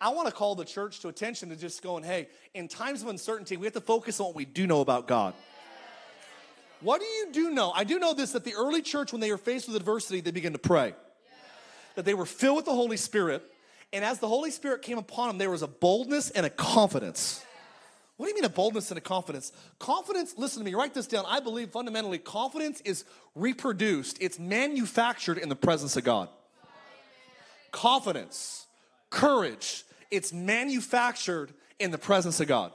I 0.00 0.10
want 0.10 0.28
to 0.28 0.34
call 0.34 0.54
the 0.54 0.64
church 0.64 1.00
to 1.00 1.08
attention 1.08 1.48
to 1.48 1.56
just 1.56 1.82
going, 1.82 2.04
hey, 2.04 2.28
in 2.52 2.68
times 2.68 3.02
of 3.02 3.08
uncertainty, 3.08 3.56
we 3.56 3.66
have 3.66 3.74
to 3.74 3.80
focus 3.80 4.20
on 4.20 4.26
what 4.26 4.36
we 4.36 4.44
do 4.44 4.64
know 4.68 4.80
about 4.80 5.08
God. 5.08 5.34
What 6.80 7.00
do 7.00 7.06
you 7.06 7.28
do 7.32 7.50
know? 7.50 7.72
I 7.74 7.84
do 7.84 7.98
know 7.98 8.14
this 8.14 8.32
that 8.32 8.44
the 8.44 8.54
early 8.54 8.82
church, 8.82 9.12
when 9.12 9.20
they 9.20 9.30
were 9.30 9.38
faced 9.38 9.66
with 9.66 9.76
adversity, 9.76 10.20
they 10.20 10.30
began 10.30 10.52
to 10.52 10.58
pray. 10.58 10.94
That 11.94 12.04
they 12.04 12.14
were 12.14 12.26
filled 12.26 12.56
with 12.56 12.64
the 12.64 12.74
Holy 12.74 12.96
Spirit, 12.96 13.42
and 13.92 14.04
as 14.04 14.18
the 14.18 14.28
Holy 14.28 14.50
Spirit 14.50 14.82
came 14.82 14.98
upon 14.98 15.28
them, 15.28 15.38
there 15.38 15.50
was 15.50 15.62
a 15.62 15.68
boldness 15.68 16.30
and 16.30 16.44
a 16.44 16.50
confidence. 16.50 17.44
What 18.16 18.26
do 18.26 18.30
you 18.30 18.34
mean 18.36 18.44
a 18.44 18.48
boldness 18.48 18.90
and 18.90 18.98
a 18.98 19.00
confidence? 19.00 19.52
Confidence, 19.78 20.34
listen 20.36 20.60
to 20.60 20.64
me, 20.64 20.74
write 20.74 20.94
this 20.94 21.06
down. 21.06 21.24
I 21.26 21.40
believe 21.40 21.70
fundamentally 21.70 22.18
confidence 22.18 22.80
is 22.82 23.04
reproduced, 23.34 24.18
it's 24.20 24.38
manufactured 24.38 25.38
in 25.38 25.48
the 25.48 25.56
presence 25.56 25.96
of 25.96 26.04
God. 26.04 26.28
Confidence, 27.72 28.66
courage, 29.10 29.84
it's 30.10 30.32
manufactured 30.32 31.52
in 31.80 31.90
the 31.90 31.98
presence 31.98 32.38
of 32.38 32.46
God. 32.46 32.72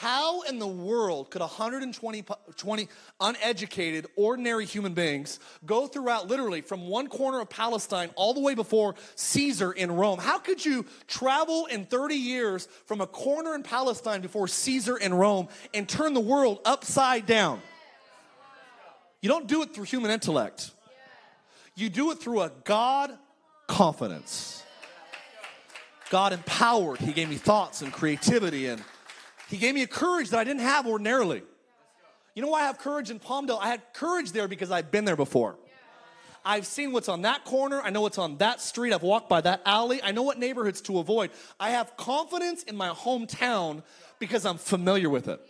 How 0.00 0.42
in 0.42 0.58
the 0.58 0.66
world 0.66 1.30
could 1.30 1.40
120 1.40 2.24
20 2.56 2.88
uneducated, 3.20 4.06
ordinary 4.16 4.66
human 4.66 4.92
beings 4.92 5.38
go 5.64 5.86
throughout 5.86 6.26
literally 6.26 6.62
from 6.62 6.88
one 6.88 7.06
corner 7.06 7.40
of 7.40 7.48
Palestine 7.48 8.10
all 8.16 8.34
the 8.34 8.40
way 8.40 8.56
before 8.56 8.96
Caesar 9.14 9.70
in 9.70 9.92
Rome? 9.92 10.18
How 10.18 10.38
could 10.38 10.64
you 10.64 10.84
travel 11.06 11.66
in 11.66 11.86
30 11.86 12.16
years 12.16 12.66
from 12.86 13.00
a 13.00 13.06
corner 13.06 13.54
in 13.54 13.62
Palestine 13.62 14.20
before 14.20 14.48
Caesar 14.48 14.96
in 14.96 15.14
Rome 15.14 15.46
and 15.72 15.88
turn 15.88 16.12
the 16.12 16.20
world 16.20 16.58
upside 16.64 17.24
down? 17.24 17.62
You 19.20 19.28
don't 19.28 19.46
do 19.46 19.62
it 19.62 19.72
through 19.72 19.84
human 19.84 20.10
intellect. 20.10 20.72
You 21.76 21.88
do 21.88 22.10
it 22.10 22.18
through 22.18 22.40
a 22.40 22.50
God 22.64 23.16
confidence. 23.68 24.64
God 26.10 26.32
empowered. 26.32 26.98
He 26.98 27.12
gave 27.12 27.28
me 27.28 27.36
thoughts 27.36 27.80
and 27.80 27.92
creativity, 27.92 28.66
and 28.66 28.82
He 29.54 29.60
gave 29.60 29.76
me 29.76 29.82
a 29.82 29.86
courage 29.86 30.30
that 30.30 30.40
I 30.40 30.42
didn't 30.42 30.62
have 30.62 30.84
ordinarily. 30.84 31.40
You 32.34 32.42
know 32.42 32.48
why 32.48 32.62
I 32.62 32.66
have 32.66 32.78
courage 32.78 33.08
in 33.08 33.20
Palmdale? 33.20 33.60
I 33.60 33.68
had 33.68 33.82
courage 33.94 34.32
there 34.32 34.48
because 34.48 34.72
I've 34.72 34.90
been 34.90 35.04
there 35.04 35.14
before. 35.14 35.54
I've 36.44 36.66
seen 36.66 36.90
what's 36.90 37.08
on 37.08 37.22
that 37.22 37.44
corner. 37.44 37.80
I 37.80 37.90
know 37.90 38.00
what's 38.00 38.18
on 38.18 38.38
that 38.38 38.60
street. 38.60 38.92
I've 38.92 39.04
walked 39.04 39.28
by 39.28 39.40
that 39.42 39.62
alley. 39.64 40.02
I 40.02 40.10
know 40.10 40.24
what 40.24 40.40
neighborhoods 40.40 40.80
to 40.82 40.98
avoid. 40.98 41.30
I 41.60 41.70
have 41.70 41.96
confidence 41.96 42.64
in 42.64 42.74
my 42.74 42.88
hometown 42.88 43.84
because 44.18 44.44
I'm 44.44 44.58
familiar 44.58 45.08
with 45.08 45.28
it. 45.28 45.40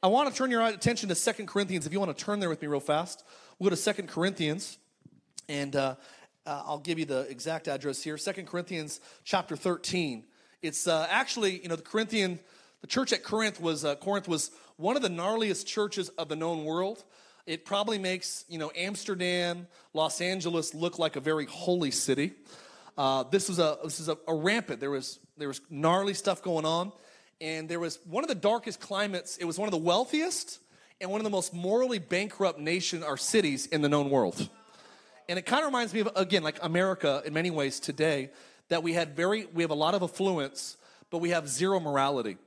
I 0.00 0.06
want 0.06 0.30
to 0.30 0.34
turn 0.36 0.52
your 0.52 0.64
attention 0.64 1.08
to 1.08 1.16
Second 1.16 1.48
Corinthians. 1.48 1.84
If 1.84 1.92
you 1.92 1.98
want 1.98 2.16
to 2.16 2.24
turn 2.24 2.38
there 2.38 2.48
with 2.48 2.62
me 2.62 2.68
real 2.68 2.78
fast, 2.78 3.24
we'll 3.58 3.70
go 3.70 3.74
to 3.74 3.82
Second 3.82 4.06
Corinthians, 4.06 4.78
and 5.48 5.74
uh, 5.74 5.96
uh, 6.46 6.62
I'll 6.64 6.78
give 6.78 7.00
you 7.00 7.06
the 7.06 7.22
exact 7.22 7.66
address 7.66 8.04
here. 8.04 8.16
Second 8.16 8.46
Corinthians 8.46 9.00
chapter 9.24 9.56
13. 9.56 10.26
It's 10.62 10.86
uh, 10.86 11.08
actually, 11.10 11.60
you 11.60 11.68
know, 11.68 11.74
the 11.74 11.82
Corinthian, 11.82 12.38
the 12.82 12.86
church 12.86 13.12
at 13.12 13.24
Corinth 13.24 13.60
was, 13.60 13.84
uh, 13.84 13.96
Corinth 13.96 14.28
was 14.28 14.52
one 14.76 14.94
of 14.94 15.02
the 15.02 15.08
gnarliest 15.08 15.66
churches 15.66 16.08
of 16.10 16.28
the 16.28 16.36
known 16.36 16.64
world. 16.64 17.02
It 17.46 17.64
probably 17.64 17.98
makes, 17.98 18.44
you 18.48 18.58
know, 18.58 18.70
Amsterdam, 18.76 19.66
Los 19.92 20.20
Angeles 20.20 20.72
look 20.72 21.00
like 21.00 21.16
a 21.16 21.20
very 21.20 21.46
holy 21.46 21.90
city. 21.90 22.34
Uh, 22.96 23.24
this 23.24 23.48
was 23.48 23.58
a 23.58 23.78
this 23.82 23.98
is 23.98 24.08
a, 24.08 24.16
a 24.28 24.34
rampant. 24.34 24.78
There 24.78 24.90
was 24.90 25.18
there 25.36 25.48
was 25.48 25.60
gnarly 25.68 26.14
stuff 26.14 26.42
going 26.42 26.64
on 26.64 26.92
and 27.40 27.68
there 27.68 27.80
was 27.80 27.98
one 28.04 28.22
of 28.22 28.28
the 28.28 28.36
darkest 28.36 28.78
climates. 28.78 29.38
It 29.38 29.44
was 29.44 29.58
one 29.58 29.66
of 29.66 29.72
the 29.72 29.78
wealthiest 29.78 30.60
and 31.00 31.10
one 31.10 31.18
of 31.18 31.24
the 31.24 31.30
most 31.30 31.52
morally 31.52 31.98
bankrupt 31.98 32.60
nation 32.60 33.02
or 33.02 33.16
cities 33.16 33.66
in 33.66 33.82
the 33.82 33.88
known 33.88 34.10
world. 34.10 34.48
And 35.28 35.38
it 35.38 35.46
kind 35.46 35.62
of 35.62 35.66
reminds 35.66 35.92
me 35.92 36.00
of 36.00 36.10
again 36.14 36.44
like 36.44 36.58
America 36.62 37.22
in 37.24 37.32
many 37.32 37.50
ways 37.50 37.80
today 37.80 38.30
that 38.72 38.82
we 38.82 38.94
had 38.94 39.14
very 39.14 39.46
we 39.52 39.62
have 39.62 39.70
a 39.70 39.74
lot 39.74 39.94
of 39.94 40.02
affluence, 40.02 40.78
but 41.10 41.18
we 41.18 41.28
have 41.28 41.46
zero 41.46 41.78
morality. 41.78 42.38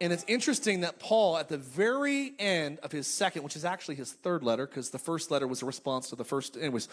And 0.00 0.10
it's 0.10 0.24
interesting 0.26 0.80
that 0.80 0.98
Paul, 0.98 1.36
at 1.36 1.50
the 1.50 1.58
very 1.58 2.32
end 2.38 2.78
of 2.78 2.90
his 2.90 3.06
second, 3.06 3.42
which 3.42 3.54
is 3.54 3.62
actually 3.62 3.96
his 3.96 4.12
third 4.12 4.42
letter, 4.42 4.66
because 4.66 4.88
the 4.88 4.98
first 4.98 5.30
letter 5.30 5.46
was 5.46 5.60
a 5.60 5.66
response 5.66 6.08
to 6.08 6.16
the 6.16 6.24
first, 6.24 6.56
anyways, 6.56 6.88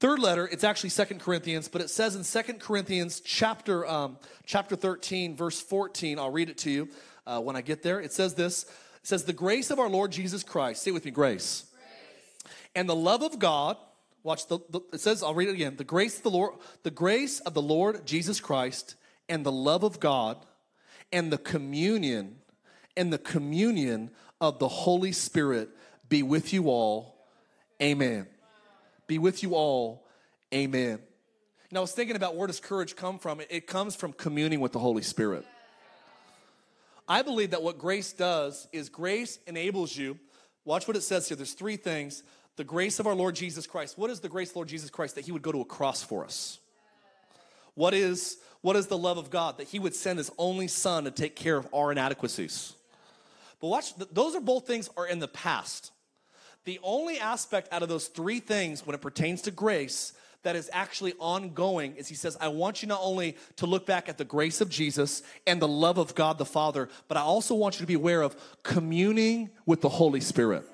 third 0.00 0.18
letter 0.18 0.48
it's 0.50 0.64
actually 0.64 0.90
Second 0.90 1.20
corinthians 1.20 1.68
but 1.68 1.80
it 1.80 1.88
says 1.88 2.16
in 2.16 2.24
Second 2.24 2.58
corinthians 2.58 3.20
chapter 3.20 3.86
um, 3.86 4.18
chapter 4.44 4.74
13 4.74 5.36
verse 5.36 5.60
14 5.60 6.18
i'll 6.18 6.32
read 6.32 6.50
it 6.50 6.58
to 6.58 6.70
you 6.70 6.88
uh, 7.28 7.40
when 7.40 7.54
i 7.54 7.60
get 7.60 7.84
there 7.84 8.00
it 8.00 8.12
says 8.12 8.34
this 8.34 8.64
it 8.64 9.06
says 9.06 9.22
the 9.22 9.32
grace 9.32 9.70
of 9.70 9.78
our 9.78 9.88
lord 9.88 10.10
jesus 10.10 10.42
christ 10.42 10.82
say 10.82 10.90
with 10.90 11.04
me 11.04 11.12
grace, 11.12 11.66
grace. 11.72 12.52
and 12.74 12.88
the 12.88 12.94
love 12.94 13.22
of 13.22 13.38
god 13.38 13.76
watch 14.24 14.48
the, 14.48 14.58
the, 14.70 14.80
it 14.92 15.00
says 15.00 15.22
i'll 15.22 15.34
read 15.34 15.48
it 15.48 15.54
again 15.54 15.76
the 15.76 15.84
grace 15.84 16.16
of 16.16 16.24
the 16.24 16.30
lord 16.30 16.54
the 16.82 16.90
grace 16.90 17.38
of 17.40 17.54
the 17.54 17.62
lord 17.62 18.04
jesus 18.04 18.40
christ 18.40 18.96
and 19.28 19.46
the 19.46 19.52
love 19.52 19.84
of 19.84 20.00
god 20.00 20.36
and 21.12 21.32
the 21.32 21.38
communion 21.38 22.36
and 22.96 23.12
the 23.12 23.18
communion 23.18 24.10
of 24.40 24.58
the 24.58 24.68
holy 24.68 25.12
spirit 25.12 25.68
be 26.08 26.24
with 26.24 26.52
you 26.52 26.68
all 26.68 27.24
amen 27.80 28.26
be 29.06 29.18
with 29.18 29.42
you 29.42 29.54
all. 29.54 30.06
Amen. 30.52 30.98
Now, 31.70 31.80
I 31.80 31.82
was 31.82 31.92
thinking 31.92 32.16
about 32.16 32.36
where 32.36 32.46
does 32.46 32.60
courage 32.60 32.96
come 32.96 33.18
from? 33.18 33.40
It 33.50 33.66
comes 33.66 33.96
from 33.96 34.12
communing 34.12 34.60
with 34.60 34.72
the 34.72 34.78
Holy 34.78 35.02
Spirit. 35.02 35.44
I 37.06 37.22
believe 37.22 37.50
that 37.50 37.62
what 37.62 37.78
grace 37.78 38.12
does 38.12 38.66
is 38.72 38.88
grace 38.88 39.38
enables 39.46 39.96
you. 39.96 40.18
Watch 40.64 40.88
what 40.88 40.96
it 40.96 41.02
says 41.02 41.28
here. 41.28 41.36
There's 41.36 41.52
three 41.52 41.76
things. 41.76 42.22
The 42.56 42.64
grace 42.64 43.00
of 43.00 43.06
our 43.06 43.14
Lord 43.14 43.34
Jesus 43.34 43.66
Christ. 43.66 43.98
What 43.98 44.10
is 44.10 44.20
the 44.20 44.28
grace 44.28 44.50
of 44.50 44.56
Lord 44.56 44.68
Jesus 44.68 44.90
Christ? 44.90 45.16
That 45.16 45.24
he 45.24 45.32
would 45.32 45.42
go 45.42 45.52
to 45.52 45.60
a 45.60 45.64
cross 45.64 46.02
for 46.02 46.24
us. 46.24 46.58
What 47.74 47.94
is, 47.94 48.38
what 48.60 48.76
is 48.76 48.86
the 48.86 48.98
love 48.98 49.18
of 49.18 49.30
God? 49.30 49.58
That 49.58 49.68
he 49.68 49.78
would 49.78 49.94
send 49.94 50.18
his 50.18 50.30
only 50.38 50.68
son 50.68 51.04
to 51.04 51.10
take 51.10 51.34
care 51.34 51.56
of 51.56 51.68
our 51.74 51.90
inadequacies. 51.90 52.74
But 53.60 53.68
watch, 53.68 53.94
those 54.12 54.36
are 54.36 54.40
both 54.40 54.66
things 54.66 54.88
are 54.96 55.06
in 55.06 55.18
the 55.18 55.28
past. 55.28 55.90
The 56.64 56.78
only 56.82 57.18
aspect 57.18 57.72
out 57.72 57.82
of 57.82 57.88
those 57.88 58.06
three 58.06 58.40
things 58.40 58.86
when 58.86 58.94
it 58.94 59.00
pertains 59.00 59.42
to 59.42 59.50
grace 59.50 60.12
that 60.44 60.56
is 60.56 60.70
actually 60.72 61.14
ongoing 61.18 61.96
is 61.96 62.06
he 62.06 62.14
says, 62.14 62.36
I 62.40 62.48
want 62.48 62.82
you 62.82 62.88
not 62.88 63.00
only 63.02 63.36
to 63.56 63.66
look 63.66 63.86
back 63.86 64.08
at 64.08 64.18
the 64.18 64.24
grace 64.24 64.60
of 64.60 64.68
Jesus 64.68 65.22
and 65.46 65.60
the 65.60 65.68
love 65.68 65.98
of 65.98 66.14
God 66.14 66.38
the 66.38 66.44
Father, 66.44 66.88
but 67.08 67.16
I 67.16 67.22
also 67.22 67.54
want 67.54 67.76
you 67.76 67.80
to 67.80 67.86
be 67.86 67.94
aware 67.94 68.22
of 68.22 68.36
communing 68.62 69.50
with 69.66 69.80
the 69.80 69.88
Holy 69.88 70.20
Spirit. 70.20 70.64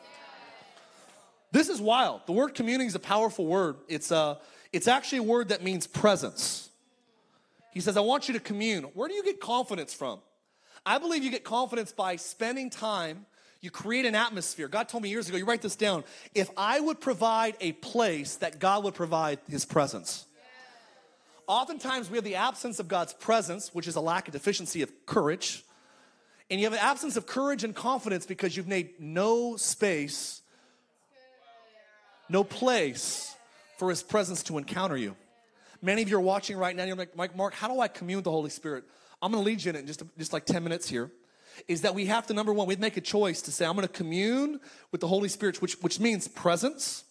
This 1.53 1.69
is 1.69 1.81
wild. 1.81 2.23
The 2.27 2.33
word 2.33 2.55
communing 2.55 2.87
is 2.87 2.95
a 2.95 3.01
powerful 3.01 3.47
word. 3.47 3.77
It's, 3.89 4.11
a, 4.11 4.39
it's 4.73 4.89
actually 4.89 5.19
a 5.19 5.23
word 5.25 5.49
that 5.49 5.63
means 5.63 5.87
presence. 5.87 6.69
He 7.73 7.81
says, 7.81 7.97
I 7.97 8.01
want 8.01 8.29
you 8.29 8.35
to 8.35 8.41
commune. 8.41 8.85
Where 8.95 9.09
do 9.09 9.15
you 9.15 9.25
get 9.25 9.41
confidence 9.41 9.95
from? 9.95 10.21
I 10.85 10.99
believe 10.99 11.23
you 11.23 11.31
get 11.31 11.45
confidence 11.45 11.93
by 11.93 12.17
spending 12.17 12.71
time 12.71 13.27
you 13.61 13.71
create 13.71 14.07
an 14.07 14.15
atmosphere. 14.15 14.69
God 14.69 14.89
told 14.89 15.03
me 15.03 15.11
years 15.11 15.29
ago, 15.29 15.37
you 15.37 15.45
write 15.45 15.61
this 15.61 15.77
down. 15.77 16.05
If 16.35 16.51
I 16.57 16.81
would 16.81 17.01
provide 17.01 17.57
a 17.61 17.73
place, 17.73 18.37
that 18.37 18.59
God 18.59 18.85
would 18.85 18.95
provide 18.95 19.39
his 19.49 19.67
presence. 19.67 20.25
Oftentimes, 21.47 22.09
we 22.09 22.17
have 22.17 22.25
the 22.25 22.37
absence 22.37 22.79
of 22.79 22.89
God's 22.89 23.13
presence, 23.13 23.75
which 23.75 23.87
is 23.87 23.97
a 23.97 24.01
lack 24.01 24.29
of 24.29 24.33
deficiency 24.33 24.83
of 24.83 24.91
courage. 25.05 25.65
And 26.49 26.59
you 26.59 26.67
have 26.67 26.73
an 26.73 26.81
absence 26.81 27.17
of 27.17 27.27
courage 27.27 27.63
and 27.63 27.75
confidence 27.75 28.25
because 28.25 28.57
you've 28.57 28.69
made 28.69 28.99
no 28.99 29.57
space, 29.57 30.40
no 32.31 32.45
place 32.45 33.35
for 33.79 33.91
his 33.91 34.03
presence 34.03 34.43
to 34.45 34.59
encounter 34.59 34.97
you. 34.97 35.17
Many 35.83 36.03
of 36.03 36.09
you 36.09 36.17
are 36.17 36.21
watching 36.21 36.57
right 36.57 36.77
now, 36.77 36.85
you're 36.85 36.97
like, 36.97 37.17
Mike, 37.17 37.37
Mark, 37.37 37.55
how 37.55 37.69
do 37.69 37.81
I 37.81 37.89
commune 37.89 38.19
with 38.19 38.25
the 38.25 38.31
Holy 38.31 38.51
Spirit? 38.51 38.85
I'm 39.21 39.33
gonna 39.33 39.45
lead 39.45 39.65
you 39.65 39.71
in 39.71 39.77
it 39.77 39.81
in 39.81 39.87
just, 39.87 40.03
just 40.19 40.33
like 40.33 40.47
10 40.47 40.63
minutes 40.63 40.89
here 40.89 41.11
is 41.69 41.83
that 41.83 41.95
we 41.95 42.07
have 42.07 42.27
to, 42.29 42.35
number 42.35 42.53
one, 42.53 42.67
we 42.67 42.77
make 42.77 42.97
a 42.97 43.01
choice 43.01 43.43
to 43.43 43.53
say, 43.53 43.67
I'm 43.67 43.77
to 43.77 43.89
commune 43.89 44.61
with 44.93 45.01
the 45.01 45.09
Holy 45.09 45.29
Spirit, 45.29 45.61
which, 45.61 45.75
which 45.83 46.01
means 46.01 46.29
presence. 46.29 47.05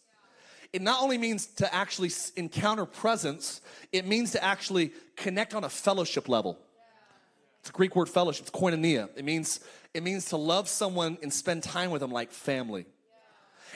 It 0.72 0.82
not 0.82 1.02
only 1.02 1.18
means 1.18 1.48
to 1.58 1.74
actually 1.74 2.12
encounter 2.36 2.86
presence, 2.86 3.62
it 3.92 4.08
means 4.08 4.32
to 4.32 4.44
actually 4.44 4.94
connect 5.16 5.54
on 5.54 5.64
a 5.64 5.70
fellowship 5.70 6.30
level. 6.30 6.58
It's 7.62 7.70
a 7.70 7.74
Greek 7.74 7.96
word 7.96 8.10
fellowship, 8.10 8.48
it's 8.48 8.58
koinonia. 8.58 9.10
It 9.16 9.26
means, 9.26 9.60
it 9.94 10.04
means 10.04 10.26
to 10.26 10.38
love 10.38 10.70
someone 10.70 11.18
and 11.22 11.34
spend 11.34 11.64
time 11.64 11.92
with 11.92 12.02
them 12.02 12.12
like 12.12 12.32
family. 12.32 12.86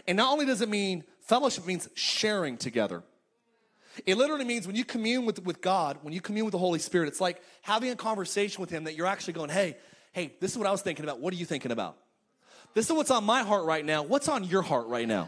And 0.08 0.17
not 0.17 0.32
only 0.32 0.45
does 0.45 0.62
it 0.62 0.69
mean 0.69 1.03
fellowship, 1.34 1.65
means 1.65 1.89
sharing 1.96 2.58
together. 2.58 3.02
It 4.06 4.17
literally 4.17 4.46
means 4.46 4.67
when 4.67 4.76
you 4.76 4.86
commune 4.86 5.26
with, 5.26 5.43
with 5.43 5.62
God, 5.62 5.98
when 6.04 6.13
you 6.13 6.22
commune 6.22 6.46
with 6.46 6.52
the 6.52 6.60
Holy 6.60 6.78
Spirit, 6.78 7.08
it's 7.08 7.19
like 7.19 7.41
having 7.63 7.89
a 7.89 7.96
conversation 7.96 8.62
with 8.62 8.69
Him 8.69 8.84
that 8.84 8.93
you're 8.93 9.08
actually 9.08 9.34
going, 9.34 9.50
hey, 9.50 9.76
hey, 10.12 10.36
this 10.39 10.52
is 10.52 10.60
what 10.60 10.67
I 10.67 10.72
was 10.72 10.84
thinking 10.84 11.04
about. 11.04 11.19
What 11.19 11.34
are 11.34 11.38
you 11.38 11.46
thinking 11.46 11.72
about? 11.72 11.98
This 12.76 12.86
is 12.86 12.91
what's 12.91 13.10
on 13.10 13.24
my 13.24 13.41
heart 13.41 13.65
right 13.65 13.84
now. 13.84 14.04
What's 14.04 14.28
on 14.28 14.43
your 14.43 14.62
heart 14.62 14.86
right 14.89 15.08
now? 15.08 15.28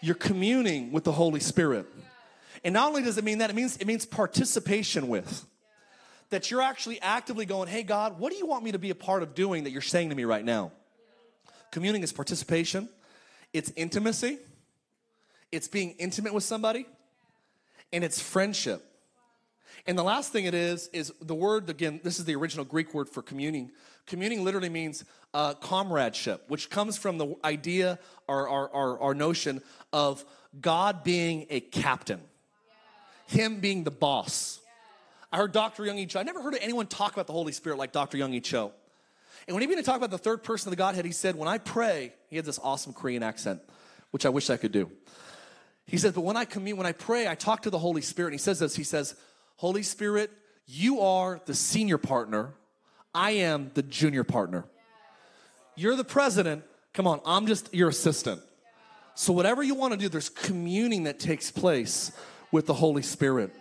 You're 0.00 0.16
communing 0.16 0.90
with 0.90 1.04
the 1.04 1.12
Holy 1.12 1.38
Spirit. 1.38 1.86
And 2.64 2.74
not 2.74 2.88
only 2.88 3.02
does 3.02 3.16
it 3.16 3.22
mean 3.22 3.38
that, 3.38 3.50
it 3.50 3.56
means 3.56 3.76
it 3.76 3.86
means 3.86 4.04
participation 4.06 5.06
with. 5.06 5.46
That 6.30 6.50
you're 6.50 6.62
actually 6.62 7.00
actively 7.00 7.46
going, 7.46 7.68
hey 7.68 7.84
God, 7.84 8.18
what 8.18 8.32
do 8.32 8.38
you 8.38 8.46
want 8.46 8.64
me 8.64 8.72
to 8.72 8.80
be 8.80 8.90
a 8.90 8.96
part 8.96 9.22
of 9.22 9.36
doing 9.36 9.62
that 9.62 9.70
you're 9.70 9.80
saying 9.80 10.08
to 10.08 10.16
me 10.16 10.24
right 10.24 10.44
now? 10.44 10.72
Communing 11.70 12.02
is 12.02 12.12
participation, 12.12 12.88
it's 13.52 13.70
intimacy, 13.76 14.38
it's 15.52 15.68
being 15.68 15.92
intimate 15.98 16.34
with 16.34 16.44
somebody, 16.44 16.86
and 17.92 18.04
it's 18.04 18.20
friendship. 18.20 18.84
And 19.86 19.98
the 19.98 20.02
last 20.02 20.32
thing 20.32 20.46
it 20.46 20.54
is, 20.54 20.88
is 20.92 21.12
the 21.20 21.34
word, 21.34 21.68
again, 21.68 22.00
this 22.02 22.18
is 22.18 22.24
the 22.24 22.34
original 22.34 22.64
Greek 22.64 22.94
word 22.94 23.08
for 23.08 23.22
communing. 23.22 23.70
Communing 24.06 24.42
literally 24.42 24.70
means 24.70 25.04
uh, 25.34 25.54
comradeship, 25.54 26.44
which 26.48 26.70
comes 26.70 26.96
from 26.96 27.18
the 27.18 27.34
idea 27.44 27.98
or 28.26 28.48
our, 28.48 29.14
notion 29.14 29.60
of 29.92 30.24
God 30.60 31.04
being 31.04 31.46
a 31.50 31.60
captain, 31.60 32.20
Him 33.26 33.60
being 33.60 33.84
the 33.84 33.90
boss. 33.90 34.60
I 35.30 35.36
heard 35.36 35.52
Dr. 35.52 35.82
Yonggi 35.82 36.08
Cho. 36.08 36.20
I 36.20 36.22
never 36.22 36.40
heard 36.40 36.56
anyone 36.60 36.86
talk 36.86 37.12
about 37.12 37.26
the 37.26 37.32
Holy 37.32 37.52
Spirit 37.52 37.76
like 37.76 37.92
Dr. 37.92 38.16
Yonggi 38.16 38.42
Cho. 38.42 38.72
And 39.46 39.54
when 39.54 39.60
he 39.60 39.66
began 39.66 39.82
to 39.82 39.86
talk 39.86 39.96
about 39.96 40.10
the 40.10 40.18
third 40.18 40.42
person 40.42 40.68
of 40.68 40.70
the 40.70 40.76
Godhead, 40.76 41.04
he 41.04 41.12
said, 41.12 41.36
When 41.36 41.48
I 41.48 41.58
pray, 41.58 42.14
he 42.30 42.36
had 42.36 42.44
this 42.44 42.58
awesome 42.62 42.92
Korean 42.92 43.22
accent, 43.22 43.60
which 44.12 44.24
I 44.24 44.28
wish 44.30 44.48
I 44.48 44.56
could 44.56 44.72
do. 44.72 44.90
He 45.86 45.98
says, 45.98 46.12
But 46.12 46.22
when 46.22 46.36
I 46.36 46.44
commune, 46.44 46.76
when 46.76 46.86
I 46.86 46.92
pray, 46.92 47.28
I 47.28 47.34
talk 47.34 47.62
to 47.62 47.70
the 47.70 47.78
Holy 47.78 48.02
Spirit. 48.02 48.28
And 48.28 48.34
he 48.34 48.38
says 48.38 48.58
this, 48.58 48.76
he 48.76 48.84
says, 48.84 49.14
Holy 49.56 49.82
Spirit, 49.82 50.30
you 50.66 51.00
are 51.00 51.40
the 51.44 51.54
senior 51.54 51.98
partner. 51.98 52.54
I 53.14 53.32
am 53.32 53.70
the 53.74 53.82
junior 53.82 54.24
partner. 54.24 54.64
You're 55.76 55.96
the 55.96 56.04
president. 56.04 56.64
Come 56.92 57.06
on, 57.06 57.20
I'm 57.24 57.46
just 57.46 57.72
your 57.74 57.88
assistant. 57.88 58.40
So, 59.14 59.32
whatever 59.32 59.62
you 59.62 59.74
want 59.74 59.92
to 59.92 59.98
do, 59.98 60.08
there's 60.08 60.28
communing 60.28 61.04
that 61.04 61.20
takes 61.20 61.50
place 61.50 62.12
with 62.50 62.66
the 62.66 62.74
Holy 62.74 63.02
Spirit. 63.02 63.54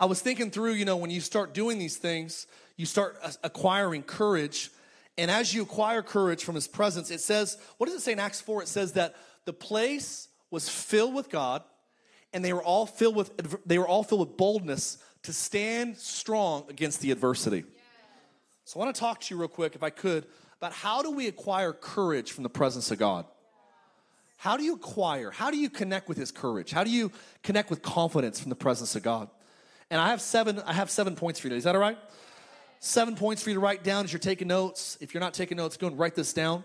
I 0.00 0.06
was 0.06 0.20
thinking 0.20 0.50
through, 0.50 0.72
you 0.72 0.84
know, 0.84 0.96
when 0.96 1.10
you 1.10 1.20
start 1.20 1.52
doing 1.54 1.78
these 1.78 1.96
things, 1.96 2.46
you 2.76 2.86
start 2.86 3.18
acquiring 3.42 4.04
courage. 4.04 4.70
And 5.18 5.30
as 5.30 5.52
you 5.52 5.62
acquire 5.62 6.02
courage 6.02 6.44
from 6.44 6.54
his 6.54 6.68
presence, 6.68 7.10
it 7.10 7.20
says, 7.20 7.58
what 7.76 7.86
does 7.86 7.96
it 7.96 8.02
say 8.02 8.12
in 8.12 8.20
Acts 8.20 8.40
4? 8.40 8.62
It 8.62 8.68
says 8.68 8.92
that 8.92 9.16
the 9.44 9.52
place 9.52 10.27
was 10.50 10.68
filled 10.68 11.14
with 11.14 11.30
God, 11.30 11.62
and 12.32 12.44
they 12.44 12.52
were 12.52 12.62
all 12.62 12.86
filled 12.86 13.16
with 13.16 13.32
they 13.66 13.78
were 13.78 13.88
all 13.88 14.02
filled 14.02 14.20
with 14.20 14.36
boldness 14.36 14.98
to 15.22 15.32
stand 15.32 15.96
strong 15.96 16.64
against 16.68 17.00
the 17.00 17.10
adversity. 17.10 17.64
So 18.64 18.78
I 18.78 18.84
want 18.84 18.94
to 18.94 19.00
talk 19.00 19.20
to 19.20 19.34
you 19.34 19.40
real 19.40 19.48
quick, 19.48 19.74
if 19.74 19.82
I 19.82 19.90
could, 19.90 20.26
about 20.58 20.72
how 20.72 21.02
do 21.02 21.10
we 21.10 21.26
acquire 21.26 21.72
courage 21.72 22.32
from 22.32 22.42
the 22.42 22.50
presence 22.50 22.90
of 22.90 22.98
God? 22.98 23.24
How 24.36 24.56
do 24.56 24.62
you 24.62 24.74
acquire? 24.74 25.30
How 25.30 25.50
do 25.50 25.56
you 25.56 25.68
connect 25.68 26.08
with 26.08 26.16
his 26.16 26.30
courage? 26.30 26.70
How 26.70 26.84
do 26.84 26.90
you 26.90 27.10
connect 27.42 27.70
with 27.70 27.82
confidence 27.82 28.38
from 28.38 28.50
the 28.50 28.56
presence 28.56 28.94
of 28.94 29.02
God? 29.02 29.28
And 29.90 30.00
I 30.00 30.10
have 30.10 30.20
seven, 30.20 30.60
I 30.66 30.74
have 30.74 30.90
seven 30.90 31.16
points 31.16 31.40
for 31.40 31.48
you. 31.48 31.56
Is 31.56 31.64
that 31.64 31.74
all 31.74 31.80
right? 31.80 31.98
Seven 32.78 33.16
points 33.16 33.42
for 33.42 33.50
you 33.50 33.54
to 33.54 33.60
write 33.60 33.82
down 33.82 34.04
as 34.04 34.12
you're 34.12 34.20
taking 34.20 34.46
notes. 34.46 34.96
If 35.00 35.12
you're 35.12 35.20
not 35.20 35.34
taking 35.34 35.56
notes, 35.56 35.76
go 35.76 35.88
and 35.88 35.98
write 35.98 36.14
this 36.14 36.32
down. 36.32 36.62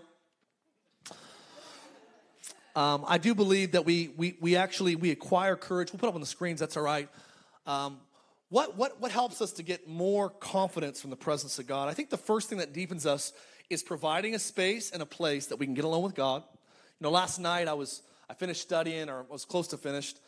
Um, 2.76 3.04
I 3.06 3.18
do 3.18 3.34
believe 3.34 3.72
that 3.72 3.84
we, 3.84 4.10
we, 4.16 4.36
we 4.40 4.56
actually 4.56 4.96
we 4.96 5.10
acquire 5.10 5.56
courage. 5.56 5.92
We'll 5.92 6.00
put 6.00 6.08
up 6.08 6.14
on 6.14 6.20
the 6.20 6.26
screens. 6.26 6.60
That's 6.60 6.76
all 6.76 6.82
right. 6.82 7.08
Um, 7.66 7.98
what, 8.48 8.76
what, 8.76 9.00
what 9.00 9.10
helps 9.10 9.40
us 9.40 9.52
to 9.52 9.62
get 9.62 9.88
more 9.88 10.28
confidence 10.28 11.00
from 11.00 11.10
the 11.10 11.16
presence 11.16 11.58
of 11.58 11.66
God? 11.66 11.88
I 11.88 11.94
think 11.94 12.10
the 12.10 12.16
first 12.16 12.48
thing 12.48 12.58
that 12.58 12.72
deepens 12.72 13.06
us 13.06 13.32
is 13.70 13.82
providing 13.82 14.34
a 14.34 14.38
space 14.38 14.90
and 14.90 15.02
a 15.02 15.06
place 15.06 15.46
that 15.46 15.56
we 15.56 15.66
can 15.66 15.74
get 15.74 15.84
alone 15.84 16.02
with 16.02 16.14
God. 16.14 16.42
You 17.00 17.04
know, 17.04 17.10
last 17.10 17.38
night 17.38 17.68
I 17.68 17.74
was 17.74 18.02
I 18.28 18.34
finished 18.34 18.62
studying 18.62 19.08
or 19.08 19.24
was 19.28 19.44
close 19.44 19.68
to 19.68 19.76
finished, 19.76 20.18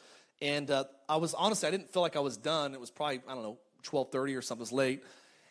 and 0.40 0.70
uh, 0.70 0.84
I 1.08 1.16
was 1.16 1.34
honestly 1.34 1.68
I 1.68 1.70
didn't 1.70 1.92
feel 1.92 2.02
like 2.02 2.16
I 2.16 2.20
was 2.20 2.36
done. 2.36 2.74
It 2.74 2.80
was 2.80 2.90
probably 2.90 3.20
I 3.28 3.34
don't 3.34 3.42
know 3.42 3.58
twelve 3.82 4.10
thirty 4.10 4.34
or 4.34 4.42
something. 4.42 4.60
It 4.60 4.70
was 4.70 4.72
late, 4.72 5.04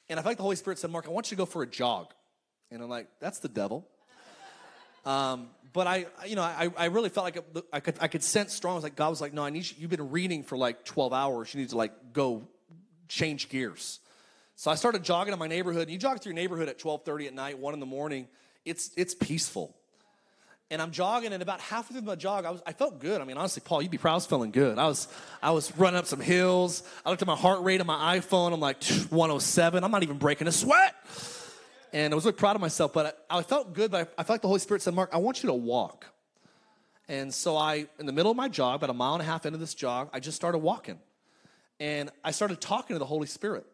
and 0.09 0.19
I 0.19 0.23
felt 0.23 0.31
like 0.31 0.37
the 0.37 0.43
Holy 0.43 0.55
Spirit 0.55 0.79
said, 0.79 0.91
"Mark, 0.91 1.07
I 1.07 1.11
want 1.11 1.31
you 1.31 1.37
to 1.37 1.39
go 1.39 1.45
for 1.45 1.63
a 1.63 1.67
jog," 1.67 2.13
and 2.71 2.81
I'm 2.81 2.89
like, 2.89 3.07
"That's 3.19 3.39
the 3.39 3.47
devil." 3.47 3.87
Um, 5.05 5.49
but 5.73 5.87
I, 5.87 6.05
you 6.25 6.35
know, 6.35 6.41
I, 6.41 6.71
I 6.77 6.85
really 6.85 7.09
felt 7.09 7.25
like 7.25 7.65
I 7.73 7.79
could, 7.79 7.95
I 7.99 8.07
could 8.07 8.23
sense 8.23 8.53
strong. 8.53 8.73
I 8.73 8.75
was 8.75 8.83
like, 8.83 8.95
God 8.95 9.09
was 9.09 9.19
like, 9.19 9.33
no, 9.33 9.43
I 9.43 9.49
need 9.49 9.69
you. 9.69 9.75
You've 9.79 9.89
been 9.89 10.09
reading 10.09 10.43
for 10.43 10.57
like 10.57 10.85
12 10.85 11.11
hours. 11.11 11.53
You 11.53 11.59
need 11.59 11.69
to 11.69 11.77
like 11.77 12.13
go 12.13 12.47
change 13.07 13.49
gears. 13.49 13.99
So 14.55 14.71
I 14.71 14.75
started 14.75 15.03
jogging 15.03 15.33
in 15.33 15.39
my 15.39 15.47
neighborhood. 15.47 15.83
And 15.83 15.91
you 15.91 15.97
jog 15.97 16.21
through 16.21 16.31
your 16.31 16.41
neighborhood 16.41 16.69
at 16.69 16.79
12:30 16.79 17.27
at 17.27 17.33
night, 17.33 17.59
one 17.59 17.73
in 17.73 17.79
the 17.79 17.85
morning. 17.85 18.27
It's 18.63 18.91
it's 18.95 19.13
peaceful. 19.13 19.75
And 20.71 20.81
I'm 20.81 20.91
jogging, 20.91 21.31
and 21.31 21.43
about 21.43 21.59
halfway 21.59 21.95
through 21.95 22.07
my 22.07 22.15
jog, 22.15 22.45
I 22.45 22.51
was 22.51 22.61
I 22.65 22.71
felt 22.71 22.99
good. 22.99 23.21
I 23.21 23.25
mean, 23.25 23.37
honestly, 23.37 23.61
Paul, 23.63 23.81
you'd 23.81 23.91
be 23.91 23.97
proud. 23.97 24.13
I 24.13 24.15
was 24.15 24.25
feeling 24.25 24.51
good. 24.51 24.79
I 24.79 24.87
was 24.87 25.07
I 25.43 25.51
was 25.51 25.75
running 25.77 25.99
up 25.99 26.05
some 26.05 26.21
hills. 26.21 26.83
I 27.05 27.09
looked 27.09 27.21
at 27.21 27.27
my 27.27 27.35
heart 27.35 27.61
rate 27.63 27.81
on 27.81 27.87
my 27.87 28.17
iPhone. 28.17 28.53
I'm 28.53 28.61
like 28.61 28.81
107. 28.83 29.83
I'm 29.83 29.91
not 29.91 30.03
even 30.03 30.17
breaking 30.17 30.47
a 30.47 30.51
sweat. 30.53 30.95
And 31.95 32.13
I 32.13 32.15
was 32.15 32.25
really 32.25 32.35
proud 32.35 32.57
of 32.57 32.61
myself, 32.61 32.91
but 32.91 33.25
I, 33.29 33.37
I 33.37 33.41
felt 33.41 33.71
good. 33.71 33.89
But 33.89 34.13
I, 34.17 34.21
I 34.21 34.23
felt 34.23 34.31
like 34.31 34.41
the 34.41 34.49
Holy 34.49 34.59
Spirit 34.59 34.81
said, 34.81 34.93
Mark, 34.93 35.11
I 35.13 35.17
want 35.17 35.41
you 35.41 35.47
to 35.47 35.53
walk. 35.53 36.05
And 37.07 37.33
so 37.33 37.55
I, 37.55 37.87
in 37.97 38.05
the 38.05 38.11
middle 38.11 38.29
of 38.29 38.35
my 38.35 38.49
jog, 38.49 38.75
about 38.75 38.89
a 38.89 38.93
mile 38.93 39.13
and 39.13 39.21
a 39.21 39.25
half 39.25 39.45
into 39.45 39.57
this 39.57 39.73
jog, 39.73 40.09
I 40.11 40.19
just 40.19 40.35
started 40.35 40.57
walking. 40.57 40.99
And 41.79 42.11
I 42.21 42.31
started 42.31 42.59
talking 42.59 42.95
to 42.95 42.99
the 42.99 43.05
Holy 43.05 43.27
Spirit. 43.27 43.65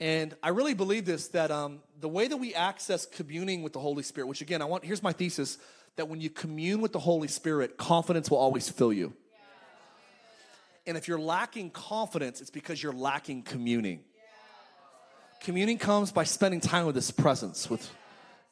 And 0.00 0.34
I 0.42 0.48
really 0.48 0.72
believe 0.72 1.04
this 1.04 1.28
that 1.28 1.50
um, 1.50 1.80
the 2.00 2.08
way 2.08 2.26
that 2.26 2.38
we 2.38 2.54
access 2.54 3.04
communing 3.04 3.62
with 3.62 3.74
the 3.74 3.80
Holy 3.80 4.02
Spirit, 4.02 4.28
which 4.28 4.40
again, 4.40 4.62
I 4.62 4.64
want, 4.64 4.82
here's 4.82 5.02
my 5.02 5.12
thesis 5.12 5.58
that 5.96 6.08
when 6.08 6.22
you 6.22 6.30
commune 6.30 6.80
with 6.80 6.92
the 6.92 7.00
Holy 7.00 7.28
Spirit, 7.28 7.76
confidence 7.76 8.30
will 8.30 8.38
always 8.38 8.70
fill 8.70 8.94
you. 8.94 9.12
And 10.86 10.96
if 10.96 11.06
you're 11.06 11.20
lacking 11.20 11.68
confidence, 11.68 12.40
it's 12.40 12.48
because 12.48 12.82
you're 12.82 12.94
lacking 12.94 13.42
communing. 13.42 14.04
Communing 15.42 15.76
comes 15.76 16.12
by 16.12 16.22
spending 16.22 16.60
time 16.60 16.86
with 16.86 16.94
His 16.94 17.10
presence, 17.10 17.68
with 17.68 17.90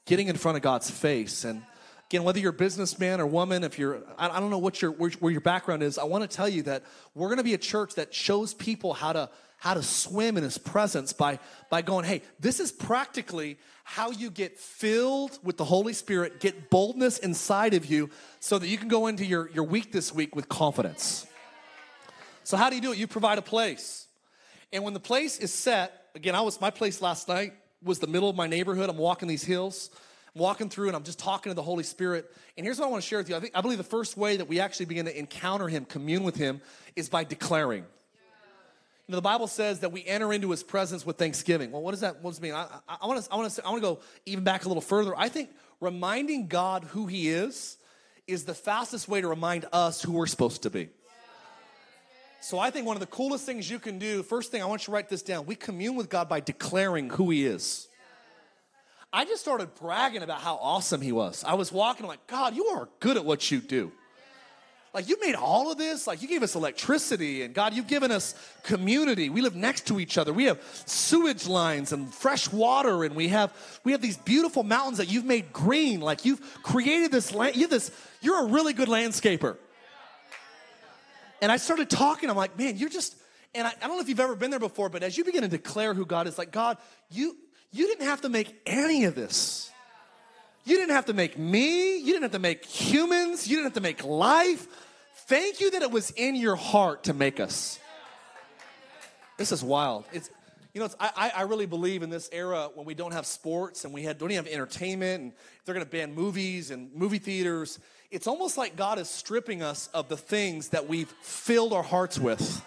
getting 0.07 0.27
in 0.27 0.37
front 0.37 0.57
of 0.57 0.63
God's 0.63 0.91
face. 0.91 1.45
And 1.45 1.63
again, 2.09 2.25
whether 2.25 2.41
you're 2.41 2.51
a 2.51 2.53
businessman 2.53 3.21
or 3.21 3.27
woman, 3.27 3.63
if 3.63 3.79
you're, 3.79 4.03
I, 4.19 4.41
don't 4.41 4.51
know 4.51 4.59
what 4.59 4.83
your, 4.83 4.91
where, 4.91 5.11
where 5.21 5.31
your 5.31 5.41
background 5.41 5.85
is, 5.85 5.99
I 5.99 6.05
want 6.05 6.29
to 6.29 6.37
tell 6.37 6.49
you 6.49 6.63
that 6.65 6.83
we're 7.15 7.29
going 7.29 7.39
to 7.39 7.45
be 7.45 7.55
a 7.55 7.59
church 7.59 7.95
that 7.95 8.13
shows 8.13 8.55
people 8.55 8.93
how 8.93 9.13
to 9.13 9.31
how 9.59 9.75
to 9.75 9.83
swim 9.83 10.39
in 10.39 10.43
his 10.43 10.57
presence 10.57 11.13
by, 11.13 11.39
by 11.69 11.83
going, 11.83 12.03
hey, 12.07 12.23
this 12.41 12.61
is 12.61 12.73
practically 12.73 13.59
how 13.85 14.11
you 14.11 14.31
get 14.31 14.59
filled 14.59 15.39
with 15.45 15.59
the 15.59 15.67
Holy 15.67 15.93
Spirit, 15.93 16.41
get 16.41 16.71
boldness 16.71 17.19
inside 17.19 17.75
of 17.75 17.85
you 17.85 18.09
so 18.41 18.59
that 18.59 18.69
you 18.69 18.79
can 18.79 18.89
go 18.89 19.07
into 19.07 19.23
your, 19.23 19.51
your 19.51 19.65
week 19.65 19.93
this 19.93 20.15
week 20.15 20.35
with 20.35 20.49
confidence. 20.49 21.27
So, 22.43 22.57
how 22.57 22.71
do 22.71 22.77
you 22.77 22.81
do 22.81 22.91
it? 22.93 22.97
You 22.97 23.07
provide 23.07 23.37
a 23.37 23.43
place. 23.43 24.07
And 24.73 24.83
when 24.83 24.95
the 24.95 25.01
place 25.01 25.37
is 25.37 25.53
set, 25.53 26.00
again, 26.15 26.35
I 26.35 26.41
was 26.41 26.61
my 26.61 26.71
place 26.71 27.01
last 27.01 27.29
night 27.29 27.55
was 27.83 27.99
the 27.99 28.07
middle 28.07 28.29
of 28.29 28.37
my 28.37 28.47
neighborhood. 28.47 28.91
I'm 28.91 28.99
walking 28.99 29.29
these 29.29 29.45
hills. 29.45 29.91
I'm 30.35 30.43
walking 30.43 30.69
through 30.69 30.89
and 30.89 30.97
I'm 30.97 31.03
just 31.03 31.19
talking 31.19 31.51
to 31.51 31.55
the 31.55 31.63
Holy 31.63 31.83
Spirit. 31.83 32.31
And 32.57 32.65
here's 32.65 32.79
what 32.79 32.87
I 32.87 32.91
want 32.91 33.03
to 33.03 33.09
share 33.09 33.19
with 33.19 33.29
you. 33.29 33.37
I 33.37 33.41
think 33.41 33.57
I 33.57 33.61
believe 33.61 33.79
the 33.79 33.85
first 33.85 34.17
way 34.17 34.37
that 34.37 34.49
we 34.49 34.61
actually 34.61 34.87
begin 34.87 35.07
to 35.07 35.19
encounter 35.19 35.69
him, 35.69 35.85
commune 35.85 36.23
with 36.23 36.37
him, 36.37 36.61
is 36.95 37.09
by 37.09 37.25
declaring 37.25 37.85
You 39.09 39.13
know, 39.13 39.17
the 39.17 39.23
Bible 39.23 39.49
says 39.49 39.81
that 39.81 39.91
we 39.91 40.05
enter 40.05 40.33
into 40.33 40.51
his 40.51 40.63
presence 40.63 41.05
with 41.05 41.17
thanksgiving. 41.17 41.73
Well, 41.73 41.83
what 41.83 41.93
does 41.93 42.01
that, 42.01 42.23
what 42.23 42.31
does 42.31 42.39
it 42.39 42.43
mean? 42.43 42.55
I, 42.55 42.67
I, 42.89 42.99
I 43.03 43.07
want 43.07 43.25
to 43.25 43.33
I 43.33 43.37
wanna 43.37 43.51
I 43.65 43.71
wanna 43.71 43.81
go 43.81 44.01
even 44.27 44.45
back 44.45 44.65
a 44.65 44.69
little 44.69 44.83
further. 44.83 45.17
I 45.17 45.29
think 45.29 45.51
reminding 45.81 46.47
God 46.47 46.85
who 46.85 47.07
he 47.07 47.29
is 47.29 47.79
is 48.27 48.45
the 48.45 48.55
fastest 48.55 49.09
way 49.09 49.21
to 49.21 49.27
remind 49.27 49.67
us 49.73 50.03
who 50.03 50.13
we're 50.13 50.27
supposed 50.27 50.63
to 50.63 50.71
be. 50.71 50.91
So 52.41 52.59
I 52.59 52.71
think 52.71 52.87
one 52.87 52.97
of 52.97 53.01
the 53.01 53.07
coolest 53.07 53.45
things 53.45 53.71
you 53.71 53.79
can 53.79 53.99
do, 53.99 54.23
first 54.23 54.51
thing 54.51 54.63
I 54.63 54.65
want 54.65 54.83
you 54.83 54.87
to 54.87 54.93
write 54.93 55.09
this 55.09 55.23
down. 55.23 55.45
We 55.45 55.55
commune 55.55 55.95
with 55.95 56.09
God 56.09 56.29
by 56.29 56.41
declaring 56.41 57.11
who 57.11 57.31
he 57.31 57.45
is. 57.45 57.87
I 59.13 59.25
just 59.25 59.43
started 59.43 59.75
bragging 59.75 60.23
about 60.23 60.41
how 60.41 60.57
awesome 60.57 61.01
he 61.01 61.13
was. 61.13 61.45
I 61.45 61.55
was 61.55 61.71
walking 61.71 62.05
I'm 62.05 62.09
like, 62.09 62.27
God, 62.27 62.55
you 62.55 62.67
are 62.67 62.89
good 63.01 63.17
at 63.17 63.25
what 63.25 63.51
you 63.51 63.61
do. 63.61 63.93
Like, 64.93 65.09
you 65.09 65.19
made 65.21 65.37
all 65.37 65.71
of 65.71 65.79
this. 65.79 66.07
Like, 66.07 66.21
you 66.21 66.27
gave 66.27 66.43
us 66.43 66.57
electricity, 66.57 67.43
and 67.43 67.55
God, 67.55 67.75
you've 67.75 67.87
given 67.87 68.11
us 68.11 68.35
community. 68.65 69.31
We 69.31 69.41
live 69.41 69.55
next 69.55 69.87
to 69.87 70.01
each 70.01 70.19
other. 70.19 70.33
We 70.33 70.45
have 70.45 70.61
sewage 70.85 71.47
lines 71.47 71.93
and 71.93 72.13
fresh 72.13 72.51
water, 72.53 73.05
and 73.05 73.15
we 73.15 73.29
have 73.29 73.53
we 73.85 73.93
have 73.93 74.01
these 74.01 74.17
beautiful 74.17 74.65
mountains 74.65 74.99
that 74.99 75.09
you've 75.09 75.25
made 75.25 75.53
green. 75.53 76.01
Like, 76.01 76.25
you've 76.25 76.41
created 76.65 77.13
this 77.13 77.33
land. 77.33 77.55
You 77.55 77.69
this. 77.69 77.93
You're 78.21 78.47
a 78.47 78.51
really 78.51 78.73
good 78.73 78.89
landscaper. 78.89 79.59
And 81.43 81.51
I 81.51 81.57
started 81.57 81.91
talking. 81.91 82.31
I'm 82.31 82.37
like, 82.37 82.59
man, 82.59 82.77
you're 82.77 82.91
just. 82.91 83.17
And 83.55 83.67
I, 83.67 83.73
I 83.83 83.87
don't 83.87 83.97
know 83.97 84.01
if 84.01 84.09
you've 84.09 84.21
ever 84.21 84.37
been 84.37 84.51
there 84.51 84.61
before, 84.61 84.89
but 84.89 85.03
as 85.03 85.19
you 85.19 85.25
begin 85.25 85.43
to 85.43 85.49
declare 85.49 85.95
who 85.95 86.07
God 86.07 86.27
is, 86.27 86.39
like 86.39 86.53
God, 86.53 86.79
you 87.11 87.37
you 87.73 87.87
didn't 87.87 88.07
have 88.07 88.23
to 88.23 88.29
make 88.29 88.61
any 88.67 89.05
of 89.05 89.15
this. 89.15 89.71
You 90.65 90.77
didn't 90.77 90.95
have 90.95 91.07
to 91.07 91.15
make 91.15 91.39
me. 91.39 91.99
You 91.99 92.07
didn't 92.07 92.23
have 92.23 92.33
to 92.33 92.39
make 92.39 92.65
humans. 92.65 93.49
You 93.49 93.57
didn't 93.57 93.67
have 93.67 93.75
to 93.75 93.81
make 93.81 94.05
life. 94.05 94.67
Thank 95.27 95.61
you 95.61 95.71
that 95.71 95.83
it 95.83 95.91
was 95.91 96.11
in 96.11 96.35
your 96.35 96.57
heart 96.57 97.05
to 97.05 97.15
make 97.15 97.41
us. 97.41 97.79
This 99.37 99.53
is 99.53 99.65
wild. 99.65 100.05
It's, 100.13 100.29
you 100.75 100.81
know, 100.81 100.85
it's, 100.85 100.97
I, 101.01 101.33
I 101.35 101.43
really 101.43 101.67
believe 101.67 102.03
in 102.03 102.11
this 102.11 102.29
era 102.31 102.69
when 102.75 102.85
we 102.85 102.95
don't 102.95 103.13
have 103.13 103.27
sports 103.27 103.85
and 103.85 103.95
we 103.95 104.03
had, 104.03 104.19
don't 104.19 104.31
even 104.31 104.45
have 104.45 104.53
entertainment 104.53 105.23
and 105.23 105.33
they're 105.65 105.75
going 105.75 105.87
to 105.87 105.91
ban 105.91 106.15
movies 106.15 106.71
and 106.71 106.93
movie 106.95 107.19
theaters. 107.19 107.79
It's 108.11 108.27
almost 108.27 108.59
like 108.59 108.77
God 108.77 108.99
is 108.99 109.09
stripping 109.09 109.63
us 109.63 109.89
of 109.95 110.09
the 110.09 110.17
things 110.17 110.71
that 110.71 110.89
we've 110.89 111.13
filled 111.23 111.73
our 111.73 111.83
hearts 111.83 112.19
with. 112.19 112.65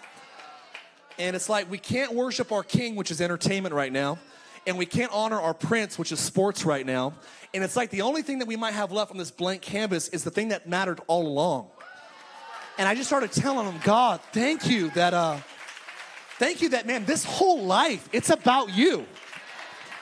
And 1.18 1.36
it's 1.36 1.48
like 1.48 1.70
we 1.70 1.78
can't 1.78 2.14
worship 2.14 2.50
our 2.50 2.62
king, 2.62 2.96
which 2.96 3.10
is 3.10 3.20
entertainment 3.20 3.74
right 3.74 3.92
now 3.92 4.18
and 4.66 4.78
we 4.78 4.86
can't 4.86 5.12
honor 5.12 5.40
our 5.40 5.54
prince, 5.54 5.98
which 5.98 6.12
is 6.12 6.20
sports 6.20 6.64
right 6.64 6.84
now. 6.86 7.14
And 7.52 7.62
it's 7.62 7.76
like 7.76 7.90
the 7.90 8.02
only 8.02 8.22
thing 8.22 8.38
that 8.38 8.48
we 8.48 8.56
might 8.56 8.72
have 8.74 8.92
left 8.92 9.10
on 9.10 9.18
this 9.18 9.30
blank 9.30 9.62
canvas 9.62 10.08
is 10.08 10.24
the 10.24 10.30
thing 10.30 10.48
that 10.48 10.68
mattered 10.68 11.00
all 11.06 11.26
along. 11.26 11.68
And 12.78 12.88
I 12.88 12.94
just 12.94 13.08
started 13.08 13.32
telling 13.32 13.70
him, 13.70 13.80
God, 13.84 14.20
thank 14.32 14.66
you 14.68 14.90
that, 14.90 15.14
uh, 15.14 15.38
thank 16.38 16.62
you 16.62 16.70
that, 16.70 16.86
man, 16.86 17.04
this 17.04 17.24
whole 17.24 17.62
life, 17.62 18.08
it's 18.12 18.30
about 18.30 18.74
you. 18.74 19.06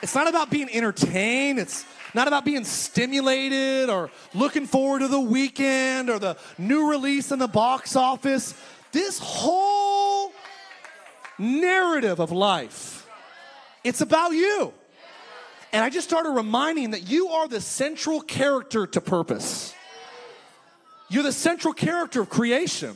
It's 0.01 0.15
not 0.15 0.27
about 0.27 0.49
being 0.49 0.69
entertained. 0.73 1.59
It's 1.59 1.85
not 2.13 2.27
about 2.27 2.45
being 2.45 2.63
stimulated 2.63 3.89
or 3.89 4.09
looking 4.33 4.65
forward 4.65 4.99
to 4.99 5.07
the 5.07 5.19
weekend 5.19 6.09
or 6.09 6.19
the 6.19 6.37
new 6.57 6.89
release 6.89 7.31
in 7.31 7.39
the 7.39 7.47
box 7.47 7.95
office. 7.95 8.53
This 8.91 9.19
whole 9.19 10.31
narrative 11.39 12.19
of 12.19 12.31
life 12.31 13.03
it's 13.83 14.01
about 14.01 14.31
you. 14.31 14.73
And 15.71 15.83
I 15.83 15.89
just 15.89 16.07
started 16.07 16.29
reminding 16.29 16.91
that 16.91 17.09
you 17.09 17.29
are 17.29 17.47
the 17.47 17.59
central 17.59 18.21
character 18.21 18.87
to 18.87 19.01
purpose. 19.01 19.73
You're 21.09 21.23
the 21.23 21.31
central 21.31 21.73
character 21.73 22.21
of 22.21 22.29
creation. 22.29 22.95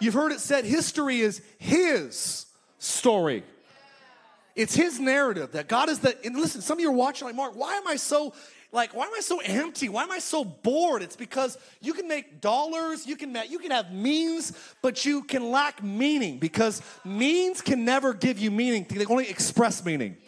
You've 0.00 0.14
heard 0.14 0.32
it 0.32 0.40
said 0.40 0.64
history 0.64 1.20
is 1.20 1.42
His 1.58 2.46
story. 2.78 3.42
It's 4.58 4.74
His 4.74 4.98
narrative 4.98 5.52
that 5.52 5.68
God 5.68 5.88
is 5.88 6.00
the, 6.00 6.18
and 6.26 6.36
listen, 6.36 6.60
some 6.60 6.78
of 6.78 6.80
you 6.80 6.90
are 6.90 6.92
watching 6.92 7.28
like, 7.28 7.36
Mark, 7.36 7.54
why 7.54 7.74
am 7.76 7.86
I 7.86 7.94
so 7.94 8.34
like 8.70 8.94
why 8.94 9.06
am 9.06 9.12
i 9.16 9.20
so 9.20 9.40
empty? 9.40 9.88
Why 9.88 10.02
am 10.02 10.10
i 10.10 10.18
so 10.18 10.44
bored? 10.44 11.00
It's 11.00 11.16
because 11.16 11.56
you 11.80 11.94
can 11.94 12.06
make 12.06 12.42
dollars 12.42 13.06
you 13.06 13.16
can 13.16 13.34
you 13.48 13.58
can 13.58 13.70
have 13.70 13.92
means 13.92 14.52
but 14.82 15.06
you 15.06 15.22
can 15.22 15.50
lack 15.50 15.82
meaning 15.82 16.38
because 16.38 16.82
means 17.02 17.62
can 17.62 17.86
never 17.86 18.12
give 18.12 18.38
you 18.38 18.50
meaning. 18.50 18.84
They 18.90 19.06
only 19.06 19.30
express 19.30 19.82
meaning. 19.86 20.18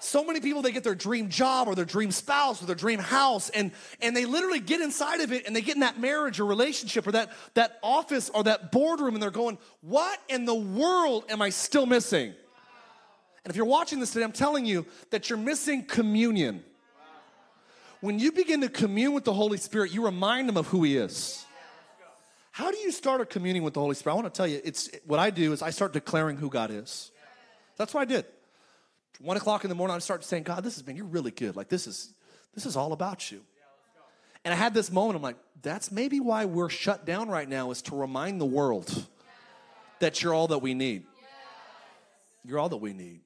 So 0.00 0.24
many 0.24 0.40
people, 0.40 0.62
they 0.62 0.70
get 0.70 0.84
their 0.84 0.94
dream 0.94 1.28
job 1.28 1.66
or 1.66 1.74
their 1.74 1.84
dream 1.84 2.12
spouse 2.12 2.62
or 2.62 2.66
their 2.66 2.76
dream 2.76 3.00
house, 3.00 3.50
and, 3.50 3.72
and 4.00 4.14
they 4.14 4.26
literally 4.26 4.60
get 4.60 4.80
inside 4.80 5.20
of 5.20 5.32
it 5.32 5.46
and 5.46 5.56
they 5.56 5.60
get 5.60 5.74
in 5.74 5.80
that 5.80 5.98
marriage 5.98 6.38
or 6.38 6.46
relationship 6.46 7.06
or 7.06 7.12
that, 7.12 7.30
that 7.54 7.78
office 7.82 8.30
or 8.30 8.44
that 8.44 8.70
boardroom 8.70 9.14
and 9.14 9.22
they're 9.22 9.30
going, 9.30 9.58
What 9.80 10.20
in 10.28 10.44
the 10.44 10.54
world 10.54 11.24
am 11.28 11.42
I 11.42 11.50
still 11.50 11.86
missing? 11.86 12.34
And 13.48 13.50
if 13.54 13.56
you're 13.56 13.64
watching 13.64 13.98
this 13.98 14.10
today, 14.10 14.26
I'm 14.26 14.32
telling 14.32 14.66
you 14.66 14.84
that 15.08 15.30
you're 15.30 15.38
missing 15.38 15.86
communion. 15.86 16.62
When 18.02 18.18
you 18.18 18.30
begin 18.30 18.60
to 18.60 18.68
commune 18.68 19.14
with 19.14 19.24
the 19.24 19.32
Holy 19.32 19.56
Spirit, 19.56 19.90
you 19.90 20.04
remind 20.04 20.50
him 20.50 20.58
of 20.58 20.66
who 20.66 20.82
he 20.82 20.98
is. 20.98 21.46
How 22.50 22.70
do 22.70 22.76
you 22.76 22.92
start 22.92 23.22
a 23.22 23.24
communion 23.24 23.64
with 23.64 23.72
the 23.72 23.80
Holy 23.80 23.94
Spirit? 23.94 24.16
I 24.16 24.20
want 24.20 24.34
to 24.34 24.36
tell 24.36 24.46
you, 24.46 24.60
it's 24.62 24.90
what 25.06 25.18
I 25.18 25.30
do 25.30 25.54
is 25.54 25.62
I 25.62 25.70
start 25.70 25.94
declaring 25.94 26.36
who 26.36 26.50
God 26.50 26.70
is. 26.70 27.10
That's 27.78 27.94
what 27.94 28.02
I 28.02 28.04
did. 28.04 28.26
One 29.18 29.38
o'clock 29.38 29.64
in 29.64 29.70
the 29.70 29.74
morning, 29.74 29.96
I 29.96 29.98
start 30.00 30.24
saying, 30.24 30.42
God, 30.42 30.62
this 30.62 30.74
has 30.74 30.82
been, 30.82 30.94
you're 30.94 31.06
really 31.06 31.30
good. 31.30 31.56
Like 31.56 31.70
this 31.70 31.86
is 31.86 32.12
this 32.54 32.66
is 32.66 32.76
all 32.76 32.92
about 32.92 33.32
you. 33.32 33.40
And 34.44 34.52
I 34.52 34.58
had 34.58 34.74
this 34.74 34.92
moment, 34.92 35.16
I'm 35.16 35.22
like, 35.22 35.38
that's 35.62 35.90
maybe 35.90 36.20
why 36.20 36.44
we're 36.44 36.68
shut 36.68 37.06
down 37.06 37.30
right 37.30 37.48
now, 37.48 37.70
is 37.70 37.80
to 37.82 37.96
remind 37.96 38.42
the 38.42 38.46
world 38.46 39.06
that 40.00 40.22
you're 40.22 40.34
all 40.34 40.48
that 40.48 40.58
we 40.58 40.74
need. 40.74 41.04
You're 42.44 42.58
all 42.58 42.68
that 42.68 42.76
we 42.76 42.92
need. 42.92 43.20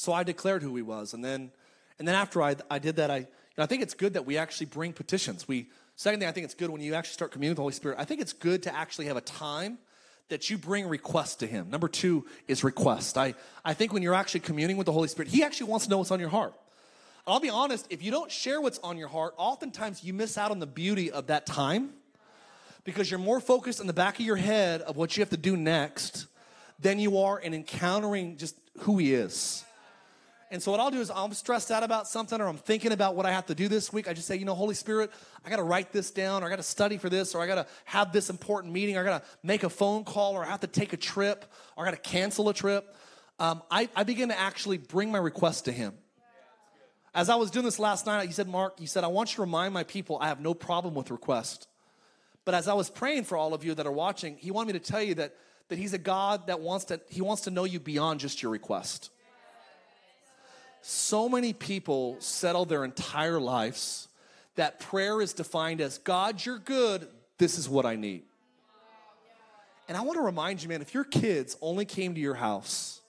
So 0.00 0.14
I 0.14 0.22
declared 0.22 0.62
who 0.62 0.74
he 0.76 0.80
was. 0.80 1.12
And 1.12 1.22
then 1.22 1.50
and 1.98 2.08
then 2.08 2.14
after 2.14 2.40
I, 2.40 2.56
I 2.70 2.78
did 2.78 2.96
that, 2.96 3.10
I, 3.10 3.26
I 3.58 3.66
think 3.66 3.82
it's 3.82 3.92
good 3.92 4.14
that 4.14 4.24
we 4.24 4.38
actually 4.38 4.64
bring 4.64 4.94
petitions. 4.94 5.46
We 5.46 5.68
second 5.94 6.20
thing, 6.20 6.28
I 6.30 6.32
think 6.32 6.46
it's 6.46 6.54
good 6.54 6.70
when 6.70 6.80
you 6.80 6.94
actually 6.94 7.12
start 7.12 7.32
communing 7.32 7.50
with 7.50 7.56
the 7.56 7.62
Holy 7.62 7.74
Spirit. 7.74 7.98
I 8.00 8.06
think 8.06 8.22
it's 8.22 8.32
good 8.32 8.62
to 8.62 8.74
actually 8.74 9.08
have 9.08 9.18
a 9.18 9.20
time 9.20 9.76
that 10.30 10.48
you 10.48 10.56
bring 10.56 10.88
requests 10.88 11.34
to 11.36 11.46
him. 11.46 11.68
Number 11.68 11.86
two 11.86 12.24
is 12.48 12.64
request. 12.64 13.18
I, 13.18 13.34
I 13.62 13.74
think 13.74 13.92
when 13.92 14.02
you're 14.02 14.14
actually 14.14 14.40
communing 14.40 14.78
with 14.78 14.86
the 14.86 14.92
Holy 14.92 15.06
Spirit, 15.06 15.28
he 15.28 15.44
actually 15.44 15.66
wants 15.66 15.84
to 15.84 15.90
know 15.90 15.98
what's 15.98 16.10
on 16.10 16.18
your 16.18 16.30
heart. 16.30 16.54
I'll 17.26 17.38
be 17.38 17.50
honest, 17.50 17.86
if 17.90 18.02
you 18.02 18.10
don't 18.10 18.32
share 18.32 18.58
what's 18.58 18.78
on 18.78 18.96
your 18.96 19.08
heart, 19.08 19.34
oftentimes 19.36 20.02
you 20.02 20.14
miss 20.14 20.38
out 20.38 20.50
on 20.50 20.60
the 20.60 20.66
beauty 20.66 21.10
of 21.10 21.26
that 21.26 21.44
time 21.44 21.90
because 22.84 23.10
you're 23.10 23.20
more 23.20 23.38
focused 23.38 23.82
in 23.82 23.86
the 23.86 23.92
back 23.92 24.18
of 24.18 24.24
your 24.24 24.36
head 24.36 24.80
of 24.80 24.96
what 24.96 25.18
you 25.18 25.20
have 25.20 25.28
to 25.28 25.36
do 25.36 25.58
next 25.58 26.26
than 26.78 26.98
you 26.98 27.18
are 27.18 27.38
in 27.38 27.52
encountering 27.52 28.38
just 28.38 28.56
who 28.78 28.96
he 28.96 29.12
is. 29.12 29.62
And 30.52 30.60
so 30.60 30.72
what 30.72 30.80
I'll 30.80 30.90
do 30.90 31.00
is 31.00 31.12
I'm 31.14 31.32
stressed 31.32 31.70
out 31.70 31.84
about 31.84 32.08
something 32.08 32.40
or 32.40 32.48
I'm 32.48 32.56
thinking 32.56 32.90
about 32.90 33.14
what 33.14 33.24
I 33.24 33.30
have 33.30 33.46
to 33.46 33.54
do 33.54 33.68
this 33.68 33.92
week. 33.92 34.08
I 34.08 34.14
just 34.14 34.26
say, 34.26 34.34
you 34.34 34.44
know, 34.44 34.54
Holy 34.54 34.74
Spirit, 34.74 35.12
I 35.44 35.48
got 35.48 35.56
to 35.56 35.62
write 35.62 35.92
this 35.92 36.10
down 36.10 36.42
or 36.42 36.46
I 36.46 36.50
got 36.50 36.56
to 36.56 36.64
study 36.64 36.98
for 36.98 37.08
this 37.08 37.36
or 37.36 37.40
I 37.40 37.46
got 37.46 37.54
to 37.54 37.66
have 37.84 38.12
this 38.12 38.30
important 38.30 38.72
meeting 38.72 38.96
or 38.96 39.02
I 39.02 39.04
got 39.04 39.22
to 39.22 39.28
make 39.44 39.62
a 39.62 39.70
phone 39.70 40.02
call 40.02 40.34
or 40.34 40.44
I 40.44 40.48
have 40.48 40.60
to 40.60 40.66
take 40.66 40.92
a 40.92 40.96
trip 40.96 41.44
or 41.76 41.86
I 41.86 41.90
got 41.92 42.02
to 42.02 42.10
cancel 42.10 42.48
a 42.48 42.54
trip. 42.54 42.96
Um, 43.38 43.62
I, 43.70 43.88
I 43.94 44.02
begin 44.02 44.30
to 44.30 44.38
actually 44.38 44.78
bring 44.78 45.12
my 45.12 45.18
request 45.18 45.66
to 45.66 45.72
him. 45.72 45.94
As 47.14 47.28
I 47.28 47.36
was 47.36 47.52
doing 47.52 47.64
this 47.64 47.78
last 47.78 48.06
night, 48.06 48.26
he 48.26 48.32
said, 48.32 48.48
Mark, 48.48 48.78
he 48.78 48.86
said, 48.86 49.04
I 49.04 49.08
want 49.08 49.30
you 49.30 49.36
to 49.36 49.42
remind 49.42 49.72
my 49.72 49.84
people 49.84 50.18
I 50.20 50.28
have 50.28 50.40
no 50.40 50.52
problem 50.52 50.94
with 50.94 51.12
request. 51.12 51.68
But 52.44 52.54
as 52.54 52.66
I 52.66 52.74
was 52.74 52.90
praying 52.90 53.24
for 53.24 53.36
all 53.36 53.54
of 53.54 53.64
you 53.64 53.74
that 53.74 53.86
are 53.86 53.92
watching, 53.92 54.36
he 54.36 54.50
wanted 54.50 54.74
me 54.74 54.80
to 54.80 54.84
tell 54.84 55.02
you 55.02 55.14
that, 55.14 55.34
that 55.68 55.78
he's 55.78 55.92
a 55.92 55.98
God 55.98 56.48
that 56.48 56.60
wants 56.60 56.86
to, 56.86 57.00
he 57.08 57.20
wants 57.20 57.42
to 57.42 57.50
know 57.50 57.64
you 57.64 57.78
beyond 57.78 58.18
just 58.18 58.42
your 58.42 58.50
request 58.50 59.10
so 60.82 61.28
many 61.28 61.52
people 61.52 62.16
settle 62.20 62.64
their 62.64 62.84
entire 62.84 63.40
lives 63.40 64.08
that 64.56 64.80
prayer 64.80 65.20
is 65.20 65.32
defined 65.32 65.80
as 65.80 65.98
God, 65.98 66.44
you're 66.44 66.58
good, 66.58 67.08
this 67.38 67.58
is 67.58 67.68
what 67.68 67.86
I 67.86 67.96
need. 67.96 68.22
And 69.88 69.96
I 69.96 70.02
want 70.02 70.18
to 70.18 70.22
remind 70.22 70.62
you, 70.62 70.68
man, 70.68 70.82
if 70.82 70.94
your 70.94 71.04
kids 71.04 71.56
only 71.60 71.84
came 71.84 72.14
to 72.14 72.20
your 72.20 72.34
house 72.34 73.00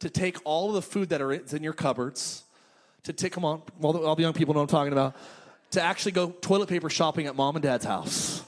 to 0.00 0.08
take 0.08 0.38
all 0.44 0.68
of 0.68 0.74
the 0.74 0.82
food 0.82 1.10
that 1.10 1.20
are 1.20 1.32
in 1.32 1.62
your 1.62 1.72
cupboards, 1.72 2.44
to 3.02 3.12
take, 3.12 3.32
come 3.32 3.44
on, 3.44 3.62
all 3.82 4.14
the 4.14 4.22
young 4.22 4.32
people 4.32 4.54
know 4.54 4.60
I'm 4.60 4.66
talking 4.66 4.92
about, 4.92 5.14
to 5.72 5.82
actually 5.82 6.12
go 6.12 6.30
toilet 6.30 6.68
paper 6.68 6.88
shopping 6.88 7.26
at 7.26 7.36
mom 7.36 7.56
and 7.56 7.62
dad's 7.62 7.84
house, 7.84 8.42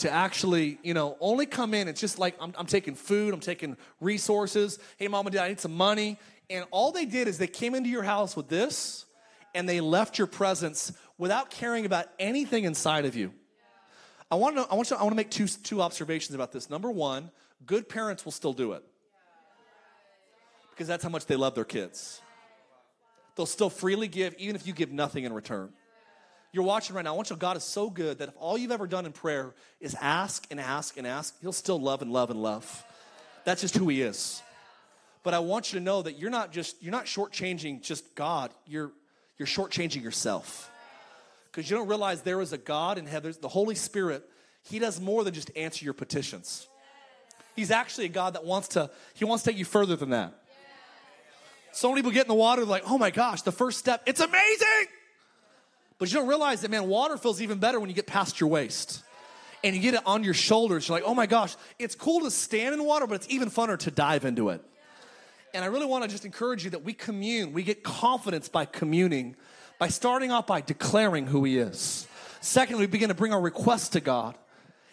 to 0.00 0.10
actually, 0.10 0.78
you 0.82 0.94
know, 0.94 1.16
only 1.20 1.46
come 1.46 1.74
in, 1.74 1.88
it's 1.88 2.00
just 2.00 2.18
like 2.18 2.34
I'm, 2.40 2.54
I'm 2.56 2.66
taking 2.66 2.94
food, 2.94 3.34
I'm 3.34 3.40
taking 3.40 3.76
resources. 4.00 4.78
Hey, 4.96 5.08
mom 5.08 5.26
and 5.26 5.34
dad, 5.34 5.44
I 5.44 5.48
need 5.48 5.60
some 5.60 5.76
money. 5.76 6.18
And 6.48 6.64
all 6.70 6.90
they 6.90 7.04
did 7.04 7.28
is 7.28 7.38
they 7.38 7.46
came 7.46 7.74
into 7.74 7.90
your 7.90 8.02
house 8.02 8.34
with 8.34 8.48
this 8.48 9.04
and 9.54 9.68
they 9.68 9.80
left 9.80 10.18
your 10.18 10.26
presence 10.26 10.92
without 11.18 11.50
caring 11.50 11.84
about 11.86 12.06
anything 12.18 12.64
inside 12.64 13.04
of 13.04 13.14
you. 13.14 13.32
I 14.30 14.36
want 14.36 14.56
to, 14.56 14.66
I 14.70 14.74
want, 14.74 14.88
to, 14.88 14.96
I 14.96 15.02
want 15.02 15.12
to 15.12 15.16
make 15.16 15.30
two, 15.30 15.46
two 15.46 15.82
observations 15.82 16.34
about 16.34 16.52
this. 16.52 16.70
Number 16.70 16.90
one, 16.90 17.30
good 17.66 17.88
parents 17.88 18.24
will 18.24 18.32
still 18.32 18.52
do 18.52 18.72
it 18.72 18.84
because 20.70 20.88
that's 20.88 21.04
how 21.04 21.10
much 21.10 21.26
they 21.26 21.36
love 21.36 21.54
their 21.54 21.64
kids. 21.64 22.22
They'll 23.36 23.46
still 23.46 23.70
freely 23.70 24.08
give, 24.08 24.34
even 24.38 24.56
if 24.56 24.66
you 24.66 24.72
give 24.72 24.90
nothing 24.90 25.24
in 25.24 25.32
return. 25.32 25.72
You're 26.52 26.64
watching 26.64 26.96
right 26.96 27.04
now. 27.04 27.12
I 27.12 27.16
want 27.16 27.30
you 27.30 27.36
to 27.36 27.40
God 27.40 27.56
is 27.56 27.62
so 27.62 27.90
good 27.90 28.18
that 28.18 28.28
if 28.28 28.34
all 28.36 28.58
you've 28.58 28.72
ever 28.72 28.86
done 28.86 29.06
in 29.06 29.12
prayer 29.12 29.54
is 29.80 29.96
ask 30.00 30.46
and 30.50 30.58
ask 30.58 30.96
and 30.96 31.06
ask, 31.06 31.38
He'll 31.40 31.52
still 31.52 31.80
love 31.80 32.02
and 32.02 32.12
love 32.12 32.30
and 32.30 32.42
love. 32.42 32.84
That's 33.44 33.60
just 33.60 33.76
who 33.76 33.88
He 33.88 34.02
is. 34.02 34.42
But 35.22 35.34
I 35.34 35.38
want 35.38 35.72
you 35.72 35.78
to 35.78 35.84
know 35.84 36.02
that 36.02 36.18
you're 36.18 36.30
not 36.30 36.50
just, 36.50 36.82
you're 36.82 36.92
not 36.92 37.04
shortchanging 37.04 37.82
just 37.82 38.14
God, 38.14 38.50
you're, 38.66 38.90
you're 39.38 39.46
shortchanging 39.46 40.02
yourself. 40.02 40.70
Because 41.50 41.70
you 41.70 41.76
don't 41.76 41.88
realize 41.88 42.22
there 42.22 42.40
is 42.40 42.52
a 42.52 42.58
God 42.58 42.98
in 42.98 43.06
heaven, 43.06 43.34
the 43.40 43.48
Holy 43.48 43.74
Spirit, 43.74 44.28
He 44.62 44.78
does 44.78 45.00
more 45.00 45.22
than 45.22 45.34
just 45.34 45.50
answer 45.56 45.84
your 45.84 45.94
petitions. 45.94 46.66
He's 47.54 47.70
actually 47.70 48.06
a 48.06 48.10
God 48.10 48.34
that 48.34 48.44
wants 48.44 48.68
to, 48.68 48.90
He 49.14 49.24
wants 49.24 49.44
to 49.44 49.50
take 49.50 49.58
you 49.58 49.64
further 49.64 49.94
than 49.94 50.10
that. 50.10 50.34
So 51.72 51.90
many 51.90 52.00
people 52.00 52.10
get 52.10 52.22
in 52.22 52.28
the 52.28 52.34
water, 52.34 52.64
like, 52.64 52.82
oh 52.86 52.98
my 52.98 53.10
gosh, 53.10 53.42
the 53.42 53.52
first 53.52 53.78
step, 53.78 54.02
it's 54.06 54.20
amazing. 54.20 54.86
But 56.00 56.10
you 56.10 56.18
don't 56.18 56.28
realize 56.28 56.62
that, 56.62 56.70
man, 56.70 56.88
water 56.88 57.18
feels 57.18 57.42
even 57.42 57.58
better 57.58 57.78
when 57.78 57.90
you 57.90 57.94
get 57.94 58.06
past 58.06 58.40
your 58.40 58.48
waist 58.48 59.02
and 59.62 59.76
you 59.76 59.82
get 59.82 59.92
it 59.92 60.00
on 60.06 60.24
your 60.24 60.32
shoulders. 60.32 60.88
You're 60.88 60.96
like, 60.96 61.04
oh 61.06 61.14
my 61.14 61.26
gosh, 61.26 61.54
it's 61.78 61.94
cool 61.94 62.22
to 62.22 62.30
stand 62.30 62.74
in 62.74 62.82
water, 62.82 63.06
but 63.06 63.16
it's 63.16 63.28
even 63.28 63.50
funner 63.50 63.78
to 63.80 63.90
dive 63.90 64.24
into 64.24 64.48
it. 64.48 64.64
And 65.52 65.62
I 65.62 65.66
really 65.66 65.84
want 65.84 66.04
to 66.04 66.10
just 66.10 66.24
encourage 66.24 66.64
you 66.64 66.70
that 66.70 66.84
we 66.84 66.94
commune, 66.94 67.52
we 67.52 67.62
get 67.62 67.82
confidence 67.82 68.48
by 68.48 68.64
communing, 68.64 69.36
by 69.78 69.88
starting 69.88 70.32
off 70.32 70.46
by 70.46 70.62
declaring 70.62 71.26
who 71.26 71.44
He 71.44 71.58
is. 71.58 72.08
Secondly, 72.40 72.84
we 72.84 72.86
begin 72.86 73.10
to 73.10 73.14
bring 73.14 73.34
our 73.34 73.40
requests 73.40 73.90
to 73.90 74.00
God. 74.00 74.38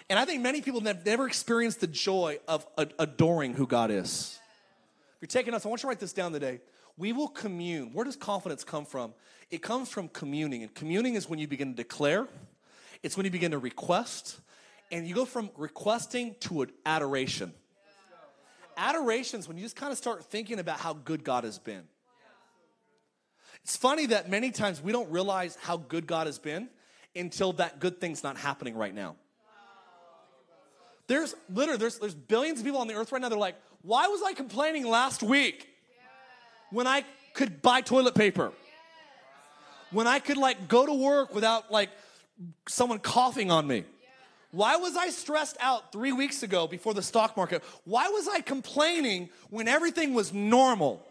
And 0.09 0.19
I 0.19 0.25
think 0.25 0.41
many 0.41 0.61
people 0.61 0.81
have 0.81 1.05
never 1.05 1.25
experienced 1.25 1.79
the 1.79 1.87
joy 1.87 2.39
of 2.49 2.67
adoring 2.77 3.53
who 3.53 3.65
God 3.65 3.91
is. 3.91 4.37
If 5.15 5.21
you're 5.21 5.27
taking 5.27 5.53
us, 5.53 5.65
I 5.65 5.69
want 5.69 5.79
you 5.79 5.83
to 5.83 5.87
write 5.87 5.99
this 5.99 6.11
down 6.11 6.33
today. 6.33 6.59
We 6.97 7.13
will 7.13 7.27
commune. 7.27 7.93
Where 7.93 8.05
does 8.05 8.15
confidence 8.15 8.63
come 8.63 8.85
from? 8.85 9.13
It 9.49 9.61
comes 9.61 9.89
from 9.89 10.09
communing. 10.09 10.63
And 10.63 10.73
communing 10.73 11.15
is 11.15 11.29
when 11.29 11.39
you 11.39 11.47
begin 11.47 11.69
to 11.69 11.75
declare, 11.75 12.27
it's 13.03 13.15
when 13.15 13.25
you 13.25 13.31
begin 13.31 13.51
to 13.51 13.59
request, 13.59 14.39
and 14.91 15.07
you 15.07 15.13
go 15.13 15.25
from 15.25 15.51
requesting 15.55 16.35
to 16.41 16.67
adoration 16.85 17.53
adoration 18.77 19.39
is 19.39 19.47
when 19.47 19.57
you 19.57 19.63
just 19.63 19.75
kind 19.75 19.91
of 19.91 19.97
start 19.97 20.23
thinking 20.25 20.59
about 20.59 20.79
how 20.79 20.93
good 20.93 21.23
God 21.23 21.43
has 21.43 21.59
been. 21.59 21.83
It's 23.63 23.75
funny 23.75 24.05
that 24.07 24.29
many 24.29 24.51
times 24.51 24.81
we 24.81 24.91
don't 24.91 25.09
realize 25.09 25.57
how 25.61 25.77
good 25.77 26.07
God 26.07 26.27
has 26.27 26.39
been 26.39 26.69
until 27.15 27.53
that 27.53 27.79
good 27.79 27.99
thing's 27.99 28.23
not 28.23 28.37
happening 28.37 28.77
right 28.77 28.93
now. 28.93 29.15
There's 31.07 31.35
literally 31.49 31.79
there's 31.79 31.99
there's 31.99 32.15
billions 32.15 32.59
of 32.59 32.65
people 32.65 32.79
on 32.79 32.87
the 32.87 32.93
earth 32.93 33.11
right 33.11 33.21
now. 33.21 33.29
They're 33.29 33.37
like, 33.37 33.55
why 33.81 34.07
was 34.07 34.21
I 34.21 34.33
complaining 34.33 34.87
last 34.87 35.23
week 35.23 35.67
when 36.71 36.87
I 36.87 37.03
could 37.33 37.61
buy 37.61 37.81
toilet 37.81 38.15
paper? 38.15 38.51
When 39.91 40.07
I 40.07 40.19
could 40.19 40.37
like 40.37 40.67
go 40.67 40.85
to 40.85 40.93
work 40.93 41.33
without 41.33 41.71
like 41.71 41.89
someone 42.67 42.99
coughing 42.99 43.51
on 43.51 43.67
me? 43.67 43.85
Why 44.51 44.77
was 44.77 44.95
I 44.95 45.09
stressed 45.09 45.57
out 45.59 45.91
three 45.91 46.11
weeks 46.13 46.41
ago 46.41 46.67
before 46.67 46.93
the 46.93 47.01
stock 47.01 47.35
market? 47.35 47.63
Why 47.83 48.07
was 48.09 48.27
I 48.27 48.41
complaining 48.41 49.29
when 49.49 49.67
everything 49.67 50.13
was 50.13 50.33
normal? 50.33 51.05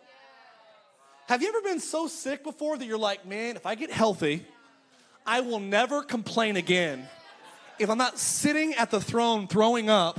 Have 1.28 1.42
you 1.42 1.48
ever 1.48 1.60
been 1.60 1.80
so 1.80 2.06
sick 2.06 2.42
before 2.42 2.78
that 2.78 2.86
you're 2.86 2.98
like, 2.98 3.26
man, 3.26 3.56
if 3.56 3.66
I 3.66 3.74
get 3.74 3.90
healthy, 3.90 4.46
I 5.26 5.40
will 5.40 5.58
never 5.58 6.02
complain 6.02 6.56
again. 6.56 7.08
If 7.78 7.90
I'm 7.90 7.98
not 7.98 8.18
sitting 8.18 8.74
at 8.74 8.90
the 8.90 9.00
throne 9.00 9.48
throwing 9.48 9.90
up, 9.90 10.18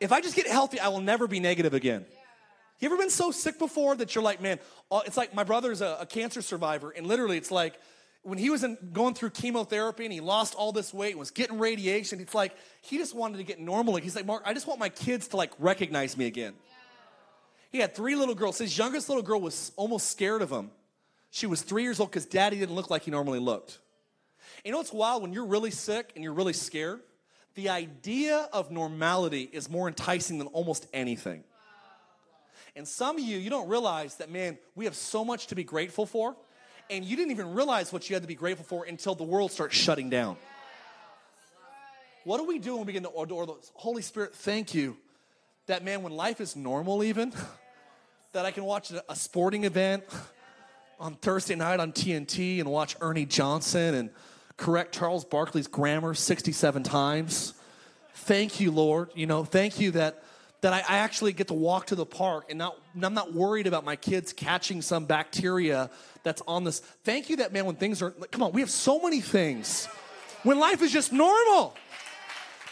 if 0.00 0.12
I 0.12 0.20
just 0.20 0.36
get 0.36 0.46
healthy, 0.46 0.78
I 0.78 0.88
will 0.88 1.00
never 1.00 1.26
be 1.26 1.40
negative 1.40 1.74
again. 1.74 2.06
You 2.78 2.86
ever 2.86 2.96
been 2.96 3.10
so 3.10 3.30
sick 3.30 3.58
before 3.58 3.94
that 3.96 4.14
you're 4.14 4.24
like, 4.24 4.42
man, 4.42 4.58
uh, 4.90 5.00
it's 5.06 5.16
like 5.16 5.34
my 5.34 5.44
brother's 5.44 5.80
a, 5.80 5.98
a 6.00 6.06
cancer 6.06 6.42
survivor, 6.42 6.90
and 6.90 7.06
literally 7.06 7.38
it's 7.38 7.50
like, 7.50 7.80
when 8.22 8.38
he 8.38 8.50
was 8.50 8.64
in, 8.64 8.76
going 8.92 9.14
through 9.14 9.30
chemotherapy 9.30 10.04
and 10.04 10.12
he 10.12 10.18
lost 10.20 10.56
all 10.56 10.72
this 10.72 10.92
weight 10.92 11.10
and 11.10 11.20
was 11.20 11.30
getting 11.30 11.60
radiation, 11.60 12.18
it's 12.18 12.34
like 12.34 12.56
he 12.82 12.98
just 12.98 13.14
wanted 13.14 13.36
to 13.36 13.44
get 13.44 13.60
normal. 13.60 13.94
He's 13.96 14.16
like, 14.16 14.26
Mark, 14.26 14.42
I 14.44 14.52
just 14.52 14.66
want 14.66 14.80
my 14.80 14.88
kids 14.88 15.28
to 15.28 15.36
like 15.36 15.52
recognize 15.60 16.16
me 16.16 16.26
again. 16.26 16.54
He 17.70 17.78
had 17.78 17.94
three 17.94 18.16
little 18.16 18.34
girls. 18.34 18.58
His 18.58 18.76
youngest 18.76 19.08
little 19.08 19.22
girl 19.22 19.40
was 19.40 19.70
almost 19.76 20.10
scared 20.10 20.42
of 20.42 20.50
him. 20.50 20.72
She 21.30 21.46
was 21.46 21.62
three 21.62 21.84
years 21.84 22.00
old 22.00 22.10
because 22.10 22.26
daddy 22.26 22.58
didn't 22.58 22.74
look 22.74 22.90
like 22.90 23.02
he 23.02 23.12
normally 23.12 23.38
looked. 23.38 23.78
You 24.64 24.72
know 24.72 24.78
what's 24.78 24.92
wild? 24.92 25.22
When 25.22 25.32
you're 25.32 25.46
really 25.46 25.70
sick 25.70 26.10
and 26.16 26.24
you're 26.24 26.32
really 26.32 26.52
scared, 26.52 27.00
the 27.54 27.68
idea 27.68 28.48
of 28.52 28.72
normality 28.72 29.48
is 29.52 29.70
more 29.70 29.86
enticing 29.86 30.38
than 30.38 30.48
almost 30.48 30.88
anything. 30.92 31.44
And 32.76 32.86
some 32.86 33.16
of 33.16 33.24
you, 33.24 33.38
you 33.38 33.48
don't 33.48 33.68
realize 33.68 34.16
that, 34.16 34.30
man, 34.30 34.58
we 34.74 34.84
have 34.84 34.94
so 34.94 35.24
much 35.24 35.46
to 35.48 35.54
be 35.54 35.64
grateful 35.64 36.04
for. 36.04 36.36
And 36.90 37.04
you 37.04 37.16
didn't 37.16 37.32
even 37.32 37.54
realize 37.54 37.92
what 37.92 38.08
you 38.08 38.14
had 38.14 38.22
to 38.22 38.28
be 38.28 38.34
grateful 38.34 38.64
for 38.64 38.84
until 38.84 39.14
the 39.14 39.24
world 39.24 39.50
starts 39.50 39.74
shutting 39.74 40.10
down. 40.10 40.36
What 42.24 42.38
do 42.38 42.44
we 42.44 42.58
do 42.58 42.72
when 42.72 42.80
we 42.80 42.86
begin 42.86 43.04
to 43.04 43.10
adore 43.18 43.46
the 43.46 43.54
Holy 43.74 44.02
Spirit? 44.02 44.34
Thank 44.34 44.74
you 44.74 44.96
that, 45.66 45.84
man, 45.84 46.02
when 46.02 46.12
life 46.12 46.40
is 46.40 46.54
normal, 46.54 47.02
even, 47.02 47.32
that 48.32 48.44
I 48.44 48.50
can 48.50 48.64
watch 48.64 48.92
a 49.08 49.16
sporting 49.16 49.64
event 49.64 50.04
on 51.00 51.14
Thursday 51.14 51.54
night 51.54 51.80
on 51.80 51.92
TNT 51.92 52.60
and 52.60 52.68
watch 52.68 52.94
Ernie 53.00 53.26
Johnson 53.26 53.94
and 53.94 54.10
correct 54.56 54.94
Charles 54.94 55.24
Barkley's 55.24 55.66
grammar 55.66 56.14
67 56.14 56.82
times. 56.82 57.54
Thank 58.14 58.60
you, 58.60 58.70
Lord. 58.70 59.10
You 59.14 59.26
know, 59.26 59.44
thank 59.44 59.80
you 59.80 59.92
that 59.92 60.22
that 60.66 60.72
I, 60.72 60.96
I 60.96 60.98
actually 60.98 61.32
get 61.32 61.46
to 61.46 61.54
walk 61.54 61.86
to 61.86 61.94
the 61.94 62.04
park 62.04 62.46
and 62.48 62.58
not 62.58 62.76
I'm 63.00 63.14
not 63.14 63.32
worried 63.32 63.68
about 63.68 63.84
my 63.84 63.94
kids 63.94 64.32
catching 64.32 64.82
some 64.82 65.04
bacteria 65.04 65.90
that's 66.24 66.42
on 66.48 66.64
this. 66.64 66.80
Thank 66.80 67.30
you 67.30 67.36
that 67.36 67.52
man 67.52 67.66
when 67.66 67.76
things 67.76 68.02
are 68.02 68.10
come 68.10 68.42
on, 68.42 68.50
we 68.50 68.62
have 68.62 68.70
so 68.70 69.00
many 69.00 69.20
things. 69.20 69.86
When 70.42 70.58
life 70.58 70.82
is 70.82 70.92
just 70.92 71.12
normal. 71.12 71.76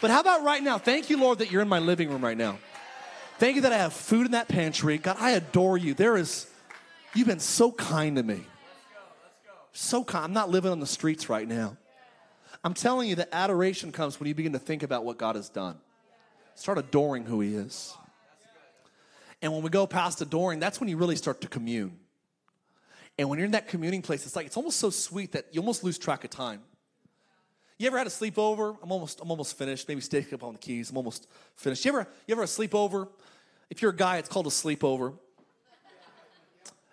But 0.01 0.11
how 0.11 0.19
about 0.19 0.43
right 0.43 0.61
now? 0.61 0.77
Thank 0.77 1.09
you, 1.09 1.17
Lord, 1.17 1.39
that 1.39 1.53
you're 1.53 1.61
in 1.61 1.69
my 1.69 1.79
living 1.79 2.09
room 2.09 2.21
right 2.21 2.37
now. 2.37 2.57
Thank 3.39 3.55
you 3.55 3.61
that 3.61 3.71
I 3.71 3.77
have 3.77 3.93
food 3.93 4.25
in 4.25 4.33
that 4.33 4.49
pantry. 4.49 4.97
God, 4.97 5.15
I 5.17 5.31
adore 5.31 5.77
you. 5.77 5.93
There 5.93 6.17
is, 6.17 6.47
you've 7.13 7.27
been 7.27 7.39
so 7.39 7.71
kind 7.71 8.17
to 8.17 8.23
me. 8.23 8.41
So 9.71 10.03
kind. 10.03 10.25
I'm 10.25 10.33
not 10.33 10.49
living 10.49 10.69
on 10.69 10.81
the 10.81 10.85
streets 10.85 11.29
right 11.29 11.47
now. 11.47 11.77
I'm 12.61 12.73
telling 12.73 13.07
you 13.07 13.15
that 13.15 13.29
adoration 13.31 13.93
comes 13.93 14.19
when 14.19 14.27
you 14.27 14.35
begin 14.35 14.51
to 14.51 14.59
think 14.59 14.83
about 14.83 15.05
what 15.05 15.17
God 15.17 15.37
has 15.37 15.47
done. 15.47 15.77
Start 16.55 16.77
adoring 16.77 17.25
who 17.25 17.41
He 17.41 17.55
is. 17.55 17.95
And 19.41 19.53
when 19.53 19.61
we 19.61 19.69
go 19.69 19.85
past 19.85 20.21
adoring, 20.21 20.59
that's 20.59 20.79
when 20.79 20.89
you 20.89 20.97
really 20.97 21.15
start 21.15 21.41
to 21.41 21.47
commune. 21.47 21.99
And 23.17 23.29
when 23.29 23.39
you're 23.39 23.45
in 23.45 23.51
that 23.51 23.67
communing 23.67 24.01
place, 24.01 24.25
it's 24.25 24.35
like 24.35 24.45
it's 24.45 24.57
almost 24.57 24.79
so 24.79 24.89
sweet 24.89 25.33
that 25.33 25.45
you 25.51 25.61
almost 25.61 25.83
lose 25.83 25.97
track 25.97 26.23
of 26.23 26.29
time. 26.29 26.61
You 27.77 27.87
ever 27.87 27.97
had 27.97 28.07
a 28.07 28.09
sleepover? 28.09 28.77
I'm 28.81 28.91
almost, 28.91 29.19
I'm 29.21 29.29
almost 29.29 29.57
finished. 29.57 29.87
Maybe 29.87 30.01
stick 30.01 30.31
up 30.31 30.43
on 30.43 30.53
the 30.53 30.59
keys. 30.59 30.89
I'm 30.89 30.97
almost 30.97 31.27
finished. 31.55 31.83
You 31.83 31.91
ever, 31.91 32.07
you 32.25 32.33
ever 32.33 32.43
a 32.43 32.45
sleepover? 32.45 33.09
If 33.69 33.81
you're 33.81 33.91
a 33.91 33.95
guy, 33.95 34.17
it's 34.17 34.29
called 34.29 34.47
a 34.47 34.49
sleepover. 34.49 35.13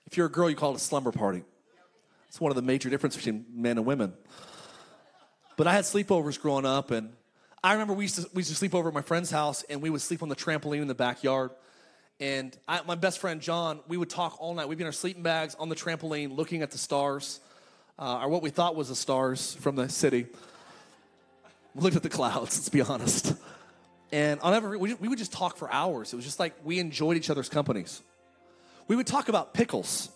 If 0.06 0.16
you're 0.16 0.26
a 0.26 0.30
girl, 0.30 0.50
you 0.50 0.56
call 0.56 0.72
it 0.72 0.76
a 0.76 0.80
slumber 0.80 1.12
party. 1.12 1.44
It's 2.28 2.40
one 2.40 2.50
of 2.50 2.56
the 2.56 2.62
major 2.62 2.90
differences 2.90 3.22
between 3.22 3.46
men 3.54 3.78
and 3.78 3.86
women. 3.86 4.14
But 5.56 5.66
I 5.66 5.72
had 5.72 5.84
sleepovers 5.84 6.40
growing 6.40 6.66
up, 6.66 6.90
and 6.90 7.12
I 7.64 7.72
remember 7.74 7.94
we 7.94 8.04
used 8.04 8.16
to, 8.16 8.28
we 8.34 8.40
used 8.40 8.50
to 8.50 8.56
sleep 8.56 8.74
over 8.74 8.88
at 8.88 8.94
my 8.94 9.02
friend's 9.02 9.30
house, 9.30 9.62
and 9.70 9.80
we 9.80 9.88
would 9.88 10.00
sleep 10.00 10.22
on 10.22 10.28
the 10.28 10.34
trampoline 10.36 10.82
in 10.82 10.88
the 10.88 10.94
backyard. 10.94 11.50
And 12.18 12.56
I, 12.66 12.80
my 12.86 12.96
best 12.96 13.20
friend 13.20 13.40
John, 13.40 13.80
we 13.86 13.96
would 13.96 14.10
talk 14.10 14.36
all 14.40 14.54
night. 14.54 14.68
We'd 14.68 14.78
be 14.78 14.82
in 14.82 14.86
our 14.86 14.92
sleeping 14.92 15.22
bags 15.22 15.54
on 15.58 15.68
the 15.68 15.76
trampoline, 15.76 16.36
looking 16.36 16.62
at 16.62 16.72
the 16.72 16.78
stars, 16.78 17.40
uh, 17.98 18.20
or 18.22 18.28
what 18.28 18.42
we 18.42 18.50
thought 18.50 18.74
was 18.74 18.88
the 18.88 18.96
stars 18.96 19.54
from 19.54 19.76
the 19.76 19.88
city. 19.88 20.26
We 21.74 21.82
looked 21.82 21.96
at 21.96 22.02
the 22.02 22.08
clouds. 22.08 22.58
Let's 22.58 22.68
be 22.68 22.82
honest. 22.82 23.32
And 24.10 24.40
on 24.40 24.54
every, 24.54 24.76
we, 24.76 24.94
we 24.94 25.08
would 25.08 25.18
just 25.18 25.32
talk 25.32 25.56
for 25.56 25.72
hours. 25.72 26.12
It 26.12 26.16
was 26.16 26.24
just 26.24 26.40
like 26.40 26.54
we 26.64 26.80
enjoyed 26.80 27.16
each 27.16 27.30
other's 27.30 27.48
companies. 27.48 28.02
We 28.88 28.96
would 28.96 29.06
talk 29.06 29.28
about 29.28 29.54
pickles. 29.54 30.10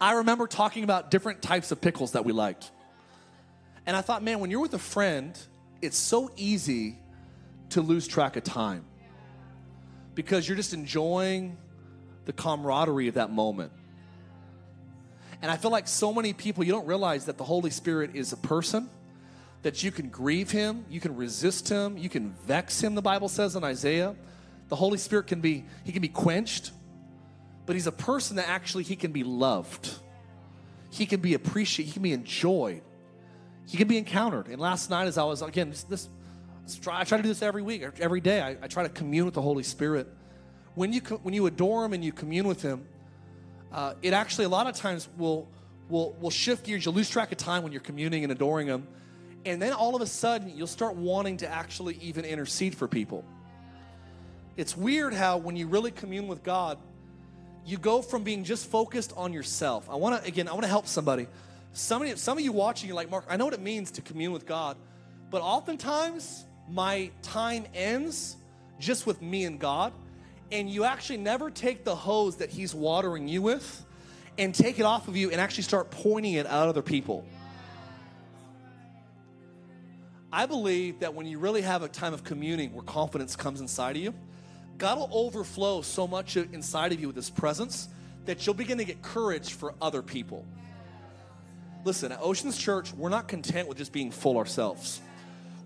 I 0.00 0.12
remember 0.14 0.46
talking 0.46 0.84
about 0.84 1.10
different 1.10 1.42
types 1.42 1.72
of 1.72 1.80
pickles 1.80 2.12
that 2.12 2.24
we 2.24 2.32
liked. 2.32 2.70
And 3.88 3.96
I 3.96 4.02
thought, 4.02 4.22
man, 4.22 4.40
when 4.40 4.50
you're 4.50 4.60
with 4.60 4.74
a 4.74 4.78
friend, 4.78 5.36
it's 5.80 5.96
so 5.96 6.30
easy 6.36 6.98
to 7.70 7.80
lose 7.80 8.06
track 8.06 8.36
of 8.36 8.44
time 8.44 8.84
because 10.14 10.46
you're 10.46 10.58
just 10.58 10.74
enjoying 10.74 11.56
the 12.26 12.34
camaraderie 12.34 13.08
of 13.08 13.14
that 13.14 13.30
moment. 13.30 13.72
And 15.40 15.50
I 15.50 15.56
feel 15.56 15.70
like 15.70 15.88
so 15.88 16.12
many 16.12 16.34
people, 16.34 16.64
you 16.64 16.72
don't 16.72 16.86
realize 16.86 17.24
that 17.24 17.38
the 17.38 17.44
Holy 17.44 17.70
Spirit 17.70 18.10
is 18.12 18.34
a 18.34 18.36
person, 18.36 18.90
that 19.62 19.82
you 19.82 19.90
can 19.90 20.10
grieve 20.10 20.50
him, 20.50 20.84
you 20.90 21.00
can 21.00 21.16
resist 21.16 21.70
him, 21.70 21.96
you 21.96 22.10
can 22.10 22.34
vex 22.44 22.82
him, 22.82 22.94
the 22.94 23.00
Bible 23.00 23.30
says 23.30 23.56
in 23.56 23.64
Isaiah. 23.64 24.14
The 24.68 24.76
Holy 24.76 24.98
Spirit 24.98 25.28
can 25.28 25.40
be, 25.40 25.64
he 25.84 25.92
can 25.92 26.02
be 26.02 26.08
quenched, 26.08 26.72
but 27.64 27.74
he's 27.74 27.86
a 27.86 27.92
person 27.92 28.36
that 28.36 28.50
actually 28.50 28.84
he 28.84 28.96
can 28.96 29.12
be 29.12 29.24
loved. 29.24 29.94
He 30.90 31.06
can 31.06 31.20
be 31.20 31.32
appreciated, 31.32 31.86
he 31.88 31.92
can 31.94 32.02
be 32.02 32.12
enjoyed. 32.12 32.82
He 33.68 33.76
can 33.76 33.86
be 33.86 33.98
encountered. 33.98 34.48
And 34.48 34.58
last 34.58 34.88
night, 34.88 35.08
as 35.08 35.18
I 35.18 35.24
was, 35.24 35.42
again, 35.42 35.68
this, 35.68 35.82
this 35.84 36.08
I 36.90 37.04
try 37.04 37.18
to 37.18 37.22
do 37.22 37.28
this 37.28 37.42
every 37.42 37.60
week, 37.60 37.82
every 38.00 38.20
day. 38.22 38.40
I, 38.40 38.56
I, 38.62 38.66
try 38.66 38.82
to 38.82 38.88
commune 38.88 39.26
with 39.26 39.34
the 39.34 39.42
Holy 39.42 39.62
Spirit. 39.62 40.08
When 40.74 40.92
you, 40.92 41.00
when 41.00 41.34
you 41.34 41.44
adore 41.46 41.84
Him 41.84 41.92
and 41.92 42.02
you 42.02 42.10
commune 42.10 42.48
with 42.48 42.62
Him, 42.62 42.86
uh, 43.70 43.92
it 44.00 44.14
actually 44.14 44.46
a 44.46 44.48
lot 44.48 44.66
of 44.66 44.74
times 44.74 45.06
will, 45.18 45.46
will, 45.90 46.16
will 46.18 46.30
shift 46.30 46.64
gears. 46.64 46.86
You'll 46.86 46.94
lose 46.94 47.10
track 47.10 47.30
of 47.30 47.36
time 47.36 47.62
when 47.62 47.72
you're 47.72 47.82
communing 47.82 48.22
and 48.22 48.32
adoring 48.32 48.68
Him. 48.68 48.86
And 49.44 49.60
then 49.60 49.74
all 49.74 49.94
of 49.94 50.00
a 50.00 50.06
sudden, 50.06 50.56
you'll 50.56 50.66
start 50.66 50.96
wanting 50.96 51.36
to 51.38 51.48
actually 51.48 51.98
even 52.00 52.24
intercede 52.24 52.74
for 52.74 52.88
people. 52.88 53.22
It's 54.56 54.74
weird 54.74 55.12
how 55.12 55.36
when 55.36 55.56
you 55.56 55.66
really 55.66 55.90
commune 55.90 56.26
with 56.26 56.42
God, 56.42 56.78
you 57.66 57.76
go 57.76 58.00
from 58.00 58.24
being 58.24 58.44
just 58.44 58.70
focused 58.70 59.12
on 59.14 59.34
yourself. 59.34 59.90
I 59.90 59.96
want 59.96 60.22
to, 60.22 60.26
again, 60.26 60.48
I 60.48 60.52
want 60.52 60.62
to 60.62 60.68
help 60.68 60.86
somebody. 60.86 61.26
Some 61.78 62.02
of, 62.02 62.08
you, 62.08 62.16
some 62.16 62.36
of 62.36 62.42
you 62.42 62.50
watching, 62.50 62.88
you're 62.88 62.96
like, 62.96 63.08
Mark, 63.08 63.24
I 63.28 63.36
know 63.36 63.44
what 63.44 63.54
it 63.54 63.60
means 63.60 63.92
to 63.92 64.02
commune 64.02 64.32
with 64.32 64.46
God, 64.46 64.76
but 65.30 65.42
oftentimes 65.42 66.44
my 66.68 67.12
time 67.22 67.66
ends 67.72 68.36
just 68.80 69.06
with 69.06 69.22
me 69.22 69.44
and 69.44 69.60
God, 69.60 69.92
and 70.50 70.68
you 70.68 70.82
actually 70.82 71.18
never 71.18 71.50
take 71.50 71.84
the 71.84 71.94
hose 71.94 72.38
that 72.38 72.50
He's 72.50 72.74
watering 72.74 73.28
you 73.28 73.42
with 73.42 73.86
and 74.38 74.52
take 74.52 74.80
it 74.80 74.82
off 74.82 75.06
of 75.06 75.16
you 75.16 75.30
and 75.30 75.40
actually 75.40 75.62
start 75.62 75.92
pointing 75.92 76.32
it 76.32 76.46
at 76.46 76.52
other 76.52 76.82
people. 76.82 77.24
I 80.32 80.46
believe 80.46 80.98
that 80.98 81.14
when 81.14 81.26
you 81.26 81.38
really 81.38 81.62
have 81.62 81.84
a 81.84 81.88
time 81.88 82.12
of 82.12 82.24
communing 82.24 82.74
where 82.74 82.82
confidence 82.82 83.36
comes 83.36 83.60
inside 83.60 83.94
of 83.94 84.02
you, 84.02 84.12
God 84.78 84.98
will 84.98 85.10
overflow 85.12 85.82
so 85.82 86.08
much 86.08 86.36
inside 86.36 86.92
of 86.92 87.00
you 87.00 87.06
with 87.06 87.16
His 87.16 87.30
presence 87.30 87.86
that 88.24 88.44
you'll 88.44 88.56
begin 88.56 88.78
to 88.78 88.84
get 88.84 89.00
courage 89.00 89.52
for 89.52 89.74
other 89.80 90.02
people. 90.02 90.44
Listen, 91.84 92.12
at 92.12 92.18
Oceans 92.20 92.58
Church, 92.58 92.92
we're 92.92 93.08
not 93.08 93.28
content 93.28 93.68
with 93.68 93.78
just 93.78 93.92
being 93.92 94.10
full 94.10 94.36
ourselves. 94.36 95.00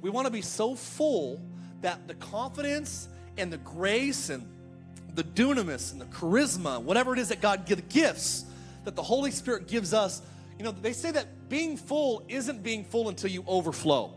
We 0.00 0.10
want 0.10 0.26
to 0.26 0.32
be 0.32 0.42
so 0.42 0.74
full 0.74 1.40
that 1.80 2.06
the 2.06 2.14
confidence 2.14 3.08
and 3.38 3.52
the 3.52 3.58
grace 3.58 4.28
and 4.28 4.46
the 5.14 5.24
dunamis 5.24 5.92
and 5.92 6.00
the 6.00 6.06
charisma, 6.06 6.80
whatever 6.82 7.12
it 7.12 7.18
is 7.18 7.28
that 7.28 7.40
God 7.40 7.66
gives 7.66 7.82
gifts, 7.88 8.44
that 8.84 8.96
the 8.96 9.02
Holy 9.02 9.30
Spirit 9.30 9.68
gives 9.68 9.94
us. 9.94 10.22
You 10.58 10.64
know, 10.64 10.72
they 10.72 10.92
say 10.92 11.10
that 11.12 11.48
being 11.48 11.76
full 11.76 12.24
isn't 12.28 12.62
being 12.62 12.84
full 12.84 13.08
until 13.08 13.30
you 13.30 13.44
overflow. 13.46 14.12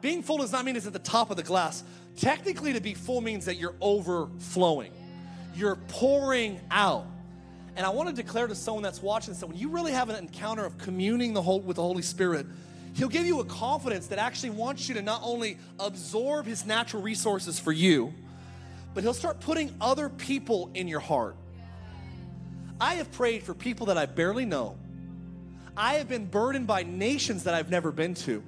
Being 0.00 0.22
full 0.22 0.38
does 0.38 0.52
not 0.52 0.64
mean 0.64 0.76
it's 0.76 0.86
at 0.86 0.92
the 0.92 0.98
top 0.98 1.30
of 1.30 1.36
the 1.36 1.42
glass. 1.42 1.82
Technically, 2.16 2.72
to 2.72 2.80
be 2.80 2.94
full 2.94 3.20
means 3.20 3.44
that 3.46 3.56
you're 3.56 3.76
overflowing, 3.80 4.92
you're 5.54 5.76
pouring 5.76 6.60
out. 6.70 7.06
And 7.78 7.86
I 7.86 7.90
want 7.90 8.08
to 8.08 8.14
declare 8.14 8.48
to 8.48 8.56
someone 8.56 8.82
that's 8.82 9.00
watching 9.00 9.34
so 9.34 9.46
when 9.46 9.56
you 9.56 9.68
really 9.68 9.92
have 9.92 10.10
an 10.10 10.16
encounter 10.16 10.64
of 10.64 10.76
communing 10.78 11.32
the 11.32 11.40
whole, 11.40 11.60
with 11.60 11.76
the 11.76 11.82
Holy 11.82 12.02
Spirit, 12.02 12.44
He'll 12.94 13.08
give 13.08 13.24
you 13.24 13.38
a 13.38 13.44
confidence 13.44 14.08
that 14.08 14.18
actually 14.18 14.50
wants 14.50 14.88
you 14.88 14.96
to 14.96 15.02
not 15.02 15.20
only 15.22 15.58
absorb 15.78 16.46
His 16.46 16.66
natural 16.66 17.00
resources 17.04 17.60
for 17.60 17.70
you, 17.70 18.12
but 18.94 19.04
He'll 19.04 19.14
start 19.14 19.38
putting 19.38 19.72
other 19.80 20.08
people 20.08 20.72
in 20.74 20.88
your 20.88 20.98
heart. 20.98 21.36
I 22.80 22.94
have 22.94 23.12
prayed 23.12 23.44
for 23.44 23.54
people 23.54 23.86
that 23.86 23.96
I 23.96 24.06
barely 24.06 24.44
know. 24.44 24.76
I 25.76 25.94
have 25.94 26.08
been 26.08 26.26
burdened 26.26 26.66
by 26.66 26.82
nations 26.82 27.44
that 27.44 27.54
I've 27.54 27.70
never 27.70 27.92
been 27.92 28.14
to. 28.14 28.42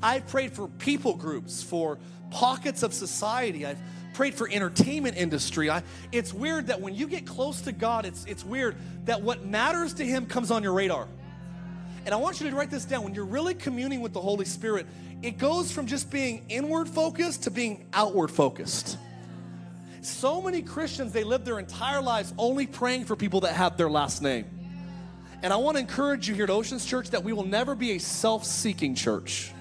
I've 0.00 0.28
prayed 0.28 0.52
for 0.52 0.68
people 0.68 1.14
groups, 1.14 1.64
for 1.64 1.98
pockets 2.30 2.84
of 2.84 2.94
society. 2.94 3.66
I've 3.66 3.80
prayed 4.16 4.34
for 4.34 4.48
entertainment 4.50 5.14
industry. 5.14 5.68
I, 5.68 5.82
it's 6.10 6.32
weird 6.32 6.68
that 6.68 6.80
when 6.80 6.94
you 6.94 7.06
get 7.06 7.26
close 7.26 7.60
to 7.62 7.72
God, 7.72 8.06
it's, 8.06 8.24
it's 8.24 8.42
weird 8.42 8.74
that 9.04 9.20
what 9.20 9.44
matters 9.44 9.92
to 9.94 10.06
Him 10.06 10.24
comes 10.24 10.50
on 10.50 10.62
your 10.62 10.72
radar. 10.72 11.06
And 12.06 12.14
I 12.14 12.16
want 12.16 12.40
you 12.40 12.48
to 12.48 12.56
write 12.56 12.70
this 12.70 12.86
down. 12.86 13.04
When 13.04 13.14
you're 13.14 13.26
really 13.26 13.52
communing 13.52 14.00
with 14.00 14.14
the 14.14 14.20
Holy 14.22 14.46
Spirit, 14.46 14.86
it 15.20 15.36
goes 15.36 15.70
from 15.70 15.86
just 15.86 16.10
being 16.10 16.46
inward 16.48 16.88
focused 16.88 17.42
to 17.42 17.50
being 17.50 17.88
outward 17.92 18.30
focused. 18.30 18.96
So 20.00 20.40
many 20.40 20.62
Christians, 20.62 21.12
they 21.12 21.24
live 21.24 21.44
their 21.44 21.58
entire 21.58 22.00
lives 22.00 22.32
only 22.38 22.66
praying 22.66 23.04
for 23.04 23.16
people 23.16 23.40
that 23.40 23.52
have 23.52 23.76
their 23.76 23.90
last 23.90 24.22
name. 24.22 24.46
And 25.42 25.52
I 25.52 25.56
want 25.56 25.76
to 25.76 25.80
encourage 25.80 26.26
you 26.26 26.34
here 26.34 26.44
at 26.44 26.50
Oceans 26.50 26.86
Church 26.86 27.10
that 27.10 27.22
we 27.22 27.34
will 27.34 27.46
never 27.46 27.74
be 27.74 27.92
a 27.92 27.98
self 27.98 28.46
seeking 28.46 28.94
church. 28.94 29.52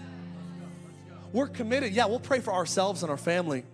We're 1.33 1.47
committed. 1.47 1.91
Yeah, 1.91 2.05
we'll 2.05 2.21
pray 2.21 2.39
for 2.39 2.53
ourselves 2.53 3.03
and 3.03 3.11
our 3.11 3.17
family. 3.17 3.65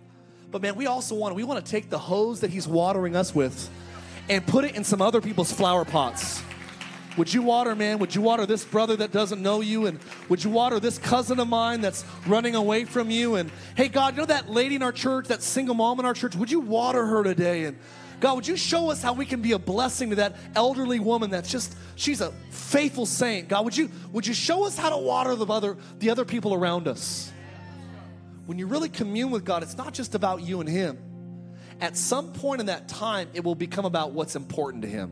But 0.52 0.60
man, 0.60 0.76
we 0.76 0.86
also 0.86 1.14
want 1.14 1.34
we 1.34 1.44
want 1.44 1.64
to 1.64 1.70
take 1.70 1.88
the 1.88 1.98
hose 1.98 2.40
that 2.40 2.50
he's 2.50 2.68
watering 2.68 3.16
us 3.16 3.34
with 3.34 3.70
and 4.28 4.46
put 4.46 4.64
it 4.64 4.76
in 4.76 4.84
some 4.84 5.00
other 5.00 5.22
people's 5.22 5.50
flower 5.50 5.84
pots. 5.86 6.42
Would 7.16 7.32
you 7.32 7.42
water, 7.42 7.74
man? 7.74 7.98
Would 7.98 8.14
you 8.14 8.22
water 8.22 8.46
this 8.46 8.64
brother 8.64 8.96
that 8.96 9.12
doesn't 9.12 9.42
know 9.42 9.60
you? 9.60 9.86
And 9.86 9.98
would 10.28 10.44
you 10.44 10.50
water 10.50 10.78
this 10.78 10.98
cousin 10.98 11.40
of 11.40 11.48
mine 11.48 11.80
that's 11.80 12.04
running 12.26 12.54
away 12.54 12.84
from 12.84 13.10
you? 13.10 13.34
And 13.34 13.50
hey, 13.76 13.88
God, 13.88 14.14
you 14.14 14.20
know 14.20 14.26
that 14.26 14.50
lady 14.50 14.76
in 14.76 14.82
our 14.82 14.92
church, 14.92 15.28
that 15.28 15.42
single 15.42 15.74
mom 15.74 16.00
in 16.00 16.06
our 16.06 16.14
church? 16.14 16.36
Would 16.36 16.50
you 16.50 16.60
water 16.60 17.04
her 17.04 17.22
today? 17.22 17.64
And 17.64 17.78
God, 18.20 18.36
would 18.36 18.46
you 18.46 18.56
show 18.56 18.90
us 18.90 19.02
how 19.02 19.12
we 19.14 19.26
can 19.26 19.42
be 19.42 19.52
a 19.52 19.58
blessing 19.58 20.10
to 20.10 20.16
that 20.16 20.36
elderly 20.54 21.00
woman 21.00 21.30
that's 21.30 21.50
just, 21.50 21.74
she's 21.96 22.20
a 22.20 22.30
faithful 22.50 23.04
saint. 23.04 23.48
God, 23.48 23.64
would 23.64 23.76
you, 23.76 23.90
would 24.12 24.26
you 24.26 24.34
show 24.34 24.64
us 24.64 24.78
how 24.78 24.90
to 24.90 24.96
water 24.96 25.34
the 25.34 25.46
other, 25.46 25.76
the 25.98 26.10
other 26.10 26.24
people 26.24 26.54
around 26.54 26.88
us? 26.88 27.32
When 28.46 28.58
you 28.58 28.66
really 28.66 28.88
commune 28.88 29.30
with 29.30 29.44
God, 29.44 29.62
it's 29.62 29.76
not 29.76 29.94
just 29.94 30.14
about 30.14 30.42
you 30.42 30.60
and 30.60 30.68
Him. 30.68 30.98
At 31.80 31.96
some 31.96 32.32
point 32.32 32.60
in 32.60 32.66
that 32.66 32.88
time, 32.88 33.28
it 33.34 33.44
will 33.44 33.54
become 33.54 33.84
about 33.84 34.12
what's 34.12 34.36
important 34.36 34.82
to 34.82 34.88
Him. 34.88 35.10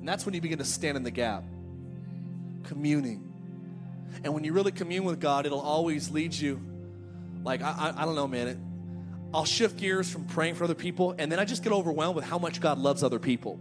And 0.00 0.08
that's 0.08 0.26
when 0.26 0.34
you 0.34 0.40
begin 0.40 0.58
to 0.58 0.64
stand 0.64 0.96
in 0.96 1.02
the 1.02 1.10
gap, 1.10 1.44
communing. 2.64 3.32
And 4.24 4.34
when 4.34 4.44
you 4.44 4.52
really 4.52 4.72
commune 4.72 5.04
with 5.04 5.20
God, 5.20 5.46
it'll 5.46 5.60
always 5.60 6.10
lead 6.10 6.34
you. 6.34 6.60
Like, 7.44 7.62
I, 7.62 7.70
I, 7.96 8.02
I 8.02 8.04
don't 8.04 8.14
know, 8.14 8.28
man. 8.28 8.48
It, 8.48 8.58
I'll 9.34 9.44
shift 9.44 9.78
gears 9.78 10.10
from 10.10 10.26
praying 10.26 10.56
for 10.56 10.64
other 10.64 10.74
people, 10.74 11.14
and 11.18 11.32
then 11.32 11.38
I 11.38 11.44
just 11.44 11.62
get 11.62 11.72
overwhelmed 11.72 12.16
with 12.16 12.24
how 12.24 12.38
much 12.38 12.60
God 12.60 12.78
loves 12.78 13.02
other 13.02 13.18
people. 13.18 13.58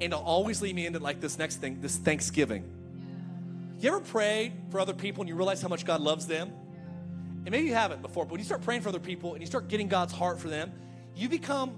And 0.00 0.04
it'll 0.04 0.22
always 0.24 0.62
lead 0.62 0.74
me 0.74 0.86
into 0.86 0.98
like 1.00 1.20
this 1.20 1.38
next 1.38 1.56
thing, 1.56 1.80
this 1.80 1.96
Thanksgiving. 1.96 2.64
You 3.80 3.90
ever 3.90 4.00
prayed 4.00 4.52
for 4.70 4.80
other 4.80 4.94
people 4.94 5.22
and 5.22 5.28
you 5.28 5.34
realize 5.34 5.60
how 5.60 5.68
much 5.68 5.84
God 5.84 6.00
loves 6.00 6.26
them? 6.26 6.52
And 7.44 7.50
maybe 7.50 7.66
you 7.66 7.74
haven't 7.74 8.00
before, 8.00 8.24
but 8.24 8.32
when 8.32 8.40
you 8.40 8.46
start 8.46 8.62
praying 8.62 8.80
for 8.80 8.88
other 8.88 8.98
people 8.98 9.34
and 9.34 9.42
you 9.42 9.46
start 9.46 9.68
getting 9.68 9.88
God's 9.88 10.12
heart 10.12 10.40
for 10.40 10.48
them, 10.48 10.72
you 11.14 11.28
become 11.28 11.74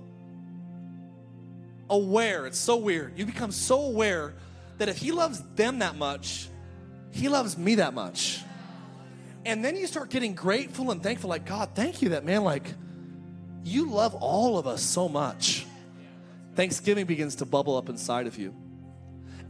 aware. 1.91 2.47
It's 2.47 2.59
so 2.59 2.77
weird. 2.77 3.19
You 3.19 3.27
become 3.27 3.51
so 3.51 3.81
aware 3.81 4.35
that 4.79 4.89
if 4.89 4.97
He 4.99 5.12
loves 5.12 5.43
them 5.55 5.81
that 5.81 5.97
much, 5.97 6.49
He 7.11 7.29
loves 7.29 7.59
me 7.59 7.77
that 7.77 7.95
much. 7.95 8.43
And 9.45 9.64
then 9.64 9.77
you 9.77 9.87
start 9.87 10.11
getting 10.11 10.35
grateful 10.35 10.91
and 10.91 11.03
thankful, 11.03 11.31
like, 11.31 11.47
God, 11.47 11.71
thank 11.75 12.03
you 12.03 12.11
that, 12.11 12.25
man, 12.25 12.43
like, 12.43 12.73
you 13.64 13.91
love 13.91 14.14
all 14.14 14.59
of 14.59 14.67
us 14.67 14.83
so 14.83 15.09
much. 15.09 15.67
Thanksgiving 16.55 17.07
begins 17.07 17.37
to 17.37 17.45
bubble 17.45 17.77
up 17.77 17.89
inside 17.89 18.27
of 18.27 18.39
you. 18.39 18.55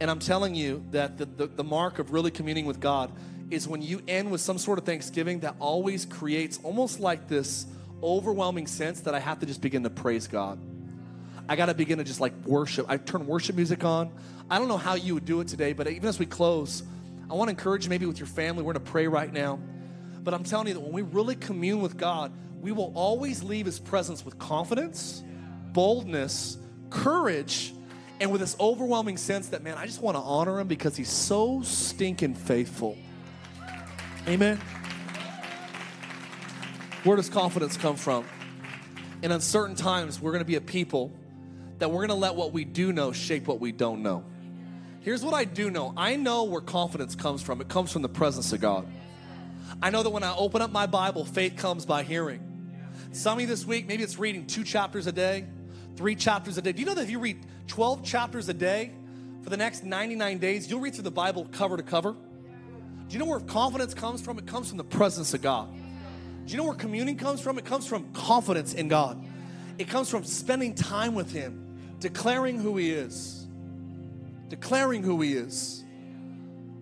And 0.01 0.11
I'm 0.11 0.19
telling 0.19 0.55
you 0.55 0.85
that 0.91 1.17
the, 1.19 1.25
the, 1.25 1.47
the 1.47 1.65
mark 1.65 1.99
of 1.99 2.13
really 2.13 2.31
communing 2.31 2.67
with 2.67 2.81
God 2.81 3.11
is 3.51 3.69
when 3.69 3.83
you 3.83 4.03
end 4.09 4.31
with 4.31 4.41
some 4.41 4.59
sort 4.59 4.79
of 4.79 4.85
thanksgiving 4.85 5.41
that 5.41 5.55
always 5.59 6.05
creates 6.05 6.59
almost 6.63 7.01
like 7.01 7.29
this 7.29 7.67
overwhelming 8.03 8.67
sense 8.67 9.01
that 9.03 9.15
I 9.15 9.21
have 9.21 9.39
to 9.41 9.47
just 9.47 9.61
begin 9.61 9.83
to 9.85 9.91
praise 9.91 10.27
God. 10.27 10.59
I 11.49 11.55
got 11.57 11.67
to 11.67 11.75
begin 11.75 11.99
to 11.99 12.05
just 12.05 12.21
like 12.21 12.33
worship. 12.45 12.87
I 12.89 12.97
turn 12.97 13.27
worship 13.27 13.55
music 13.57 13.85
on. 13.85 14.13
I 14.51 14.59
don't 14.59 14.69
know 14.69 14.77
how 14.77 14.95
you 14.95 15.15
would 15.15 15.25
do 15.25 15.41
it 15.41 15.49
today, 15.49 15.73
but 15.73 15.87
even 15.89 16.09
as 16.09 16.19
we 16.19 16.27
close, 16.27 16.83
I 17.31 17.35
want 17.35 17.49
to 17.49 17.51
encourage 17.51 17.85
you 17.85 17.91
maybe 17.91 18.07
with 18.07 18.19
your 18.19 18.27
family. 18.27 18.63
We're 18.63 18.73
going 18.73 18.85
to 18.85 18.91
pray 18.91 19.07
right 19.07 19.33
now. 19.33 19.61
But 20.23 20.35
I'm 20.35 20.43
telling 20.45 20.69
you 20.69 20.75
that 20.75 20.81
when 20.81 20.93
we 20.93 21.03
really 21.03 21.37
commune 21.37 21.81
with 21.81 21.97
God, 21.97 22.33
we 22.61 22.73
will 22.73 22.93
always 22.95 23.45
leave 23.45 23.67
His 23.67 23.79
presence 23.79 24.25
with 24.25 24.39
confidence, 24.39 25.23
boldness, 25.73 26.59
courage, 26.91 27.73
and 28.21 28.33
with 28.33 28.41
this 28.41 28.57
overwhelming 28.59 29.19
sense 29.19 29.49
that, 29.49 29.63
man, 29.63 29.77
I 29.79 29.87
just 29.87 30.03
want 30.03 30.17
to 30.17 30.21
honor 30.23 30.59
Him 30.59 30.67
because 30.67 30.97
He's 30.97 31.11
so 31.11 31.63
stinking 31.63 32.35
faithful. 32.35 32.99
Amen. 34.29 34.61
Where 37.05 37.17
does 37.17 37.31
confidence 37.31 37.77
come 37.77 37.95
from? 37.95 38.25
In 39.23 39.31
uncertain 39.31 39.77
times, 39.77 40.21
we're 40.21 40.33
going 40.33 40.41
to 40.41 40.47
be 40.47 40.57
a 40.57 40.61
people 40.61 41.13
that 41.79 41.91
we're 41.91 42.07
going 42.07 42.09
to 42.09 42.15
let 42.15 42.35
what 42.35 42.53
we 42.53 42.65
do 42.65 42.93
know 42.93 43.13
shape 43.13 43.47
what 43.47 43.61
we 43.61 43.71
don't 43.71 44.03
know. 44.03 44.25
Here's 45.01 45.25
what 45.25 45.33
I 45.33 45.45
do 45.45 45.71
know 45.71 45.95
I 45.97 46.17
know 46.17 46.43
where 46.43 46.61
confidence 46.61 47.15
comes 47.15 47.41
from. 47.41 47.61
It 47.61 47.69
comes 47.69 47.93
from 47.93 48.03
the 48.03 48.09
presence 48.09 48.53
of 48.53 48.61
God. 48.61 48.89
I 49.81 49.91
know 49.91 50.03
that 50.03 50.11
when 50.11 50.25
I 50.25 50.35
open 50.35 50.61
up 50.61 50.73
my 50.73 50.87
Bible, 50.87 51.25
faith 51.25 51.57
comes 51.57 51.87
by 51.87 52.03
hearing. 52.03 52.41
Some 53.13 53.39
of 53.39 53.43
you 53.43 53.47
this 53.47 53.65
week, 53.65 53.87
maybe 53.87 54.03
it's 54.03 54.19
reading 54.19 54.47
two 54.49 54.65
chapters 54.65 55.07
a 55.07 55.13
day, 55.13 55.45
three 55.95 56.17
chapters 56.17 56.59
a 56.59 56.63
day. 56.63 56.73
Do 56.73 56.81
you 56.81 56.87
know 56.87 56.95
that 56.95 57.03
if 57.03 57.11
you 57.11 57.21
read 57.21 57.47
12 57.69 58.03
chapters 58.03 58.49
a 58.49 58.55
day 58.55 58.91
for 59.45 59.51
the 59.51 59.57
next 59.57 59.85
99 59.85 60.39
days, 60.39 60.69
you'll 60.69 60.81
read 60.81 60.95
through 60.95 61.05
the 61.05 61.13
Bible 61.13 61.45
cover 61.53 61.77
to 61.77 61.85
cover? 61.85 62.17
Do 63.09 63.13
you 63.13 63.19
know 63.19 63.31
where 63.31 63.41
confidence 63.41 63.95
comes 63.95 64.21
from? 64.21 64.39
It 64.39 64.47
comes 64.47 64.69
from 64.69 64.79
the 64.79 64.85
presence 64.85 65.33
of 65.35 65.43
God. 65.43 65.69
Do 66.47 66.53
you 66.53 66.57
know 66.57 66.65
where 66.65 66.75
communing 66.75 67.17
comes 67.17 67.41
from? 67.41 67.59
It 67.59 67.65
comes 67.65 67.87
from 67.87 68.13
confidence 68.13 68.75
in 68.75 68.89
God. 68.89 69.25
It 69.79 69.89
comes 69.89 70.09
from 70.09 70.25
spending 70.25 70.75
time 70.75 71.15
with 71.15 71.33
Him, 71.33 71.97
declaring 72.01 72.59
who 72.59 72.77
He 72.77 72.93
is, 72.93 73.47
declaring 74.49 75.03
who 75.03 75.21
He 75.21 75.35
is, 75.35 75.85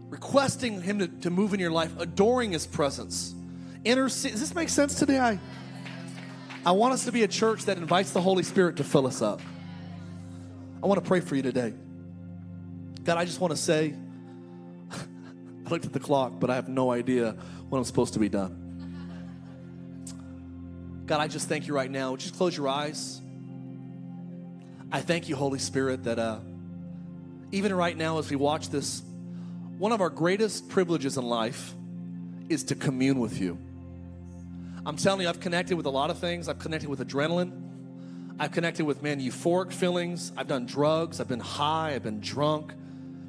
requesting 0.08 0.80
Him 0.80 0.98
to, 1.00 1.08
to 1.08 1.30
move 1.30 1.54
in 1.54 1.60
your 1.60 1.70
life, 1.72 1.92
adoring 1.98 2.52
His 2.52 2.66
presence. 2.66 3.34
Intercede. 3.84 4.32
Does 4.32 4.40
this 4.40 4.54
make 4.54 4.68
sense 4.68 4.94
today? 4.94 5.18
I, 5.18 5.38
I 6.64 6.72
want 6.72 6.94
us 6.94 7.04
to 7.04 7.12
be 7.12 7.22
a 7.22 7.28
church 7.28 7.64
that 7.64 7.76
invites 7.76 8.12
the 8.12 8.20
Holy 8.20 8.42
Spirit 8.42 8.76
to 8.76 8.84
fill 8.84 9.06
us 9.06 9.20
up. 9.20 9.40
I 10.82 10.86
want 10.86 11.02
to 11.02 11.06
pray 11.06 11.20
for 11.20 11.36
you 11.36 11.42
today. 11.42 11.74
God, 13.02 13.18
I 13.18 13.24
just 13.24 13.40
want 13.40 13.50
to 13.50 13.56
say, 13.56 13.94
I 15.66 15.70
looked 15.70 15.86
at 15.86 15.92
the 15.92 16.00
clock, 16.00 16.34
but 16.38 16.50
I 16.50 16.56
have 16.56 16.68
no 16.68 16.90
idea 16.90 17.32
when 17.68 17.78
I'm 17.78 17.84
supposed 17.84 18.14
to 18.14 18.20
be 18.20 18.28
done. 18.28 18.60
God, 21.06 21.20
I 21.20 21.28
just 21.28 21.48
thank 21.48 21.66
you 21.66 21.74
right 21.74 21.90
now. 21.90 22.16
Just 22.16 22.36
close 22.36 22.56
your 22.56 22.68
eyes. 22.68 23.20
I 24.90 25.00
thank 25.00 25.28
you, 25.28 25.36
Holy 25.36 25.58
Spirit, 25.58 26.04
that 26.04 26.18
uh, 26.18 26.38
even 27.52 27.74
right 27.74 27.96
now, 27.96 28.18
as 28.18 28.30
we 28.30 28.36
watch 28.36 28.70
this, 28.70 29.02
one 29.78 29.92
of 29.92 30.00
our 30.00 30.10
greatest 30.10 30.68
privileges 30.68 31.16
in 31.16 31.24
life 31.24 31.74
is 32.48 32.64
to 32.64 32.74
commune 32.74 33.18
with 33.18 33.40
you. 33.40 33.58
I'm 34.86 34.96
telling 34.96 35.22
you, 35.22 35.28
I've 35.28 35.40
connected 35.40 35.76
with 35.76 35.86
a 35.86 35.90
lot 35.90 36.10
of 36.10 36.18
things. 36.18 36.48
I've 36.48 36.58
connected 36.58 36.88
with 36.88 37.00
adrenaline. 37.00 37.60
I've 38.38 38.52
connected 38.52 38.84
with, 38.84 39.02
man, 39.02 39.20
euphoric 39.20 39.72
feelings. 39.72 40.32
I've 40.36 40.46
done 40.46 40.66
drugs. 40.66 41.20
I've 41.20 41.28
been 41.28 41.40
high. 41.40 41.94
I've 41.94 42.02
been 42.02 42.20
drunk. 42.20 42.74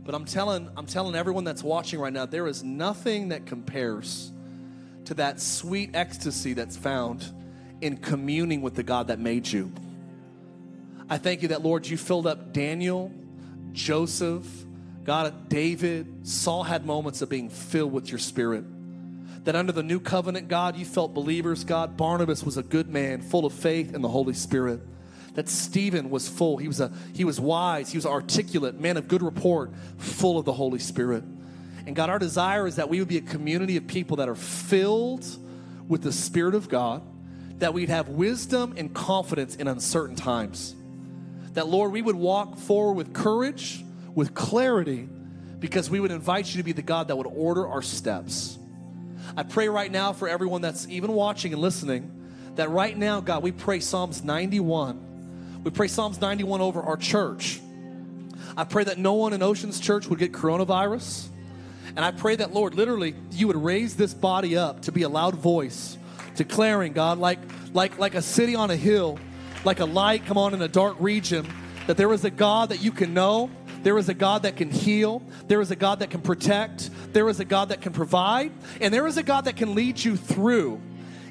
But 0.06 0.14
I'm 0.14 0.26
telling, 0.26 0.70
I'm 0.78 0.86
telling 0.86 1.16
everyone 1.16 1.44
that's 1.44 1.64
watching 1.64 2.00
right 2.00 2.14
now, 2.14 2.26
there 2.28 2.48
is 2.48 2.64
nothing 2.64 3.30
that 3.30 3.48
compares 3.48 4.32
to 5.06 5.16
that 5.16 5.42
sweet 5.42 5.96
ecstasy 5.96 6.54
that's 6.54 6.78
found 6.78 7.26
in 7.82 7.98
communing 7.98 8.62
with 8.62 8.76
the 8.76 8.84
God 8.84 9.08
that 9.08 9.20
made 9.20 9.48
you. 9.48 9.72
I 11.10 11.18
thank 11.18 11.42
you 11.42 11.50
that, 11.50 11.64
Lord, 11.64 11.88
you 11.88 11.98
filled 11.98 12.28
up 12.28 12.54
Daniel, 12.54 13.12
Joseph, 13.72 14.46
God, 15.04 15.50
David, 15.50 16.28
Saul 16.28 16.64
had 16.64 16.86
moments 16.86 17.22
of 17.22 17.30
being 17.30 17.50
filled 17.50 17.92
with 17.92 18.10
your 18.10 18.18
spirit. 18.18 18.64
That 19.44 19.56
under 19.56 19.72
the 19.72 19.84
new 19.84 20.00
covenant, 20.00 20.48
God, 20.48 20.76
you 20.76 20.86
felt 20.86 21.14
believers, 21.14 21.64
God. 21.64 21.96
Barnabas 21.96 22.44
was 22.44 22.58
a 22.58 22.64
good 22.64 22.90
man, 22.90 23.22
full 23.22 23.46
of 23.46 23.54
faith 23.54 23.94
and 23.94 24.04
the 24.04 24.10
Holy 24.10 24.34
Spirit. 24.34 24.82
That 25.36 25.50
Stephen 25.50 26.10
was 26.10 26.28
full. 26.28 26.58
He 26.58 26.68
was 26.68 26.80
a 26.80 26.92
he 27.14 27.24
was 27.24 27.40
wise, 27.40 27.92
he 27.92 27.98
was 27.98 28.06
articulate, 28.06 28.80
man 28.80 28.98
of 28.98 29.08
good 29.08 29.22
report, 29.22 29.72
full 29.98 30.38
of 30.38 30.46
the 30.46 30.54
Holy 30.54 30.80
Spirit. 30.80 31.24
And 31.86 31.96
God, 31.96 32.10
our 32.10 32.20
desire 32.20 32.66
is 32.66 32.78
that 32.78 32.90
we 32.90 33.00
would 33.00 33.08
be 33.08 33.18
a 33.18 33.22
community 33.22 33.78
of 33.78 33.86
people 33.86 34.18
that 34.18 34.28
are 34.28 34.36
filled 34.36 35.26
with 35.88 36.02
the 36.02 36.12
Spirit 36.12 36.56
of 36.56 36.68
God, 36.68 37.04
that 37.60 37.74
we'd 37.74 37.90
have 37.90 38.10
wisdom 38.10 38.74
and 38.76 38.94
confidence 38.94 39.56
in 39.56 39.68
uncertain 39.68 40.16
times. 40.16 40.76
That, 41.54 41.68
Lord, 41.68 41.92
we 41.92 42.02
would 42.02 42.16
walk 42.16 42.58
forward 42.58 42.94
with 42.94 43.14
courage, 43.14 43.84
with 44.16 44.34
clarity, 44.34 45.08
because 45.60 45.90
we 45.90 46.00
would 46.00 46.12
invite 46.12 46.48
you 46.48 46.58
to 46.58 46.64
be 46.64 46.72
the 46.72 46.82
God 46.82 47.08
that 47.08 47.16
would 47.16 47.28
order 47.28 47.68
our 47.68 47.82
steps. 47.82 48.58
I 49.38 49.44
pray 49.44 49.70
right 49.70 49.92
now 49.92 50.14
for 50.14 50.28
everyone 50.28 50.62
that's 50.62 50.88
even 50.88 51.14
watching 51.14 51.54
and 51.54 51.62
listening 51.62 52.12
that 52.56 52.70
right 52.70 52.98
now, 52.98 53.22
God, 53.22 53.44
we 53.44 53.52
pray 53.52 53.80
Psalms 53.80 54.24
91. 54.24 55.05
We 55.66 55.72
pray 55.72 55.88
Psalms 55.88 56.22
91 56.22 56.62
over 56.62 56.80
our 56.80 56.96
church. 56.96 57.60
I 58.56 58.66
pray 58.66 58.84
that 58.84 59.00
no 59.00 59.14
one 59.14 59.34
in 59.34 59.42
Oceans 59.42 59.80
Church 59.80 60.06
would 60.06 60.20
get 60.20 60.32
coronavirus. 60.32 61.26
And 61.96 62.06
I 62.06 62.12
pray 62.12 62.36
that, 62.36 62.54
Lord, 62.54 62.76
literally, 62.76 63.16
you 63.32 63.48
would 63.48 63.56
raise 63.56 63.96
this 63.96 64.14
body 64.14 64.56
up 64.56 64.84
to 64.84 64.92
be 64.92 65.02
a 65.02 65.10
loud 65.10 65.34
voice, 65.34 65.98
declaring, 66.36 66.94
God, 66.94 67.18
like, 67.18 67.40
like, 67.74 67.98
like 67.98 68.14
a 68.14 68.22
city 68.22 68.54
on 68.54 68.70
a 68.70 68.76
hill, 68.76 69.18
like 69.64 69.80
a 69.80 69.86
light 69.86 70.28
come 70.28 70.38
on 70.38 70.54
in 70.54 70.62
a 70.62 70.68
dark 70.68 70.98
region, 71.00 71.48
that 71.88 71.98
there 71.98 72.14
is 72.14 72.24
a 72.24 72.30
God 72.30 72.70
that 72.70 72.84
you 72.84 72.92
can 72.92 73.16
know, 73.16 73.50
there 73.82 73.98
is 73.98 74.08
a 74.08 74.14
God 74.14 74.44
that 74.44 74.58
can 74.58 74.70
heal. 74.70 75.24
There 75.48 75.62
is 75.62 75.72
a 75.72 75.76
God 75.76 76.00
that 76.00 76.12
can 76.12 76.22
protect. 76.22 76.92
There 77.12 77.28
is 77.28 77.40
a 77.40 77.46
God 77.46 77.70
that 77.70 77.82
can 77.82 77.92
provide. 77.92 78.52
And 78.82 78.94
there 78.94 79.08
is 79.08 79.18
a 79.18 79.24
God 79.24 79.46
that 79.46 79.56
can 79.56 79.74
lead 79.74 80.04
you 80.04 80.16
through 80.16 80.80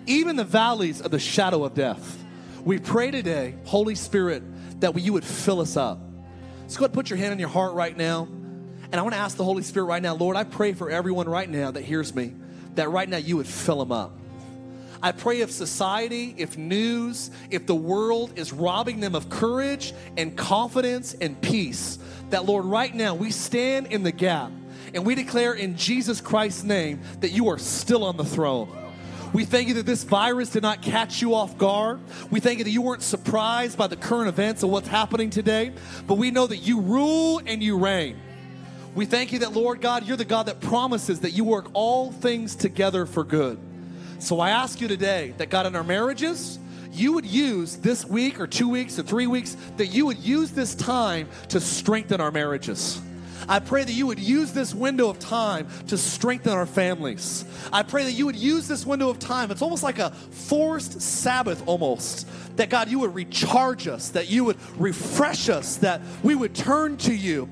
even 0.06 0.34
the 0.34 0.44
valleys 0.44 1.00
of 1.00 1.12
the 1.12 1.20
shadow 1.20 1.62
of 1.64 1.74
death. 1.74 2.23
We 2.64 2.78
pray 2.78 3.10
today, 3.10 3.54
Holy 3.64 3.94
Spirit, 3.94 4.42
that 4.80 4.98
you 4.98 5.12
would 5.12 5.24
fill 5.24 5.60
us 5.60 5.76
up. 5.76 6.00
So 6.66 6.78
go 6.78 6.86
ahead 6.86 6.90
and 6.90 6.94
put 6.94 7.10
your 7.10 7.18
hand 7.18 7.32
on 7.32 7.38
your 7.38 7.50
heart 7.50 7.74
right 7.74 7.94
now. 7.94 8.26
And 8.90 8.94
I 8.94 9.02
want 9.02 9.14
to 9.14 9.20
ask 9.20 9.36
the 9.36 9.44
Holy 9.44 9.62
Spirit 9.62 9.84
right 9.84 10.02
now, 10.02 10.14
Lord, 10.14 10.34
I 10.34 10.44
pray 10.44 10.72
for 10.72 10.88
everyone 10.88 11.28
right 11.28 11.48
now 11.48 11.70
that 11.70 11.82
hears 11.82 12.14
me, 12.14 12.32
that 12.76 12.88
right 12.88 13.06
now 13.08 13.18
you 13.18 13.36
would 13.36 13.46
fill 13.46 13.80
them 13.80 13.92
up. 13.92 14.18
I 15.02 15.12
pray 15.12 15.42
if 15.42 15.50
society, 15.50 16.34
if 16.38 16.56
news, 16.56 17.30
if 17.50 17.66
the 17.66 17.74
world 17.74 18.38
is 18.38 18.50
robbing 18.50 19.00
them 19.00 19.14
of 19.14 19.28
courage 19.28 19.92
and 20.16 20.34
confidence 20.34 21.12
and 21.12 21.38
peace, 21.42 21.98
that 22.30 22.46
Lord, 22.46 22.64
right 22.64 22.94
now 22.94 23.14
we 23.14 23.30
stand 23.30 23.88
in 23.88 24.02
the 24.02 24.12
gap 24.12 24.50
and 24.94 25.04
we 25.04 25.14
declare 25.14 25.52
in 25.52 25.76
Jesus 25.76 26.22
Christ's 26.22 26.64
name 26.64 27.02
that 27.20 27.32
you 27.32 27.48
are 27.48 27.58
still 27.58 28.04
on 28.04 28.16
the 28.16 28.24
throne. 28.24 28.74
We 29.34 29.44
thank 29.44 29.66
you 29.66 29.74
that 29.74 29.84
this 29.84 30.04
virus 30.04 30.50
did 30.50 30.62
not 30.62 30.80
catch 30.80 31.20
you 31.20 31.34
off 31.34 31.58
guard. 31.58 31.98
We 32.30 32.38
thank 32.38 32.58
you 32.58 32.64
that 32.64 32.70
you 32.70 32.82
weren't 32.82 33.02
surprised 33.02 33.76
by 33.76 33.88
the 33.88 33.96
current 33.96 34.28
events 34.28 34.62
of 34.62 34.70
what's 34.70 34.86
happening 34.86 35.28
today, 35.28 35.72
but 36.06 36.18
we 36.18 36.30
know 36.30 36.46
that 36.46 36.58
you 36.58 36.80
rule 36.80 37.40
and 37.44 37.60
you 37.60 37.76
reign. 37.76 38.16
We 38.94 39.06
thank 39.06 39.32
you 39.32 39.40
that, 39.40 39.52
Lord 39.52 39.80
God, 39.80 40.06
you're 40.06 40.16
the 40.16 40.24
God 40.24 40.46
that 40.46 40.60
promises 40.60 41.18
that 41.20 41.32
you 41.32 41.42
work 41.42 41.66
all 41.72 42.12
things 42.12 42.54
together 42.54 43.06
for 43.06 43.24
good. 43.24 43.58
So 44.20 44.38
I 44.38 44.50
ask 44.50 44.80
you 44.80 44.86
today 44.86 45.34
that, 45.38 45.50
God, 45.50 45.66
in 45.66 45.74
our 45.74 45.82
marriages, 45.82 46.60
you 46.92 47.12
would 47.14 47.26
use 47.26 47.74
this 47.74 48.04
week 48.04 48.38
or 48.38 48.46
two 48.46 48.68
weeks 48.68 49.00
or 49.00 49.02
three 49.02 49.26
weeks, 49.26 49.56
that 49.78 49.86
you 49.86 50.06
would 50.06 50.18
use 50.18 50.52
this 50.52 50.76
time 50.76 51.28
to 51.48 51.58
strengthen 51.60 52.20
our 52.20 52.30
marriages. 52.30 53.02
I 53.48 53.58
pray 53.58 53.84
that 53.84 53.92
you 53.92 54.06
would 54.06 54.18
use 54.18 54.52
this 54.52 54.74
window 54.74 55.08
of 55.08 55.18
time 55.18 55.68
to 55.88 55.98
strengthen 55.98 56.52
our 56.52 56.66
families. 56.66 57.44
I 57.72 57.82
pray 57.82 58.04
that 58.04 58.12
you 58.12 58.26
would 58.26 58.36
use 58.36 58.68
this 58.68 58.86
window 58.86 59.10
of 59.10 59.18
time. 59.18 59.50
It's 59.50 59.62
almost 59.62 59.82
like 59.82 59.98
a 59.98 60.10
forced 60.10 61.00
Sabbath, 61.00 61.62
almost. 61.66 62.28
That 62.56 62.70
God, 62.70 62.88
you 62.88 63.00
would 63.00 63.14
recharge 63.14 63.88
us, 63.88 64.10
that 64.10 64.30
you 64.30 64.44
would 64.44 64.58
refresh 64.78 65.48
us, 65.48 65.76
that 65.78 66.00
we 66.22 66.34
would 66.34 66.54
turn 66.54 66.96
to 66.98 67.14
you. 67.14 67.48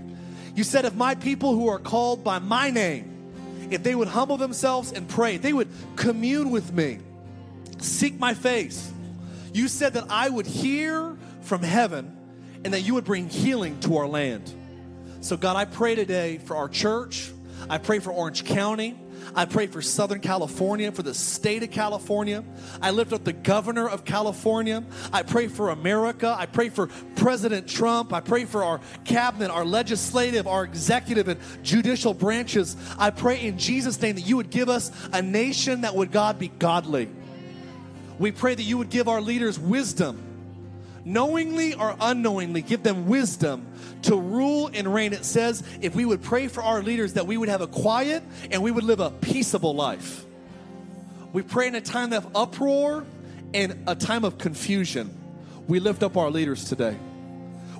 You 0.54 0.64
said, 0.64 0.84
if 0.84 0.94
my 0.94 1.14
people 1.14 1.54
who 1.54 1.68
are 1.68 1.78
called 1.78 2.22
by 2.22 2.38
my 2.38 2.70
name, 2.70 3.08
if 3.70 3.82
they 3.82 3.94
would 3.94 4.08
humble 4.08 4.36
themselves 4.36 4.92
and 4.92 5.08
pray, 5.08 5.38
they 5.38 5.52
would 5.52 5.68
commune 5.96 6.50
with 6.50 6.72
me, 6.72 6.98
seek 7.78 8.18
my 8.18 8.34
face. 8.34 8.92
You 9.52 9.68
said 9.68 9.94
that 9.94 10.04
I 10.10 10.28
would 10.28 10.46
hear 10.46 11.16
from 11.40 11.62
heaven 11.62 12.16
and 12.64 12.74
that 12.74 12.82
you 12.82 12.94
would 12.94 13.04
bring 13.04 13.28
healing 13.28 13.80
to 13.80 13.96
our 13.96 14.06
land. 14.06 14.54
So, 15.22 15.36
God, 15.36 15.54
I 15.54 15.66
pray 15.66 15.94
today 15.94 16.38
for 16.38 16.56
our 16.56 16.68
church. 16.68 17.30
I 17.70 17.78
pray 17.78 18.00
for 18.00 18.10
Orange 18.10 18.44
County. 18.44 18.98
I 19.36 19.44
pray 19.44 19.68
for 19.68 19.80
Southern 19.80 20.18
California, 20.18 20.90
for 20.90 21.04
the 21.04 21.14
state 21.14 21.62
of 21.62 21.70
California. 21.70 22.42
I 22.82 22.90
lift 22.90 23.12
up 23.12 23.22
the 23.22 23.32
governor 23.32 23.88
of 23.88 24.04
California. 24.04 24.82
I 25.12 25.22
pray 25.22 25.46
for 25.46 25.70
America. 25.70 26.34
I 26.36 26.46
pray 26.46 26.70
for 26.70 26.88
President 27.14 27.68
Trump. 27.68 28.12
I 28.12 28.18
pray 28.18 28.46
for 28.46 28.64
our 28.64 28.80
cabinet, 29.04 29.52
our 29.52 29.64
legislative, 29.64 30.48
our 30.48 30.64
executive, 30.64 31.28
and 31.28 31.38
judicial 31.62 32.14
branches. 32.14 32.76
I 32.98 33.10
pray 33.10 33.42
in 33.42 33.58
Jesus' 33.58 34.02
name 34.02 34.16
that 34.16 34.22
you 34.26 34.36
would 34.38 34.50
give 34.50 34.68
us 34.68 34.90
a 35.12 35.22
nation 35.22 35.82
that 35.82 35.94
would, 35.94 36.10
God, 36.10 36.40
be 36.40 36.48
godly. 36.48 37.08
We 38.18 38.32
pray 38.32 38.56
that 38.56 38.64
you 38.64 38.76
would 38.78 38.90
give 38.90 39.06
our 39.06 39.20
leaders 39.20 39.56
wisdom, 39.56 40.20
knowingly 41.04 41.74
or 41.74 41.96
unknowingly, 42.00 42.62
give 42.62 42.82
them 42.82 43.06
wisdom 43.08 43.66
to 44.02 44.16
rule 44.16 44.70
and 44.72 44.92
reign. 44.92 45.12
It 45.12 45.24
says 45.24 45.62
if 45.80 45.94
we 45.94 46.04
would 46.04 46.22
pray 46.22 46.48
for 46.48 46.62
our 46.62 46.82
leaders 46.82 47.14
that 47.14 47.26
we 47.26 47.36
would 47.36 47.48
have 47.48 47.60
a 47.60 47.66
quiet 47.66 48.22
and 48.50 48.62
we 48.62 48.70
would 48.70 48.84
live 48.84 49.00
a 49.00 49.10
peaceable 49.10 49.74
life. 49.74 50.24
We 51.32 51.42
pray 51.42 51.68
in 51.68 51.74
a 51.74 51.80
time 51.80 52.12
of 52.12 52.36
uproar 52.36 53.04
and 53.54 53.84
a 53.86 53.94
time 53.94 54.24
of 54.24 54.38
confusion. 54.38 55.16
We 55.66 55.80
lift 55.80 56.02
up 56.02 56.16
our 56.16 56.30
leaders 56.30 56.64
today. 56.64 56.96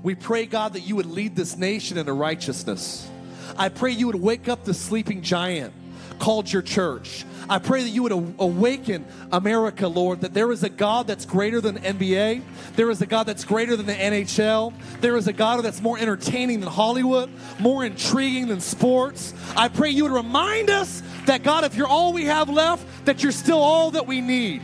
We 0.03 0.15
pray, 0.15 0.47
God, 0.47 0.73
that 0.73 0.81
you 0.81 0.97
would 0.97 1.07
lead 1.07 1.37
this 1.37 1.57
nation 1.57 1.99
into 1.99 2.13
righteousness. 2.13 3.09
I 3.57 3.69
pray 3.69 3.91
you 3.91 4.07
would 4.07 4.17
wake 4.17 4.49
up 4.49 4.65
the 4.65 4.75
sleeping 4.75 5.23
giant 5.23 5.75
called 6.19 6.53
your 6.53 6.63
church. 6.63 7.25
I 7.49 7.59
pray 7.59 7.83
that 7.83 7.91
you 7.91 8.05
would 8.05 8.13
awaken 8.13 9.05
America, 9.31 9.89
Lord, 9.89 10.21
that 10.23 10.33
there 10.33 10.51
is 10.53 10.63
a 10.63 10.69
God 10.69 11.07
that's 11.07 11.25
greater 11.25 11.61
than 11.61 11.77
NBA. 11.79 12.43
There 12.77 12.91
is 12.91 13.03
a 13.03 13.07
God 13.07 13.25
that's 13.25 13.45
greater 13.45 13.77
than 13.77 13.87
the 13.87 13.95
NHL. 13.95 14.73
There 15.01 15.17
is 15.17 15.29
a 15.29 15.33
God 15.33 15.63
that's 15.63 15.83
more 15.83 15.99
entertaining 15.99 16.61
than 16.61 16.69
Hollywood, 16.69 17.31
more 17.59 17.85
intriguing 17.85 18.49
than 18.49 18.61
sports. 18.61 19.35
I 19.57 19.69
pray 19.69 19.91
you 19.91 20.05
would 20.05 20.13
remind 20.13 20.71
us 20.71 21.03
that, 21.27 21.43
God, 21.43 21.65
if 21.65 21.75
you're 21.75 21.87
all 21.87 22.13
we 22.13 22.25
have 22.27 22.49
left, 22.49 22.87
that 23.07 23.23
you're 23.23 23.33
still 23.33 23.59
all 23.59 23.91
that 23.93 24.07
we 24.07 24.21
need. 24.21 24.63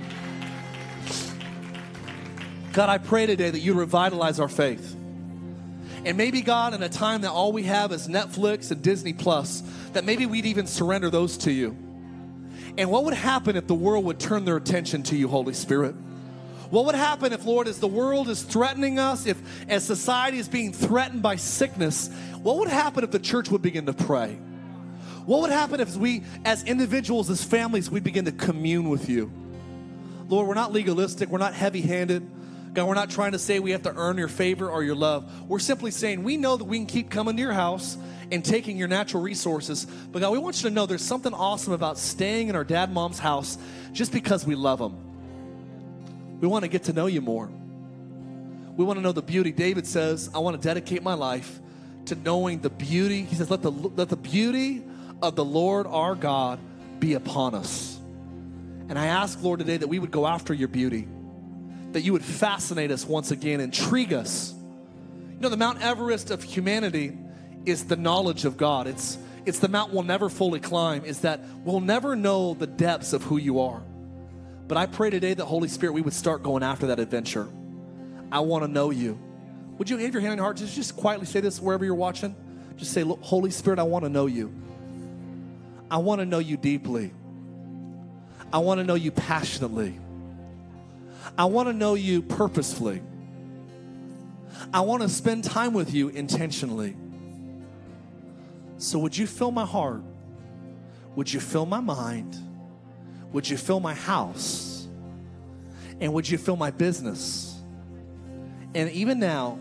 God, 2.72 2.88
I 2.88 2.98
pray 2.98 3.26
today 3.26 3.50
that 3.50 3.60
you 3.60 3.74
revitalize 3.74 4.38
our 4.38 4.48
faith. 4.48 4.94
And 6.04 6.16
maybe, 6.16 6.42
God, 6.42 6.74
in 6.74 6.82
a 6.82 6.88
time 6.88 7.22
that 7.22 7.32
all 7.32 7.52
we 7.52 7.64
have 7.64 7.92
is 7.92 8.06
Netflix 8.08 8.70
and 8.70 8.80
Disney 8.80 9.12
Plus, 9.12 9.62
that 9.92 10.04
maybe 10.04 10.26
we'd 10.26 10.46
even 10.46 10.66
surrender 10.66 11.10
those 11.10 11.36
to 11.38 11.52
you. 11.52 11.76
And 12.76 12.90
what 12.90 13.04
would 13.04 13.14
happen 13.14 13.56
if 13.56 13.66
the 13.66 13.74
world 13.74 14.04
would 14.04 14.20
turn 14.20 14.44
their 14.44 14.56
attention 14.56 15.02
to 15.04 15.16
you, 15.16 15.28
Holy 15.28 15.54
Spirit? 15.54 15.94
What 16.70 16.84
would 16.84 16.94
happen 16.94 17.32
if, 17.32 17.44
Lord, 17.44 17.66
as 17.66 17.80
the 17.80 17.88
world 17.88 18.28
is 18.28 18.42
threatening 18.42 18.98
us, 18.98 19.26
if 19.26 19.40
as 19.68 19.84
society 19.84 20.38
is 20.38 20.48
being 20.48 20.72
threatened 20.72 21.22
by 21.22 21.36
sickness, 21.36 22.08
what 22.42 22.58
would 22.58 22.68
happen 22.68 23.04
if 23.04 23.10
the 23.10 23.18
church 23.18 23.50
would 23.50 23.62
begin 23.62 23.86
to 23.86 23.94
pray? 23.94 24.38
What 25.24 25.40
would 25.40 25.50
happen 25.50 25.80
if 25.80 25.96
we, 25.96 26.24
as 26.44 26.64
individuals, 26.64 27.30
as 27.30 27.42
families, 27.42 27.90
we 27.90 28.00
begin 28.00 28.26
to 28.26 28.32
commune 28.32 28.88
with 28.90 29.08
you? 29.08 29.32
Lord, 30.28 30.46
we're 30.46 30.54
not 30.54 30.72
legalistic, 30.72 31.30
we're 31.30 31.38
not 31.38 31.54
heavy 31.54 31.80
handed. 31.80 32.30
God, 32.74 32.86
we're 32.86 32.94
not 32.94 33.10
trying 33.10 33.32
to 33.32 33.38
say 33.38 33.58
we 33.58 33.70
have 33.70 33.82
to 33.82 33.94
earn 33.94 34.18
your 34.18 34.28
favor 34.28 34.70
or 34.70 34.84
your 34.84 34.94
love. 34.94 35.48
We're 35.48 35.58
simply 35.58 35.90
saying 35.90 36.22
we 36.22 36.36
know 36.36 36.56
that 36.56 36.64
we 36.64 36.76
can 36.78 36.86
keep 36.86 37.10
coming 37.10 37.36
to 37.36 37.42
your 37.42 37.52
house 37.52 37.96
and 38.30 38.44
taking 38.44 38.76
your 38.76 38.88
natural 38.88 39.22
resources. 39.22 39.84
But 39.84 40.20
God, 40.20 40.32
we 40.32 40.38
want 40.38 40.62
you 40.62 40.68
to 40.68 40.74
know 40.74 40.86
there's 40.86 41.02
something 41.02 41.32
awesome 41.32 41.72
about 41.72 41.98
staying 41.98 42.48
in 42.48 42.56
our 42.56 42.64
dad 42.64 42.92
mom's 42.92 43.18
house 43.18 43.58
just 43.92 44.12
because 44.12 44.46
we 44.46 44.54
love 44.54 44.78
them. 44.78 44.96
We 46.40 46.48
want 46.48 46.64
to 46.64 46.68
get 46.68 46.84
to 46.84 46.92
know 46.92 47.06
you 47.06 47.20
more. 47.20 47.50
We 48.76 48.84
want 48.84 48.98
to 48.98 49.02
know 49.02 49.12
the 49.12 49.22
beauty. 49.22 49.50
David 49.50 49.86
says, 49.86 50.30
I 50.34 50.38
want 50.38 50.60
to 50.60 50.62
dedicate 50.62 51.02
my 51.02 51.14
life 51.14 51.58
to 52.06 52.14
knowing 52.14 52.60
the 52.60 52.70
beauty. 52.70 53.22
He 53.22 53.34
says, 53.34 53.50
let 53.50 53.62
the, 53.62 53.72
let 53.72 54.08
the 54.08 54.16
beauty 54.16 54.84
of 55.20 55.34
the 55.34 55.44
Lord 55.44 55.86
our 55.86 56.14
God 56.14 56.60
be 57.00 57.14
upon 57.14 57.54
us. 57.54 57.98
And 58.88 58.98
I 58.98 59.06
ask, 59.06 59.42
Lord, 59.42 59.58
today 59.58 59.76
that 59.76 59.88
we 59.88 59.98
would 59.98 60.10
go 60.10 60.26
after 60.26 60.54
your 60.54 60.68
beauty, 60.68 61.08
that 61.92 62.02
you 62.02 62.12
would 62.12 62.24
fascinate 62.24 62.90
us 62.90 63.04
once 63.04 63.30
again, 63.30 63.60
intrigue 63.60 64.12
us. 64.12 64.54
You 65.34 65.40
know, 65.40 65.48
the 65.48 65.56
Mount 65.56 65.82
Everest 65.82 66.30
of 66.30 66.42
humanity 66.42 67.16
is 67.68 67.84
the 67.84 67.96
knowledge 67.96 68.44
of 68.44 68.56
God. 68.56 68.86
It's, 68.86 69.18
it's 69.46 69.58
the 69.58 69.68
mount 69.68 69.92
we'll 69.92 70.02
never 70.02 70.28
fully 70.28 70.60
climb, 70.60 71.04
is 71.04 71.20
that 71.20 71.40
we'll 71.64 71.80
never 71.80 72.16
know 72.16 72.54
the 72.54 72.66
depths 72.66 73.12
of 73.12 73.22
who 73.22 73.36
you 73.36 73.60
are. 73.60 73.82
But 74.66 74.76
I 74.76 74.86
pray 74.86 75.10
today 75.10 75.34
that 75.34 75.44
Holy 75.44 75.68
Spirit, 75.68 75.92
we 75.92 76.02
would 76.02 76.12
start 76.12 76.42
going 76.42 76.62
after 76.62 76.88
that 76.88 76.98
adventure. 76.98 77.48
I 78.30 78.40
want 78.40 78.64
to 78.64 78.68
know 78.68 78.90
you. 78.90 79.18
Would 79.78 79.88
you 79.88 79.96
have 79.98 80.12
your 80.12 80.20
hand 80.20 80.32
on 80.32 80.38
your 80.38 80.44
heart? 80.44 80.56
Just, 80.58 80.74
just 80.74 80.96
quietly 80.96 81.26
say 81.26 81.40
this 81.40 81.60
wherever 81.60 81.84
you're 81.84 81.94
watching. 81.94 82.34
Just 82.76 82.92
say, 82.92 83.02
Holy 83.02 83.50
Spirit, 83.50 83.78
I 83.78 83.84
want 83.84 84.04
to 84.04 84.08
know 84.08 84.26
you. 84.26 84.52
I 85.90 85.98
want 85.98 86.20
to 86.20 86.26
know 86.26 86.38
you 86.38 86.56
deeply. 86.56 87.12
I 88.52 88.58
want 88.58 88.78
to 88.78 88.84
know 88.84 88.94
you 88.94 89.10
passionately. 89.10 89.98
I 91.36 91.46
want 91.46 91.68
to 91.68 91.72
know 91.72 91.94
you 91.94 92.22
purposefully. 92.22 93.02
I 94.72 94.80
want 94.82 95.02
to 95.02 95.08
spend 95.08 95.44
time 95.44 95.72
with 95.72 95.94
you 95.94 96.08
intentionally. 96.08 96.96
So, 98.78 98.98
would 99.00 99.16
you 99.16 99.26
fill 99.26 99.50
my 99.50 99.66
heart? 99.66 100.02
Would 101.16 101.32
you 101.32 101.40
fill 101.40 101.66
my 101.66 101.80
mind? 101.80 102.36
Would 103.32 103.48
you 103.48 103.56
fill 103.56 103.80
my 103.80 103.94
house? 103.94 104.86
And 106.00 106.14
would 106.14 106.28
you 106.28 106.38
fill 106.38 106.56
my 106.56 106.70
business? 106.70 107.60
And 108.74 108.90
even 108.90 109.18
now, 109.18 109.58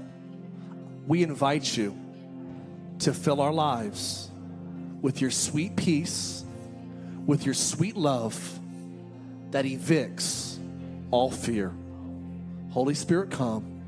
we 1.08 1.24
invite 1.24 1.76
you 1.76 1.98
to 3.00 3.14
fill 3.14 3.42
our 3.42 3.54
lives 3.54 4.30
with 5.02 5.22
your 5.22 5.32
sweet 5.32 5.76
peace, 5.76 6.44
with 7.26 7.46
your 7.46 7.56
sweet 7.56 7.98
love 7.98 8.60
that 9.52 9.66
evicts 9.66 10.58
all 11.10 11.32
fear. 11.32 11.74
Holy 12.70 12.94
Spirit, 12.94 13.32
come 13.32 13.82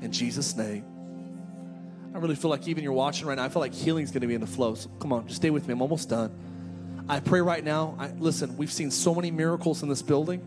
in 0.00 0.10
Jesus' 0.10 0.56
name. 0.56 0.93
I 2.14 2.18
really 2.18 2.36
feel 2.36 2.50
like 2.50 2.68
even 2.68 2.84
you're 2.84 2.92
watching 2.92 3.26
right 3.26 3.34
now, 3.34 3.44
I 3.44 3.48
feel 3.48 3.60
like 3.60 3.74
healing 3.74 4.04
is 4.04 4.12
going 4.12 4.20
to 4.20 4.28
be 4.28 4.34
in 4.34 4.40
the 4.40 4.46
flow. 4.46 4.76
So 4.76 4.88
come 5.00 5.12
on, 5.12 5.26
just 5.26 5.40
stay 5.40 5.50
with 5.50 5.66
me. 5.66 5.72
I'm 5.72 5.82
almost 5.82 6.08
done. 6.08 6.32
I 7.08 7.18
pray 7.18 7.40
right 7.40 7.62
now. 7.62 7.96
I, 7.98 8.08
listen, 8.12 8.56
we've 8.56 8.72
seen 8.72 8.92
so 8.92 9.14
many 9.14 9.32
miracles 9.32 9.82
in 9.82 9.88
this 9.88 10.00
building. 10.00 10.40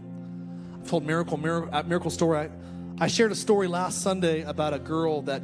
I've 0.81 0.89
told 0.89 1.05
miracle, 1.05 1.37
miracle, 1.37 1.83
miracle 1.83 2.09
story. 2.09 2.37
I, 2.37 2.49
I 2.99 3.07
shared 3.07 3.33
a 3.33 3.35
story 3.35 3.67
last 3.67 4.01
Sunday 4.01 4.41
about 4.43 4.73
a 4.73 4.79
girl 4.79 5.21
that 5.23 5.43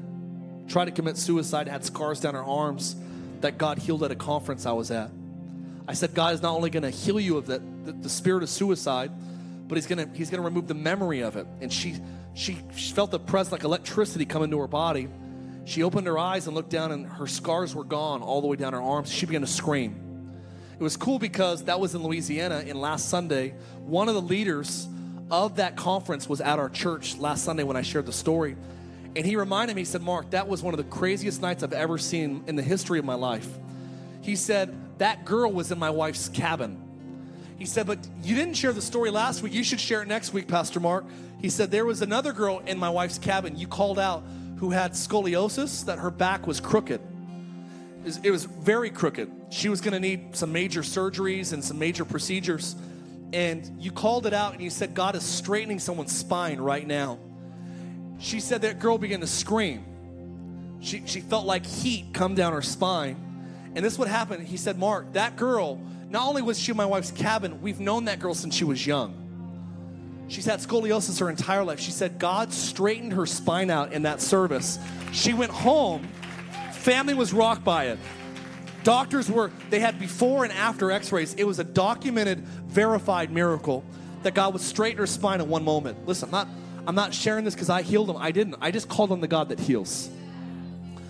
tried 0.70 0.86
to 0.86 0.92
commit 0.92 1.18
suicide, 1.18 1.68
had 1.68 1.84
scars 1.84 2.22
down 2.22 2.36
her 2.36 2.44
arms 2.44 2.96
that 3.42 3.58
God 3.58 3.78
healed 3.78 4.02
at 4.04 4.12
a 4.12 4.16
conference 4.16 4.66
I 4.66 4.72
was 4.72 4.92
at. 4.92 5.12
I 5.90 5.94
said, 5.94 6.14
God 6.14 6.34
is 6.34 6.42
not 6.42 6.56
only 6.56 6.70
going 6.70 6.84
to 6.84 6.90
heal 6.90 7.20
you 7.20 7.38
of 7.38 7.48
that, 7.48 7.86
the, 7.86 7.92
the 7.92 8.10
spirit 8.10 8.44
of 8.44 8.50
suicide, 8.50 9.12
but 9.68 9.76
He's 9.76 9.88
going 9.88 10.10
to 10.10 10.18
He's 10.18 10.30
going 10.30 10.42
to 10.42 10.46
remove 10.46 10.68
the 10.68 10.74
memory 10.74 11.20
of 11.20 11.36
it. 11.36 11.46
And 11.60 11.72
she 11.72 11.98
she, 12.34 12.54
felt 12.94 13.12
the 13.12 13.20
presence 13.20 13.52
like 13.52 13.64
electricity 13.64 14.26
come 14.26 14.42
into 14.42 14.58
her 14.60 14.68
body. 14.68 15.10
She 15.66 15.84
opened 15.84 16.08
her 16.08 16.18
eyes 16.18 16.48
and 16.48 16.56
looked 16.56 16.70
down, 16.70 16.92
and 16.92 17.06
her 17.06 17.28
scars 17.28 17.74
were 17.74 17.84
gone 17.84 18.22
all 18.22 18.42
the 18.42 18.48
way 18.48 18.58
down 18.58 18.74
her 18.74 18.82
arms. 18.82 19.12
She 19.12 19.26
began 19.26 19.42
to 19.42 19.48
scream. 19.48 20.00
It 20.78 20.84
was 20.84 20.98
cool 20.98 21.20
because 21.20 21.64
that 21.66 21.80
was 21.80 21.96
in 21.96 22.04
Louisiana, 22.04 22.64
and 22.68 22.80
last 22.80 23.10
Sunday, 23.10 23.54
one 23.86 24.10
of 24.10 24.16
the 24.16 24.22
leaders 24.22 24.88
of 25.32 25.56
that 25.56 25.76
conference 25.76 26.28
was 26.28 26.42
at 26.42 26.60
our 26.60 26.70
church 26.70 27.18
last 27.18 27.46
Sunday 27.46 27.64
when 27.64 27.78
I 27.78 27.82
shared 27.82 28.06
the 28.06 28.14
story. 28.14 28.58
And 29.16 29.26
he 29.26 29.36
reminded 29.36 29.76
me, 29.76 29.82
he 29.82 29.86
said, 29.86 30.02
Mark, 30.02 30.32
that 30.32 30.48
was 30.48 30.62
one 30.64 30.74
of 30.74 30.78
the 30.78 30.84
craziest 30.84 31.42
nights 31.42 31.64
I've 31.64 31.74
ever 31.74 31.98
seen 31.98 32.44
in 32.48 32.56
the 32.56 32.64
history 32.64 33.00
of 33.00 33.06
my 33.06 33.14
life. 33.14 33.48
He 34.22 34.36
said, 34.36 34.76
That 34.98 35.24
girl 35.26 35.52
was 35.52 35.72
in 35.72 35.80
my 35.80 35.92
wife's 35.92 36.30
cabin. 36.30 36.80
He 37.58 37.66
said, 37.66 37.86
But 37.86 38.00
you 38.24 38.36
didn't 38.36 38.56
share 38.56 38.74
the 38.74 38.82
story 38.82 39.12
last 39.12 39.44
week. 39.44 39.54
You 39.54 39.64
should 39.64 39.80
share 39.80 40.02
it 40.02 40.08
next 40.08 40.34
week, 40.34 40.48
Pastor 40.48 40.80
Mark. 40.80 41.06
He 41.40 41.50
said, 41.50 41.72
There 41.72 41.86
was 41.86 42.02
another 42.02 42.34
girl 42.34 42.60
in 42.66 42.78
my 42.80 42.90
wife's 42.90 43.20
cabin 43.20 43.58
you 43.58 43.68
called 43.68 44.00
out 44.00 44.24
who 44.64 44.70
had 44.70 44.94
scoliosis, 44.94 45.84
that 45.84 46.00
her 46.00 46.10
back 46.10 46.48
was 46.48 46.62
crooked. 46.62 47.02
It 48.24 48.32
was, 48.32 48.46
very 48.46 48.90
crooked. 48.90 49.30
She 49.50 49.68
was 49.68 49.82
going 49.82 49.92
to 49.92 50.00
need 50.00 50.38
some 50.38 50.54
major 50.54 50.84
surgeries 50.84 51.52
and 51.52 51.62
some 51.62 51.78
major 51.78 52.06
procedures. 52.06 52.78
And 53.34 53.70
you 53.78 53.92
called 53.92 54.26
it 54.26 54.34
out 54.34 54.54
and 54.54 54.62
you 54.62 54.70
said, 54.70 54.94
God 54.94 55.18
is 55.18 55.24
straightening 55.24 55.80
someone's 55.80 56.16
spine 56.16 56.62
right 56.62 56.88
now. 56.88 57.20
She 58.20 58.40
said 58.40 58.62
that 58.62 58.80
girl 58.80 58.98
began 58.98 59.20
to 59.20 59.28
scream. 59.28 59.84
She, 60.80 61.04
she 61.08 61.20
felt 61.20 61.46
like 61.46 61.66
heat 61.66 62.14
come 62.14 62.34
down 62.34 62.54
her 62.54 62.62
spine. 62.62 63.18
And 63.76 63.84
this 63.84 64.00
would 64.00 64.08
happen. 64.08 64.46
He 64.46 64.56
said, 64.56 64.80
Mark, 64.80 65.12
that 65.12 65.36
girl, 65.36 65.82
not 66.10 66.26
only 66.26 66.42
was 66.42 66.58
she 66.58 66.72
my 66.72 66.86
wife's 66.86 67.12
cabin, 67.12 67.62
we've 67.62 67.82
known 67.82 68.06
that 68.06 68.20
girl 68.20 68.34
since 68.34 68.56
she 68.56 68.64
was 68.64 68.88
young. 68.88 69.23
She's 70.28 70.46
had 70.46 70.60
scoliosis 70.60 71.20
her 71.20 71.30
entire 71.30 71.64
life. 71.64 71.80
She 71.80 71.92
said 71.92 72.18
God 72.18 72.54
straightened 72.54 73.14
her 73.14 73.26
spine 73.26 73.70
out 73.70 73.94
in 73.94 74.04
that 74.04 74.22
service. 74.22 74.80
She 75.12 75.34
went 75.34 75.52
home, 75.52 76.08
family 76.72 77.14
was 77.14 77.34
rocked 77.34 77.64
by 77.64 77.88
it. 77.88 78.00
Doctors 78.84 79.30
were, 79.32 79.52
they 79.70 79.80
had 79.80 79.98
before 80.00 80.44
and 80.44 80.52
after 80.52 80.92
x 80.92 81.12
rays. 81.12 81.34
It 81.36 81.46
was 81.46 81.60
a 81.60 81.64
documented, 81.64 82.40
verified 82.40 83.32
miracle 83.32 83.84
that 84.24 84.34
God 84.34 84.54
would 84.54 84.62
straighten 84.62 84.98
her 84.98 85.08
spine 85.08 85.40
in 85.40 85.50
one 85.50 85.64
moment. 85.64 86.06
Listen, 86.06 86.28
I'm 86.28 86.32
not, 86.32 86.48
I'm 86.88 86.96
not 86.96 87.14
sharing 87.14 87.46
this 87.46 87.54
because 87.54 87.70
I 87.70 87.82
healed 87.82 88.10
them. 88.10 88.18
I 88.18 88.32
didn't. 88.32 88.56
I 88.62 88.72
just 88.72 88.90
called 88.90 89.12
on 89.12 89.22
the 89.22 89.28
God 89.28 89.50
that 89.50 89.60
heals. 89.60 90.10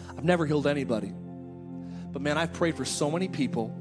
I've 0.09 0.24
never 0.24 0.45
healed 0.45 0.68
anybody. 0.68 1.11
But 2.11 2.22
man, 2.22 2.38
I've 2.38 2.53
prayed 2.53 2.78
for 2.78 2.86
so 2.86 3.09
many 3.09 3.28
people, 3.28 3.76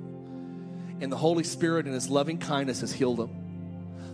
and 1.01 1.12
the 1.12 1.16
Holy 1.16 1.45
Spirit 1.45 1.85
and 1.85 1.95
His 1.95 2.09
loving 2.09 2.39
kindness 2.39 2.80
has 2.80 2.93
healed 2.93 3.18
them. 3.18 3.41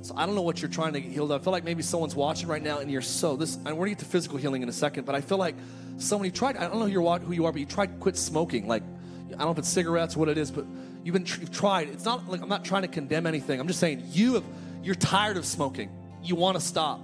So 0.02 0.14
I 0.16 0.26
don't 0.26 0.34
know 0.34 0.42
what 0.42 0.62
you're 0.62 0.70
trying 0.70 0.92
to 0.92 1.00
get 1.00 1.12
healed 1.12 1.32
of. 1.32 1.40
I 1.40 1.44
feel 1.44 1.52
like 1.52 1.64
maybe 1.64 1.82
someone's 1.82 2.14
watching 2.14 2.48
right 2.48 2.62
now 2.62 2.78
and 2.78 2.90
you're 2.90 3.02
so 3.02 3.36
this. 3.36 3.56
And 3.56 3.66
we're 3.66 3.86
gonna 3.86 3.90
get 3.90 3.98
to 4.00 4.04
physical 4.04 4.38
healing 4.38 4.62
in 4.62 4.68
a 4.68 4.72
second, 4.72 5.04
but 5.04 5.14
I 5.14 5.20
feel 5.20 5.38
like 5.38 5.56
somebody 5.98 6.30
tried. 6.30 6.56
I 6.56 6.62
don't 6.62 6.74
know 6.74 6.86
who, 6.86 6.92
you're, 6.92 7.18
who 7.18 7.32
you 7.32 7.46
are, 7.46 7.52
but 7.52 7.60
you 7.60 7.66
tried 7.66 7.86
to 7.86 7.98
quit 7.98 8.16
smoking. 8.16 8.66
Like 8.68 8.82
I 9.26 9.30
don't 9.30 9.40
know 9.40 9.50
if 9.50 9.58
it's 9.58 9.68
cigarettes 9.68 10.16
or 10.16 10.20
what 10.20 10.28
it 10.28 10.38
is, 10.38 10.50
but 10.50 10.64
you've 11.04 11.12
been 11.12 11.26
you've 11.26 11.52
tried. 11.52 11.88
It's 11.88 12.04
not 12.04 12.28
like 12.28 12.42
I'm 12.42 12.48
not 12.48 12.64
trying 12.64 12.82
to 12.82 12.88
condemn 12.88 13.26
anything. 13.26 13.60
I'm 13.60 13.66
just 13.66 13.80
saying 13.80 14.04
you 14.10 14.34
have 14.34 14.44
you're 14.82 14.94
tired 14.94 15.36
of 15.36 15.44
smoking. 15.44 15.90
You 16.22 16.34
want 16.34 16.56
to 16.56 16.60
stop, 16.60 17.00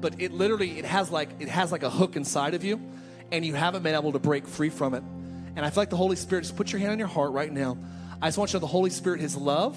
but 0.00 0.20
it 0.20 0.32
literally 0.32 0.78
it 0.78 0.84
has 0.84 1.10
like 1.10 1.28
it 1.40 1.48
has 1.48 1.72
like 1.72 1.82
a 1.82 1.90
hook 1.90 2.16
inside 2.16 2.54
of 2.54 2.64
you, 2.64 2.80
and 3.32 3.44
you 3.44 3.54
haven't 3.54 3.82
been 3.82 3.94
able 3.94 4.12
to 4.12 4.18
break 4.18 4.46
free 4.46 4.70
from 4.70 4.94
it. 4.94 5.02
And 5.56 5.66
I 5.66 5.70
feel 5.70 5.82
like 5.82 5.90
the 5.90 5.96
Holy 5.96 6.16
Spirit, 6.16 6.42
just 6.42 6.56
put 6.56 6.72
your 6.72 6.78
hand 6.80 6.92
on 6.92 6.98
your 6.98 7.08
heart 7.08 7.32
right 7.32 7.52
now. 7.52 7.76
I 8.22 8.28
just 8.28 8.38
want 8.38 8.50
you 8.50 8.52
to 8.52 8.56
know 8.58 8.60
the 8.60 8.72
Holy 8.72 8.90
Spirit, 8.90 9.20
His 9.20 9.36
love, 9.36 9.76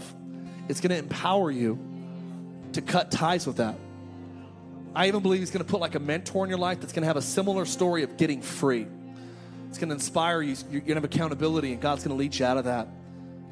it's 0.69 0.79
going 0.79 0.91
to 0.91 0.97
empower 0.97 1.51
you 1.51 1.77
to 2.73 2.81
cut 2.81 3.11
ties 3.11 3.47
with 3.47 3.57
that. 3.57 3.75
I 4.95 5.07
even 5.07 5.21
believe 5.21 5.39
He's 5.39 5.51
going 5.51 5.65
to 5.65 5.69
put 5.69 5.81
like 5.81 5.95
a 5.95 5.99
mentor 5.99 6.43
in 6.43 6.49
your 6.49 6.59
life 6.59 6.79
that's 6.79 6.93
going 6.93 7.01
to 7.01 7.07
have 7.07 7.17
a 7.17 7.21
similar 7.21 7.65
story 7.65 8.03
of 8.03 8.17
getting 8.17 8.41
free. 8.41 8.87
It's 9.69 9.79
going 9.79 9.89
to 9.89 9.95
inspire 9.95 10.41
you. 10.41 10.55
You're 10.69 10.81
going 10.81 10.89
to 10.89 10.93
have 10.95 11.03
accountability, 11.03 11.73
and 11.73 11.81
God's 11.81 12.03
going 12.03 12.15
to 12.15 12.19
lead 12.19 12.35
you 12.35 12.45
out 12.45 12.57
of 12.57 12.65
that. 12.65 12.87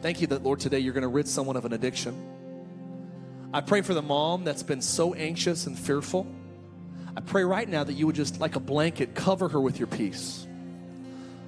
Thank 0.02 0.22
you 0.22 0.28
that, 0.28 0.44
Lord, 0.44 0.60
today 0.60 0.80
you're 0.80 0.94
going 0.94 1.02
to 1.02 1.08
rid 1.08 1.28
someone 1.28 1.56
of 1.56 1.66
an 1.66 1.74
addiction. 1.74 2.16
I 3.54 3.62
pray 3.62 3.82
for 3.82 3.94
the 3.94 4.02
mom 4.02 4.44
that's 4.44 4.64
been 4.64 4.82
so 4.82 5.14
anxious 5.14 5.68
and 5.68 5.78
fearful. 5.78 6.28
I 7.18 7.22
pray 7.22 7.44
right 7.44 7.68
now 7.68 7.84
that 7.84 7.94
you 7.94 8.06
would 8.06 8.16
just, 8.16 8.40
like 8.40 8.56
a 8.56 8.60
blanket, 8.60 9.16
cover 9.16 9.50
her 9.50 9.60
with 9.60 9.80
your 9.80 9.88
peace. 9.88 10.48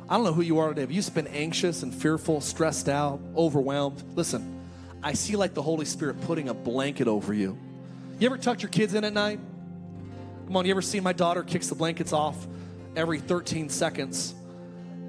I 0.10 0.16
don't 0.16 0.26
know 0.26 0.34
who 0.34 0.42
you 0.42 0.60
are 0.60 0.70
today. 0.70 0.82
Have 0.82 0.92
you 0.92 1.02
been 1.04 1.28
anxious 1.28 1.84
and 1.84 1.94
fearful, 1.94 2.42
stressed 2.42 2.90
out, 2.90 3.22
overwhelmed? 3.36 4.04
Listen, 4.16 4.63
I 5.04 5.14
see 5.14 5.36
like 5.36 5.54
the 5.54 5.62
Holy 5.62 5.86
Spirit 5.86 6.22
putting 6.22 6.48
a 6.48 6.54
blanket 6.54 7.08
over 7.08 7.34
you. 7.34 7.58
You 8.20 8.28
ever 8.28 8.38
tucked 8.38 8.62
your 8.62 8.70
kids 8.70 8.94
in 8.94 9.04
at 9.04 9.12
night? 9.12 9.40
Come 10.48 10.56
on, 10.56 10.66
you 10.66 10.72
ever 10.72 10.82
seen 10.82 11.04
my 11.04 11.14
daughter 11.14 11.44
kicks 11.44 11.68
the 11.68 11.76
blankets 11.76 12.14
off 12.14 12.48
every 12.96 13.20
13 13.20 13.70
seconds? 13.70 14.34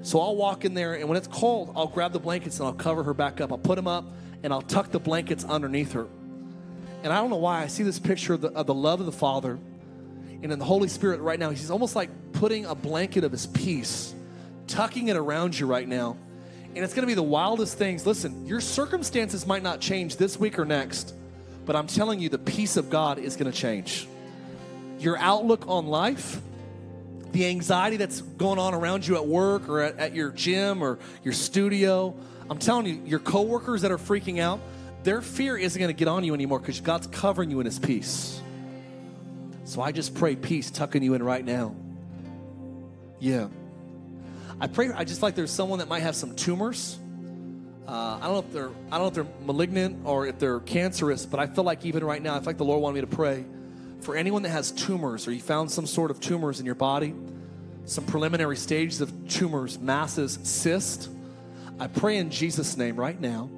So 0.01 0.19
I'll 0.19 0.35
walk 0.35 0.65
in 0.65 0.73
there, 0.73 0.95
and 0.95 1.07
when 1.07 1.17
it's 1.17 1.27
cold, 1.27 1.71
I'll 1.75 1.87
grab 1.87 2.11
the 2.11 2.19
blankets 2.19 2.59
and 2.59 2.67
I'll 2.67 2.73
cover 2.73 3.03
her 3.03 3.13
back 3.13 3.39
up. 3.39 3.51
I'll 3.51 3.57
put 3.57 3.75
them 3.75 3.87
up, 3.87 4.05
and 4.43 4.51
I'll 4.51 4.61
tuck 4.61 4.91
the 4.91 4.99
blankets 4.99 5.45
underneath 5.45 5.93
her. 5.93 6.07
And 7.03 7.13
I 7.13 7.17
don't 7.21 7.29
know 7.29 7.37
why 7.37 7.61
I 7.61 7.67
see 7.67 7.83
this 7.83 7.99
picture 7.99 8.33
of 8.33 8.41
the, 8.41 8.51
of 8.51 8.67
the 8.67 8.73
love 8.73 8.99
of 8.99 9.05
the 9.05 9.11
Father, 9.11 9.57
and 10.43 10.51
in 10.51 10.59
the 10.59 10.65
Holy 10.65 10.89
Spirit 10.89 11.21
right 11.21 11.39
now, 11.39 11.51
He's 11.51 11.71
almost 11.71 11.95
like 11.95 12.09
putting 12.33 12.65
a 12.65 12.75
blanket 12.75 13.23
of 13.23 13.31
His 13.31 13.47
peace 13.47 14.13
tucking 14.67 15.07
it 15.07 15.15
around 15.15 15.57
you 15.57 15.67
right 15.67 15.87
now. 15.87 16.17
And 16.75 16.83
it's 16.83 16.93
going 16.93 17.03
to 17.03 17.07
be 17.07 17.13
the 17.13 17.23
wildest 17.23 17.77
things. 17.77 18.05
Listen, 18.05 18.45
your 18.45 18.59
circumstances 18.59 19.47
might 19.47 19.63
not 19.63 19.79
change 19.79 20.17
this 20.17 20.37
week 20.37 20.59
or 20.59 20.65
next, 20.65 21.15
but 21.65 21.73
I'm 21.73 21.87
telling 21.87 22.19
you, 22.19 22.27
the 22.27 22.37
peace 22.37 22.75
of 22.75 22.89
God 22.89 23.17
is 23.17 23.37
going 23.37 23.49
to 23.49 23.57
change. 23.57 24.07
Your 24.99 25.17
outlook 25.17 25.67
on 25.67 25.87
life, 25.87 26.41
the 27.31 27.47
anxiety 27.47 27.95
that's 27.95 28.21
going 28.21 28.59
on 28.59 28.73
around 28.73 29.07
you 29.07 29.15
at 29.15 29.25
work 29.25 29.69
or 29.69 29.81
at, 29.81 29.97
at 29.97 30.13
your 30.13 30.31
gym 30.31 30.83
or 30.83 30.99
your 31.23 31.33
studio. 31.33 32.13
I'm 32.49 32.59
telling 32.59 32.85
you, 32.87 33.01
your 33.05 33.19
coworkers 33.19 33.81
that 33.83 33.91
are 33.91 33.97
freaking 33.97 34.39
out, 34.39 34.59
their 35.03 35.21
fear 35.21 35.57
isn't 35.57 35.79
going 35.79 35.93
to 35.93 35.97
get 35.97 36.09
on 36.09 36.25
you 36.25 36.33
anymore 36.33 36.59
because 36.59 36.81
God's 36.81 37.07
covering 37.07 37.51
you 37.51 37.61
in 37.61 37.65
His 37.65 37.79
peace. 37.79 38.41
So 39.63 39.81
I 39.81 39.93
just 39.93 40.13
pray 40.13 40.35
peace 40.35 40.69
tucking 40.69 41.03
you 41.03 41.13
in 41.13 41.23
right 41.23 41.43
now. 41.43 41.73
Yeah. 43.19 43.47
I 44.59 44.67
pray. 44.67 44.89
I 44.91 45.03
just 45.03 45.21
like 45.21 45.35
there's 45.35 45.51
someone 45.51 45.79
that 45.79 45.87
might 45.87 46.01
have 46.01 46.15
some 46.15 46.35
tumors. 46.35 46.97
Uh, 47.87 48.17
I 48.19 48.25
don't 48.25 48.33
know 48.33 48.39
if 48.39 48.51
they're 48.53 48.69
I 48.91 48.97
don't 48.97 49.01
know 49.01 49.07
if 49.07 49.13
they're 49.13 49.45
malignant 49.45 50.05
or 50.05 50.27
if 50.27 50.39
they're 50.39 50.59
cancerous, 50.61 51.25
but 51.25 51.39
I 51.39 51.47
feel 51.47 51.63
like 51.63 51.85
even 51.85 52.03
right 52.03 52.21
now, 52.21 52.35
I 52.35 52.39
feel 52.39 52.47
like 52.47 52.57
the 52.57 52.65
Lord 52.65 52.81
wanted 52.81 52.95
me 52.95 53.01
to 53.01 53.15
pray 53.15 53.45
for 54.01 54.15
anyone 54.15 54.43
that 54.43 54.49
has 54.49 54.71
tumors 54.71 55.27
or 55.27 55.31
you 55.31 55.41
found 55.41 55.71
some 55.71 55.85
sort 55.85 56.11
of 56.11 56.19
tumors 56.19 56.59
in 56.59 56.65
your 56.65 56.75
body, 56.75 57.13
some 57.85 58.05
preliminary 58.05 58.57
stages 58.57 59.01
of 59.01 59.27
tumors, 59.27 59.79
masses, 59.79 60.39
cyst. 60.43 61.09
I 61.79 61.87
pray 61.87 62.17
in 62.17 62.29
Jesus' 62.29 62.77
name 62.77 62.95
right 62.95 63.19
now. 63.19 63.49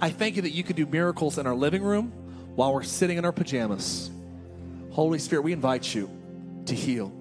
I 0.00 0.10
thank 0.10 0.36
you 0.36 0.42
that 0.42 0.50
you 0.50 0.64
could 0.64 0.76
do 0.76 0.86
miracles 0.86 1.38
in 1.38 1.46
our 1.46 1.54
living 1.54 1.82
room 1.82 2.12
while 2.56 2.74
we're 2.74 2.82
sitting 2.82 3.18
in 3.18 3.24
our 3.24 3.32
pajamas. 3.32 4.10
Holy 4.90 5.18
Spirit, 5.18 5.42
we 5.42 5.52
invite 5.52 5.94
you 5.94 6.10
to 6.66 6.74
heal. 6.74 7.12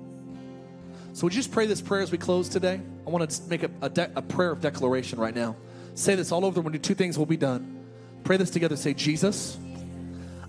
So 1.14 1.28
would 1.28 1.34
you 1.36 1.40
just 1.40 1.52
pray 1.52 1.68
this 1.68 1.80
prayer 1.80 2.02
as 2.02 2.12
we 2.12 2.18
close 2.18 2.50
today? 2.50 2.82
I 3.06 3.10
want 3.12 3.30
to 3.30 3.42
make 3.48 3.62
a, 3.62 3.70
a, 3.84 3.90
de- 3.90 4.12
a 4.16 4.22
prayer 4.22 4.52
of 4.52 4.62
declaration 4.62 5.20
right 5.20 5.34
now. 5.34 5.56
Say 5.94 6.16
this 6.16 6.32
all 6.32 6.44
over 6.44 6.60
room. 6.60 6.78
Two 6.80 6.96
things 6.96 7.20
will 7.20 7.28
be 7.28 7.38
done. 7.38 7.86
Pray 8.24 8.38
this 8.38 8.50
together. 8.50 8.76
Say, 8.76 8.96
Jesus, 8.96 9.60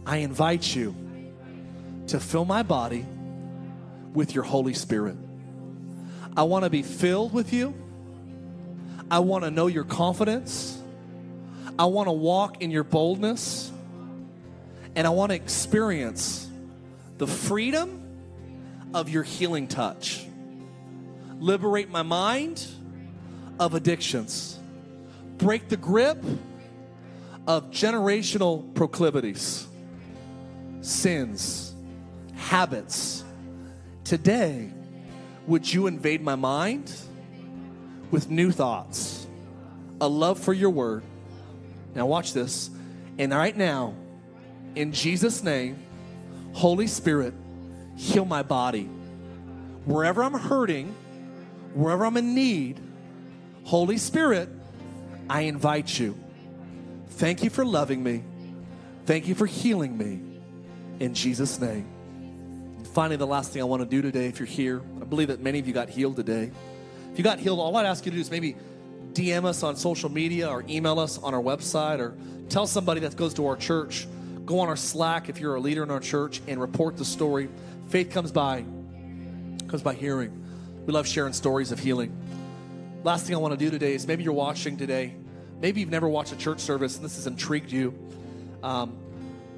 I 0.06 0.18
invite 0.18 0.74
you 0.74 0.96
to 2.06 2.18
fill 2.18 2.46
my 2.46 2.62
body 2.62 3.04
with 4.14 4.34
your 4.34 4.44
Holy 4.44 4.72
Spirit. 4.72 5.16
I 6.34 6.44
want 6.44 6.64
to 6.64 6.70
be 6.70 6.82
filled 6.82 7.34
with 7.34 7.52
you. 7.52 7.74
I 9.10 9.18
want 9.18 9.44
to 9.44 9.50
know 9.50 9.66
your 9.66 9.84
confidence. 9.84 10.80
I 11.78 11.84
want 11.84 12.08
to 12.08 12.12
walk 12.12 12.62
in 12.62 12.70
your 12.70 12.84
boldness. 12.84 13.70
And 14.96 15.06
I 15.06 15.10
want 15.10 15.28
to 15.28 15.36
experience 15.36 16.48
the 17.18 17.26
freedom 17.26 18.00
of 18.94 19.10
your 19.10 19.24
healing 19.24 19.68
touch 19.68 20.26
liberate 21.40 21.90
my 21.90 22.02
mind 22.02 22.66
of 23.58 23.74
addictions, 23.74 24.58
break 25.38 25.68
the 25.68 25.76
grip 25.76 26.22
of 27.46 27.70
generational 27.70 28.74
proclivities, 28.74 29.66
sins, 30.80 31.74
habits. 32.34 33.24
Today, 34.04 34.70
would 35.46 35.70
you 35.70 35.86
invade 35.86 36.22
my 36.22 36.34
mind 36.34 36.92
with 38.10 38.30
new 38.30 38.50
thoughts, 38.50 39.26
a 40.00 40.08
love 40.08 40.38
for 40.38 40.52
your 40.52 40.70
word? 40.70 41.02
Now, 41.94 42.06
watch 42.06 42.32
this. 42.32 42.70
And 43.18 43.32
right 43.32 43.56
now, 43.56 43.94
in 44.74 44.92
Jesus' 44.92 45.42
name, 45.42 45.82
Holy 46.52 46.86
Spirit, 46.86 47.34
heal 47.96 48.24
my 48.24 48.42
body. 48.42 48.88
Wherever 49.84 50.22
I'm 50.22 50.34
hurting, 50.34 50.94
wherever 51.74 52.06
I'm 52.06 52.16
in 52.16 52.34
need, 52.34 52.80
Holy 53.64 53.98
Spirit, 53.98 54.48
I 55.28 55.42
invite 55.42 55.98
you. 55.98 56.18
Thank 57.08 57.42
you 57.42 57.50
for 57.50 57.64
loving 57.64 58.02
me. 58.02 58.22
Thank 59.06 59.28
you 59.28 59.34
for 59.34 59.46
healing 59.46 59.96
me. 59.96 60.20
In 61.00 61.14
Jesus' 61.14 61.60
name. 61.60 61.88
Finally, 62.92 63.16
the 63.16 63.26
last 63.26 63.52
thing 63.52 63.60
I 63.60 63.64
want 63.64 63.82
to 63.82 63.88
do 63.88 64.00
today, 64.02 64.26
if 64.26 64.38
you're 64.38 64.46
here, 64.46 64.80
I 65.00 65.04
believe 65.04 65.28
that 65.28 65.40
many 65.40 65.58
of 65.58 65.66
you 65.66 65.72
got 65.72 65.88
healed 65.88 66.16
today. 66.16 66.50
If 67.12 67.18
you 67.18 67.24
got 67.24 67.40
healed, 67.40 67.58
all 67.58 67.76
I'd 67.76 67.86
ask 67.86 68.04
you 68.06 68.12
to 68.12 68.16
do 68.16 68.20
is 68.20 68.30
maybe 68.30 68.56
DM 69.12 69.44
us 69.44 69.62
on 69.62 69.76
social 69.76 70.08
media 70.08 70.48
or 70.48 70.64
email 70.68 70.98
us 71.00 71.18
on 71.18 71.34
our 71.34 71.42
website 71.42 71.98
or 71.98 72.14
tell 72.48 72.66
somebody 72.66 73.00
that 73.00 73.16
goes 73.16 73.34
to 73.34 73.46
our 73.46 73.56
church. 73.56 74.06
Go 74.44 74.60
on 74.60 74.68
our 74.68 74.76
Slack 74.76 75.28
if 75.28 75.40
you're 75.40 75.54
a 75.54 75.60
leader 75.60 75.82
in 75.82 75.90
our 75.90 76.00
church 76.00 76.40
and 76.46 76.60
report 76.60 76.96
the 76.96 77.04
story. 77.04 77.48
Faith 77.88 78.10
comes 78.10 78.30
by, 78.30 78.64
comes 79.68 79.82
by 79.82 79.94
hearing. 79.94 80.43
We 80.86 80.92
love 80.92 81.06
sharing 81.06 81.32
stories 81.32 81.72
of 81.72 81.78
healing. 81.78 82.14
Last 83.04 83.26
thing 83.26 83.34
I 83.34 83.38
want 83.38 83.52
to 83.52 83.58
do 83.58 83.70
today 83.70 83.94
is 83.94 84.06
maybe 84.06 84.22
you're 84.22 84.34
watching 84.34 84.76
today. 84.76 85.14
Maybe 85.60 85.80
you've 85.80 85.90
never 85.90 86.08
watched 86.08 86.32
a 86.32 86.36
church 86.36 86.60
service 86.60 86.96
and 86.96 87.04
this 87.04 87.16
has 87.16 87.26
intrigued 87.26 87.72
you. 87.72 87.98
Um, 88.62 88.98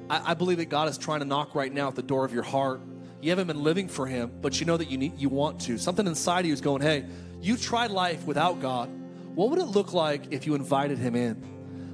I, 0.09 0.31
I 0.31 0.33
believe 0.35 0.57
that 0.57 0.69
God 0.69 0.87
is 0.87 0.97
trying 0.97 1.19
to 1.19 1.25
knock 1.25 1.53
right 1.53 1.73
now 1.73 1.89
at 1.89 1.95
the 1.95 2.01
door 2.01 2.23
of 2.23 2.33
your 2.33 2.43
heart. 2.43 2.79
You 3.19 3.31
haven't 3.31 3.47
been 3.47 3.61
living 3.61 3.89
for 3.89 4.05
Him, 4.05 4.31
but 4.41 4.59
you 4.59 4.65
know 4.65 4.77
that 4.77 4.89
you 4.89 4.97
need, 4.97 5.17
you 5.17 5.27
want 5.27 5.59
to. 5.61 5.77
Something 5.77 6.07
inside 6.07 6.41
of 6.41 6.45
you 6.45 6.53
is 6.53 6.61
going, 6.61 6.81
"Hey, 6.81 7.03
you 7.41 7.57
tried 7.57 7.91
life 7.91 8.25
without 8.25 8.61
God. 8.61 8.89
What 9.35 9.49
would 9.49 9.59
it 9.59 9.65
look 9.65 9.91
like 9.91 10.31
if 10.31 10.45
you 10.45 10.55
invited 10.55 10.97
Him 10.97 11.15
in?" 11.15 11.43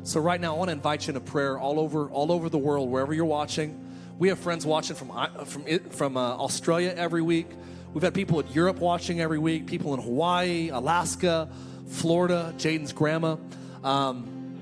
So 0.03 0.19
right 0.19 0.39
now, 0.39 0.53
I 0.53 0.57
want 0.57 0.67
to 0.67 0.73
invite 0.73 1.07
you 1.07 1.11
in 1.11 1.17
a 1.17 1.21
prayer 1.21 1.57
all 1.57 1.79
over 1.79 2.09
all 2.09 2.31
over 2.31 2.49
the 2.49 2.57
world, 2.57 2.89
wherever 2.89 3.13
you're 3.13 3.25
watching. 3.25 3.79
We 4.19 4.27
have 4.29 4.37
friends 4.37 4.65
watching 4.65 4.95
from 4.95 5.11
from 5.45 5.63
from 5.89 6.17
uh, 6.17 6.35
Australia 6.35 6.93
every 6.95 7.21
week. 7.21 7.47
We've 7.93 8.03
had 8.03 8.15
people 8.15 8.39
in 8.39 8.47
Europe 8.47 8.79
watching 8.79 9.21
every 9.21 9.37
week. 9.37 9.67
People 9.67 9.93
in 9.93 10.01
Hawaii, 10.01 10.69
Alaska, 10.69 11.47
Florida. 11.87 12.53
Jaden's 12.57 12.91
grandma. 12.91 13.37
Um, 13.83 14.59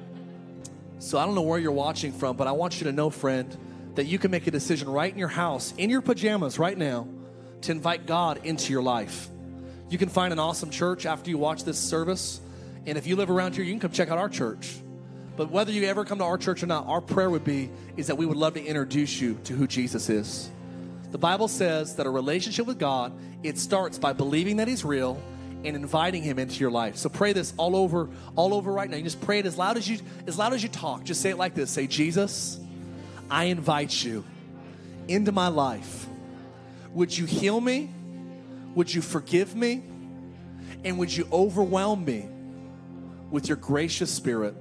so 0.99 1.17
I 1.17 1.25
don't 1.25 1.35
know 1.35 1.41
where 1.41 1.57
you're 1.57 1.71
watching 1.71 2.11
from, 2.11 2.35
but 2.35 2.47
I 2.47 2.51
want 2.51 2.79
you 2.79 2.85
to 2.85 2.91
know, 2.91 3.09
friend, 3.09 3.57
that 3.95 4.05
you 4.05 4.19
can 4.19 4.31
make 4.31 4.47
a 4.47 4.51
decision 4.51 4.89
right 4.89 5.11
in 5.11 5.17
your 5.17 5.29
house, 5.29 5.73
in 5.77 5.89
your 5.89 6.01
pajamas 6.01 6.59
right 6.59 6.77
now, 6.77 7.07
to 7.61 7.71
invite 7.71 8.05
God 8.05 8.45
into 8.45 8.71
your 8.73 8.83
life. 8.83 9.29
You 9.89 9.97
can 9.97 10.09
find 10.09 10.33
an 10.33 10.39
awesome 10.39 10.69
church 10.69 11.05
after 11.05 11.29
you 11.29 11.37
watch 11.37 11.63
this 11.63 11.77
service. 11.77 12.41
And 12.85 12.97
if 12.97 13.07
you 13.07 13.15
live 13.15 13.29
around 13.29 13.55
here, 13.55 13.63
you 13.63 13.71
can 13.71 13.79
come 13.79 13.91
check 13.91 14.09
out 14.09 14.17
our 14.17 14.29
church. 14.29 14.75
But 15.37 15.51
whether 15.51 15.71
you 15.71 15.85
ever 15.85 16.03
come 16.03 16.17
to 16.17 16.23
our 16.25 16.37
church 16.37 16.63
or 16.63 16.67
not, 16.67 16.87
our 16.87 17.01
prayer 17.01 17.29
would 17.29 17.45
be 17.45 17.71
is 17.95 18.07
that 18.07 18.17
we 18.17 18.25
would 18.25 18.37
love 18.37 18.55
to 18.55 18.63
introduce 18.63 19.21
you 19.21 19.39
to 19.45 19.53
who 19.53 19.67
Jesus 19.67 20.09
is. 20.09 20.51
The 21.11 21.17
Bible 21.17 21.49
says 21.49 21.95
that 21.97 22.05
a 22.05 22.09
relationship 22.09 22.65
with 22.65 22.79
God, 22.79 23.13
it 23.43 23.57
starts 23.57 23.99
by 23.99 24.13
believing 24.13 24.57
that 24.57 24.67
he's 24.67 24.85
real 24.85 25.21
and 25.63 25.75
inviting 25.75 26.23
him 26.23 26.39
into 26.39 26.59
your 26.59 26.71
life. 26.71 26.95
So 26.95 27.09
pray 27.09 27.33
this 27.33 27.53
all 27.57 27.75
over, 27.75 28.09
all 28.35 28.53
over 28.53 28.71
right 28.71 28.89
now. 28.89 28.97
You 28.97 29.03
just 29.03 29.21
pray 29.21 29.39
it 29.39 29.45
as 29.45 29.57
loud 29.57 29.77
as 29.77 29.87
you 29.87 29.99
as 30.25 30.37
loud 30.37 30.53
as 30.53 30.63
you 30.63 30.69
talk. 30.69 31.03
Just 31.03 31.21
say 31.21 31.29
it 31.29 31.37
like 31.37 31.53
this. 31.53 31.69
Say, 31.69 31.85
Jesus, 31.85 32.59
I 33.29 33.45
invite 33.45 34.03
you 34.03 34.23
into 35.07 35.31
my 35.31 35.49
life. 35.49 36.07
Would 36.93 37.15
you 37.15 37.25
heal 37.25 37.59
me? 37.59 37.91
Would 38.75 38.93
you 38.93 39.01
forgive 39.01 39.55
me? 39.55 39.83
And 40.83 40.97
would 40.97 41.15
you 41.15 41.27
overwhelm 41.31 42.05
me 42.05 42.27
with 43.29 43.47
your 43.49 43.57
gracious 43.57 44.09
spirit? 44.09 44.55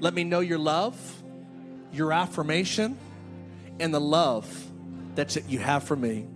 Let 0.00 0.14
me 0.14 0.24
know 0.24 0.40
your 0.40 0.58
love, 0.58 0.98
your 1.92 2.12
affirmation, 2.12 2.98
and 3.78 3.94
the 3.94 4.00
love 4.00 4.65
that 5.16 5.36
you 5.48 5.58
have 5.58 5.84
for 5.84 5.96
me. 5.96 6.26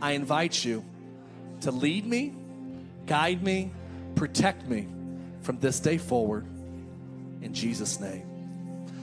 I 0.00 0.12
invite 0.12 0.64
you 0.64 0.84
to 1.62 1.70
lead 1.70 2.06
me 2.06 2.34
guide 3.06 3.42
me, 3.42 3.70
protect 4.14 4.68
me 4.68 4.88
from 5.42 5.58
this 5.60 5.80
day 5.80 5.98
forward. 5.98 6.46
In 7.42 7.52
Jesus' 7.52 8.00
name. 8.00 8.26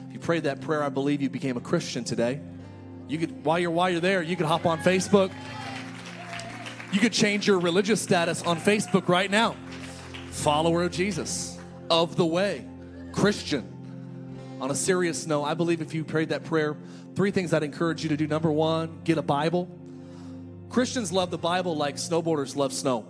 If 0.08 0.14
you 0.14 0.20
prayed 0.20 0.44
that 0.44 0.62
prayer, 0.62 0.84
I 0.84 0.90
believe 0.90 1.22
you 1.22 1.30
became 1.30 1.58
a 1.58 1.62
Christian 1.62 2.04
today. 2.04 2.40
You 3.08 3.18
could, 3.18 3.46
while 3.46 3.60
you're 3.60 3.72
while 3.72 3.90
you're 3.90 4.00
there, 4.00 4.22
you 4.22 4.36
could 4.36 4.46
hop 4.46 4.66
on 4.66 4.80
Facebook. 4.80 5.32
You 6.92 7.00
could 7.00 7.14
change 7.14 7.48
your 7.48 7.60
religious 7.60 8.02
status 8.02 8.42
on 8.44 8.60
Facebook 8.60 9.08
right 9.08 9.30
now. 9.30 9.56
Follower 10.32 10.84
of 10.84 10.92
Jesus, 10.92 11.58
of 11.90 12.16
the 12.16 12.26
way, 12.26 12.66
Christian. 13.12 13.68
On 14.60 14.72
a 14.72 14.76
serious 14.76 15.26
note, 15.26 15.44
I 15.44 15.54
believe 15.54 15.82
if 15.82 15.94
you 15.94 16.04
prayed 16.04 16.30
that 16.30 16.44
prayer, 16.44 16.78
three 17.16 17.32
things 17.32 17.54
I'd 17.54 17.64
encourage 17.64 18.04
you 18.04 18.10
to 18.10 18.18
do. 18.18 18.28
Number 18.28 18.52
one, 18.52 19.02
get 19.04 19.18
a 19.18 19.22
Bible. 19.22 19.70
Christians 20.70 21.12
love 21.12 21.32
the 21.32 21.38
Bible 21.38 21.76
like 21.76 21.96
snowboarders 21.96 22.56
love 22.56 22.72
snow. 22.72 23.06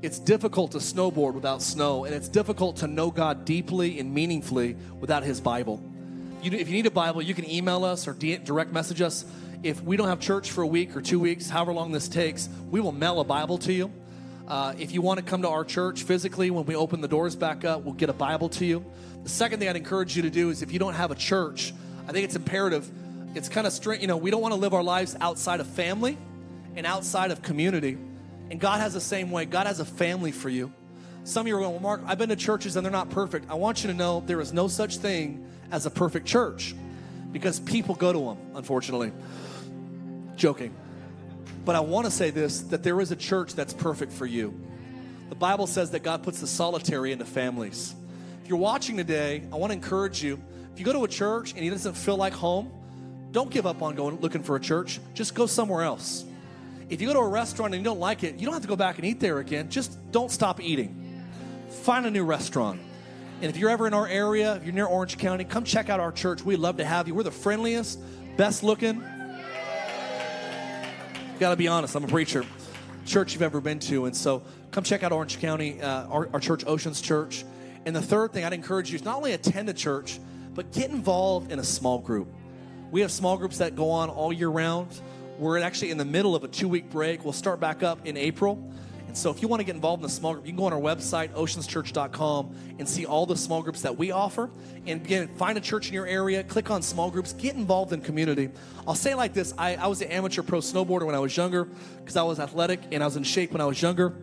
It's 0.00 0.18
difficult 0.18 0.72
to 0.72 0.78
snowboard 0.78 1.34
without 1.34 1.60
snow, 1.60 2.04
and 2.04 2.14
it's 2.14 2.28
difficult 2.28 2.76
to 2.78 2.86
know 2.86 3.10
God 3.10 3.44
deeply 3.44 3.98
and 3.98 4.14
meaningfully 4.14 4.76
without 5.00 5.24
His 5.24 5.40
Bible. 5.40 5.82
You, 6.40 6.52
if 6.52 6.68
you 6.68 6.74
need 6.74 6.86
a 6.86 6.90
Bible, 6.90 7.20
you 7.20 7.34
can 7.34 7.50
email 7.50 7.84
us 7.84 8.06
or 8.06 8.12
direct 8.12 8.72
message 8.72 9.00
us. 9.00 9.24
If 9.64 9.82
we 9.82 9.96
don't 9.96 10.06
have 10.06 10.20
church 10.20 10.52
for 10.52 10.62
a 10.62 10.66
week 10.66 10.96
or 10.96 11.02
two 11.02 11.18
weeks, 11.18 11.50
however 11.50 11.72
long 11.72 11.90
this 11.90 12.08
takes, 12.08 12.48
we 12.70 12.80
will 12.80 12.92
mail 12.92 13.18
a 13.18 13.24
Bible 13.24 13.58
to 13.58 13.72
you. 13.72 13.90
Uh, 14.46 14.72
if 14.78 14.92
you 14.92 15.02
want 15.02 15.18
to 15.18 15.24
come 15.24 15.42
to 15.42 15.48
our 15.48 15.64
church 15.64 16.04
physically, 16.04 16.50
when 16.50 16.64
we 16.64 16.76
open 16.76 17.00
the 17.00 17.08
doors 17.08 17.34
back 17.34 17.64
up, 17.64 17.82
we'll 17.82 17.92
get 17.92 18.08
a 18.08 18.14
Bible 18.14 18.48
to 18.50 18.64
you. 18.64 18.84
The 19.24 19.28
second 19.28 19.58
thing 19.58 19.68
I'd 19.68 19.76
encourage 19.76 20.16
you 20.16 20.22
to 20.22 20.30
do 20.30 20.50
is 20.50 20.62
if 20.62 20.72
you 20.72 20.78
don't 20.78 20.94
have 20.94 21.10
a 21.10 21.16
church, 21.16 21.74
I 22.06 22.12
think 22.12 22.24
it's 22.24 22.36
imperative. 22.36 22.88
It's 23.38 23.48
kind 23.48 23.68
of 23.68 23.72
strange, 23.72 24.02
you 24.02 24.08
know, 24.08 24.16
we 24.16 24.32
don't 24.32 24.42
want 24.42 24.52
to 24.52 24.58
live 24.58 24.74
our 24.74 24.82
lives 24.82 25.16
outside 25.20 25.60
of 25.60 25.68
family 25.68 26.18
and 26.74 26.84
outside 26.84 27.30
of 27.30 27.40
community. 27.40 27.96
And 28.50 28.58
God 28.58 28.80
has 28.80 28.94
the 28.94 29.00
same 29.00 29.30
way. 29.30 29.44
God 29.44 29.68
has 29.68 29.78
a 29.78 29.84
family 29.84 30.32
for 30.32 30.48
you. 30.48 30.72
Some 31.22 31.42
of 31.42 31.46
you 31.46 31.56
are 31.56 31.60
going, 31.60 31.70
well, 31.70 31.80
Mark, 31.80 32.00
I've 32.04 32.18
been 32.18 32.30
to 32.30 32.36
churches 32.36 32.74
and 32.74 32.84
they're 32.84 32.90
not 32.90 33.10
perfect. 33.10 33.48
I 33.48 33.54
want 33.54 33.84
you 33.84 33.90
to 33.90 33.94
know 33.94 34.24
there 34.26 34.40
is 34.40 34.52
no 34.52 34.66
such 34.66 34.96
thing 34.96 35.48
as 35.70 35.86
a 35.86 35.90
perfect 35.90 36.26
church 36.26 36.74
because 37.30 37.60
people 37.60 37.94
go 37.94 38.12
to 38.12 38.18
them, 38.18 38.38
unfortunately. 38.56 39.12
Joking. 40.34 40.74
But 41.64 41.76
I 41.76 41.80
want 41.80 42.06
to 42.06 42.10
say 42.10 42.30
this 42.30 42.62
that 42.62 42.82
there 42.82 43.00
is 43.00 43.12
a 43.12 43.16
church 43.16 43.54
that's 43.54 43.72
perfect 43.72 44.10
for 44.10 44.26
you. 44.26 44.52
The 45.28 45.36
Bible 45.36 45.68
says 45.68 45.92
that 45.92 46.02
God 46.02 46.24
puts 46.24 46.40
the 46.40 46.48
solitary 46.48 47.12
into 47.12 47.24
families. 47.24 47.94
If 48.42 48.48
you're 48.48 48.58
watching 48.58 48.96
today, 48.96 49.44
I 49.52 49.56
want 49.56 49.70
to 49.70 49.74
encourage 49.74 50.24
you. 50.24 50.42
If 50.72 50.80
you 50.80 50.84
go 50.84 50.92
to 50.92 51.04
a 51.04 51.08
church 51.08 51.54
and 51.54 51.64
it 51.64 51.70
doesn't 51.70 51.94
feel 51.94 52.16
like 52.16 52.32
home, 52.32 52.72
don't 53.30 53.50
give 53.50 53.66
up 53.66 53.82
on 53.82 53.94
going 53.94 54.20
looking 54.20 54.42
for 54.42 54.56
a 54.56 54.60
church. 54.60 55.00
Just 55.14 55.34
go 55.34 55.46
somewhere 55.46 55.82
else. 55.82 56.24
If 56.88 57.02
you 57.02 57.08
go 57.08 57.14
to 57.14 57.20
a 57.20 57.28
restaurant 57.28 57.74
and 57.74 57.82
you 57.82 57.84
don't 57.84 58.00
like 58.00 58.24
it, 58.24 58.36
you 58.36 58.46
don't 58.46 58.54
have 58.54 58.62
to 58.62 58.68
go 58.68 58.76
back 58.76 58.96
and 58.96 59.06
eat 59.06 59.20
there 59.20 59.38
again. 59.38 59.68
Just 59.68 59.98
don't 60.10 60.30
stop 60.30 60.60
eating. 60.60 61.22
Find 61.82 62.06
a 62.06 62.10
new 62.10 62.24
restaurant. 62.24 62.80
And 63.40 63.50
if 63.50 63.56
you're 63.56 63.70
ever 63.70 63.86
in 63.86 63.94
our 63.94 64.08
area, 64.08 64.56
if 64.56 64.64
you're 64.64 64.72
near 64.72 64.86
Orange 64.86 65.18
County, 65.18 65.44
come 65.44 65.64
check 65.64 65.90
out 65.90 66.00
our 66.00 66.10
church. 66.10 66.42
We'd 66.42 66.56
love 66.56 66.78
to 66.78 66.84
have 66.84 67.06
you. 67.06 67.14
We're 67.14 67.22
the 67.22 67.30
friendliest, 67.30 68.00
best 68.36 68.62
looking. 68.62 69.02
Got 71.38 71.50
to 71.50 71.56
be 71.56 71.68
honest, 71.68 71.94
I'm 71.94 72.04
a 72.04 72.08
preacher. 72.08 72.44
Church 73.06 73.34
you've 73.34 73.42
ever 73.42 73.60
been 73.60 73.78
to. 73.80 74.06
And 74.06 74.16
so 74.16 74.42
come 74.70 74.82
check 74.82 75.02
out 75.02 75.12
Orange 75.12 75.38
County, 75.38 75.80
uh, 75.80 76.06
our, 76.06 76.28
our 76.32 76.40
church, 76.40 76.64
Oceans 76.66 77.00
Church. 77.00 77.44
And 77.86 77.94
the 77.94 78.02
third 78.02 78.32
thing 78.32 78.44
I'd 78.44 78.52
encourage 78.52 78.90
you 78.90 78.96
is 78.96 79.04
not 79.04 79.16
only 79.16 79.32
attend 79.32 79.68
a 79.68 79.74
church, 79.74 80.18
but 80.54 80.72
get 80.72 80.90
involved 80.90 81.52
in 81.52 81.58
a 81.58 81.64
small 81.64 81.98
group. 81.98 82.28
We 82.90 83.02
have 83.02 83.12
small 83.12 83.36
groups 83.36 83.58
that 83.58 83.76
go 83.76 83.90
on 83.90 84.08
all 84.08 84.32
year 84.32 84.48
round. 84.48 85.00
We're 85.38 85.58
actually 85.58 85.90
in 85.90 85.98
the 85.98 86.04
middle 86.04 86.34
of 86.34 86.42
a 86.42 86.48
two 86.48 86.68
week 86.68 86.88
break. 86.88 87.22
We'll 87.22 87.32
start 87.34 87.60
back 87.60 87.82
up 87.82 88.06
in 88.06 88.16
April. 88.16 88.58
And 89.06 89.16
so, 89.16 89.30
if 89.30 89.40
you 89.40 89.48
want 89.48 89.60
to 89.60 89.64
get 89.64 89.74
involved 89.74 90.02
in 90.02 90.06
a 90.06 90.10
small 90.10 90.34
group, 90.34 90.46
you 90.46 90.52
can 90.52 90.58
go 90.58 90.64
on 90.64 90.72
our 90.72 90.80
website, 90.80 91.30
oceanschurch.com, 91.30 92.54
and 92.78 92.86
see 92.86 93.06
all 93.06 93.24
the 93.24 93.36
small 93.36 93.62
groups 93.62 93.80
that 93.82 93.96
we 93.96 94.10
offer. 94.10 94.50
And 94.86 95.04
again, 95.04 95.28
find 95.36 95.56
a 95.56 95.60
church 95.62 95.88
in 95.88 95.94
your 95.94 96.06
area, 96.06 96.42
click 96.44 96.70
on 96.70 96.82
small 96.82 97.10
groups, 97.10 97.32
get 97.32 97.54
involved 97.54 97.92
in 97.92 98.02
community. 98.02 98.50
I'll 98.86 98.94
say 98.94 99.14
like 99.14 99.32
this 99.32 99.54
I, 99.56 99.76
I 99.76 99.86
was 99.86 100.02
an 100.02 100.08
amateur 100.08 100.42
pro 100.42 100.60
snowboarder 100.60 101.06
when 101.06 101.14
I 101.14 101.20
was 101.20 101.36
younger 101.36 101.64
because 101.64 102.16
I 102.16 102.22
was 102.22 102.38
athletic 102.40 102.80
and 102.92 103.02
I 103.02 103.06
was 103.06 103.16
in 103.16 103.22
shape 103.22 103.52
when 103.52 103.60
I 103.60 103.66
was 103.66 103.80
younger. 103.80 104.14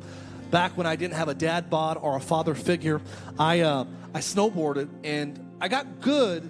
Back 0.51 0.77
when 0.77 0.85
I 0.85 0.95
didn't 0.95 1.15
have 1.15 1.29
a 1.29 1.33
dad 1.33 1.69
bod 1.69 1.97
or 1.97 2.15
a 2.15 2.21
father 2.21 2.53
figure, 2.53 3.01
I, 3.39 3.61
uh, 3.61 3.85
I 4.13 4.19
snowboarded 4.19 4.89
and 5.03 5.39
I 5.59 5.67
got 5.67 6.01
good 6.01 6.47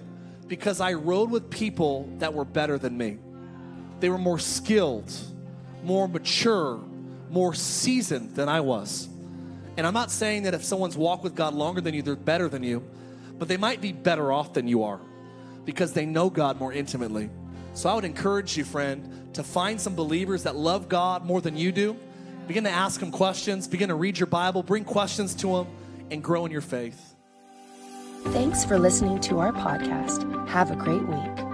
because 0.48 0.80
I 0.80 0.92
rode 0.92 1.30
with 1.30 1.50
people 1.50 2.08
that 2.18 2.34
were 2.34 2.44
better 2.44 2.78
than 2.78 2.96
me. 2.96 3.18
They 4.00 4.08
were 4.08 4.18
more 4.18 4.38
skilled, 4.38 5.12
more 5.82 6.08
mature, 6.08 6.80
more 7.30 7.54
seasoned 7.54 8.36
than 8.36 8.48
I 8.48 8.60
was. 8.60 9.08
And 9.76 9.86
I'm 9.86 9.94
not 9.94 10.10
saying 10.10 10.44
that 10.44 10.54
if 10.54 10.64
someone's 10.64 10.96
walked 10.96 11.24
with 11.24 11.34
God 11.34 11.54
longer 11.54 11.80
than 11.80 11.94
you, 11.94 12.02
they're 12.02 12.16
better 12.16 12.48
than 12.48 12.62
you, 12.62 12.82
but 13.38 13.48
they 13.48 13.56
might 13.56 13.80
be 13.80 13.92
better 13.92 14.32
off 14.32 14.52
than 14.52 14.68
you 14.68 14.84
are 14.84 15.00
because 15.64 15.92
they 15.92 16.06
know 16.06 16.30
God 16.30 16.58
more 16.58 16.72
intimately. 16.72 17.28
So 17.74 17.90
I 17.90 17.94
would 17.94 18.04
encourage 18.04 18.56
you, 18.56 18.64
friend, 18.64 19.34
to 19.34 19.42
find 19.42 19.78
some 19.78 19.94
believers 19.94 20.44
that 20.44 20.56
love 20.56 20.88
God 20.88 21.26
more 21.26 21.42
than 21.42 21.56
you 21.56 21.72
do. 21.72 21.96
Begin 22.46 22.64
to 22.64 22.70
ask 22.70 23.00
them 23.00 23.10
questions, 23.10 23.66
begin 23.66 23.88
to 23.88 23.94
read 23.94 24.18
your 24.18 24.28
Bible, 24.28 24.62
bring 24.62 24.84
questions 24.84 25.34
to 25.36 25.48
them, 25.48 25.66
and 26.10 26.22
grow 26.22 26.46
in 26.46 26.52
your 26.52 26.60
faith. 26.60 27.15
Thanks 28.32 28.64
for 28.64 28.78
listening 28.78 29.20
to 29.20 29.38
our 29.38 29.52
podcast. 29.52 30.48
Have 30.48 30.70
a 30.70 30.76
great 30.76 31.06
week. 31.06 31.45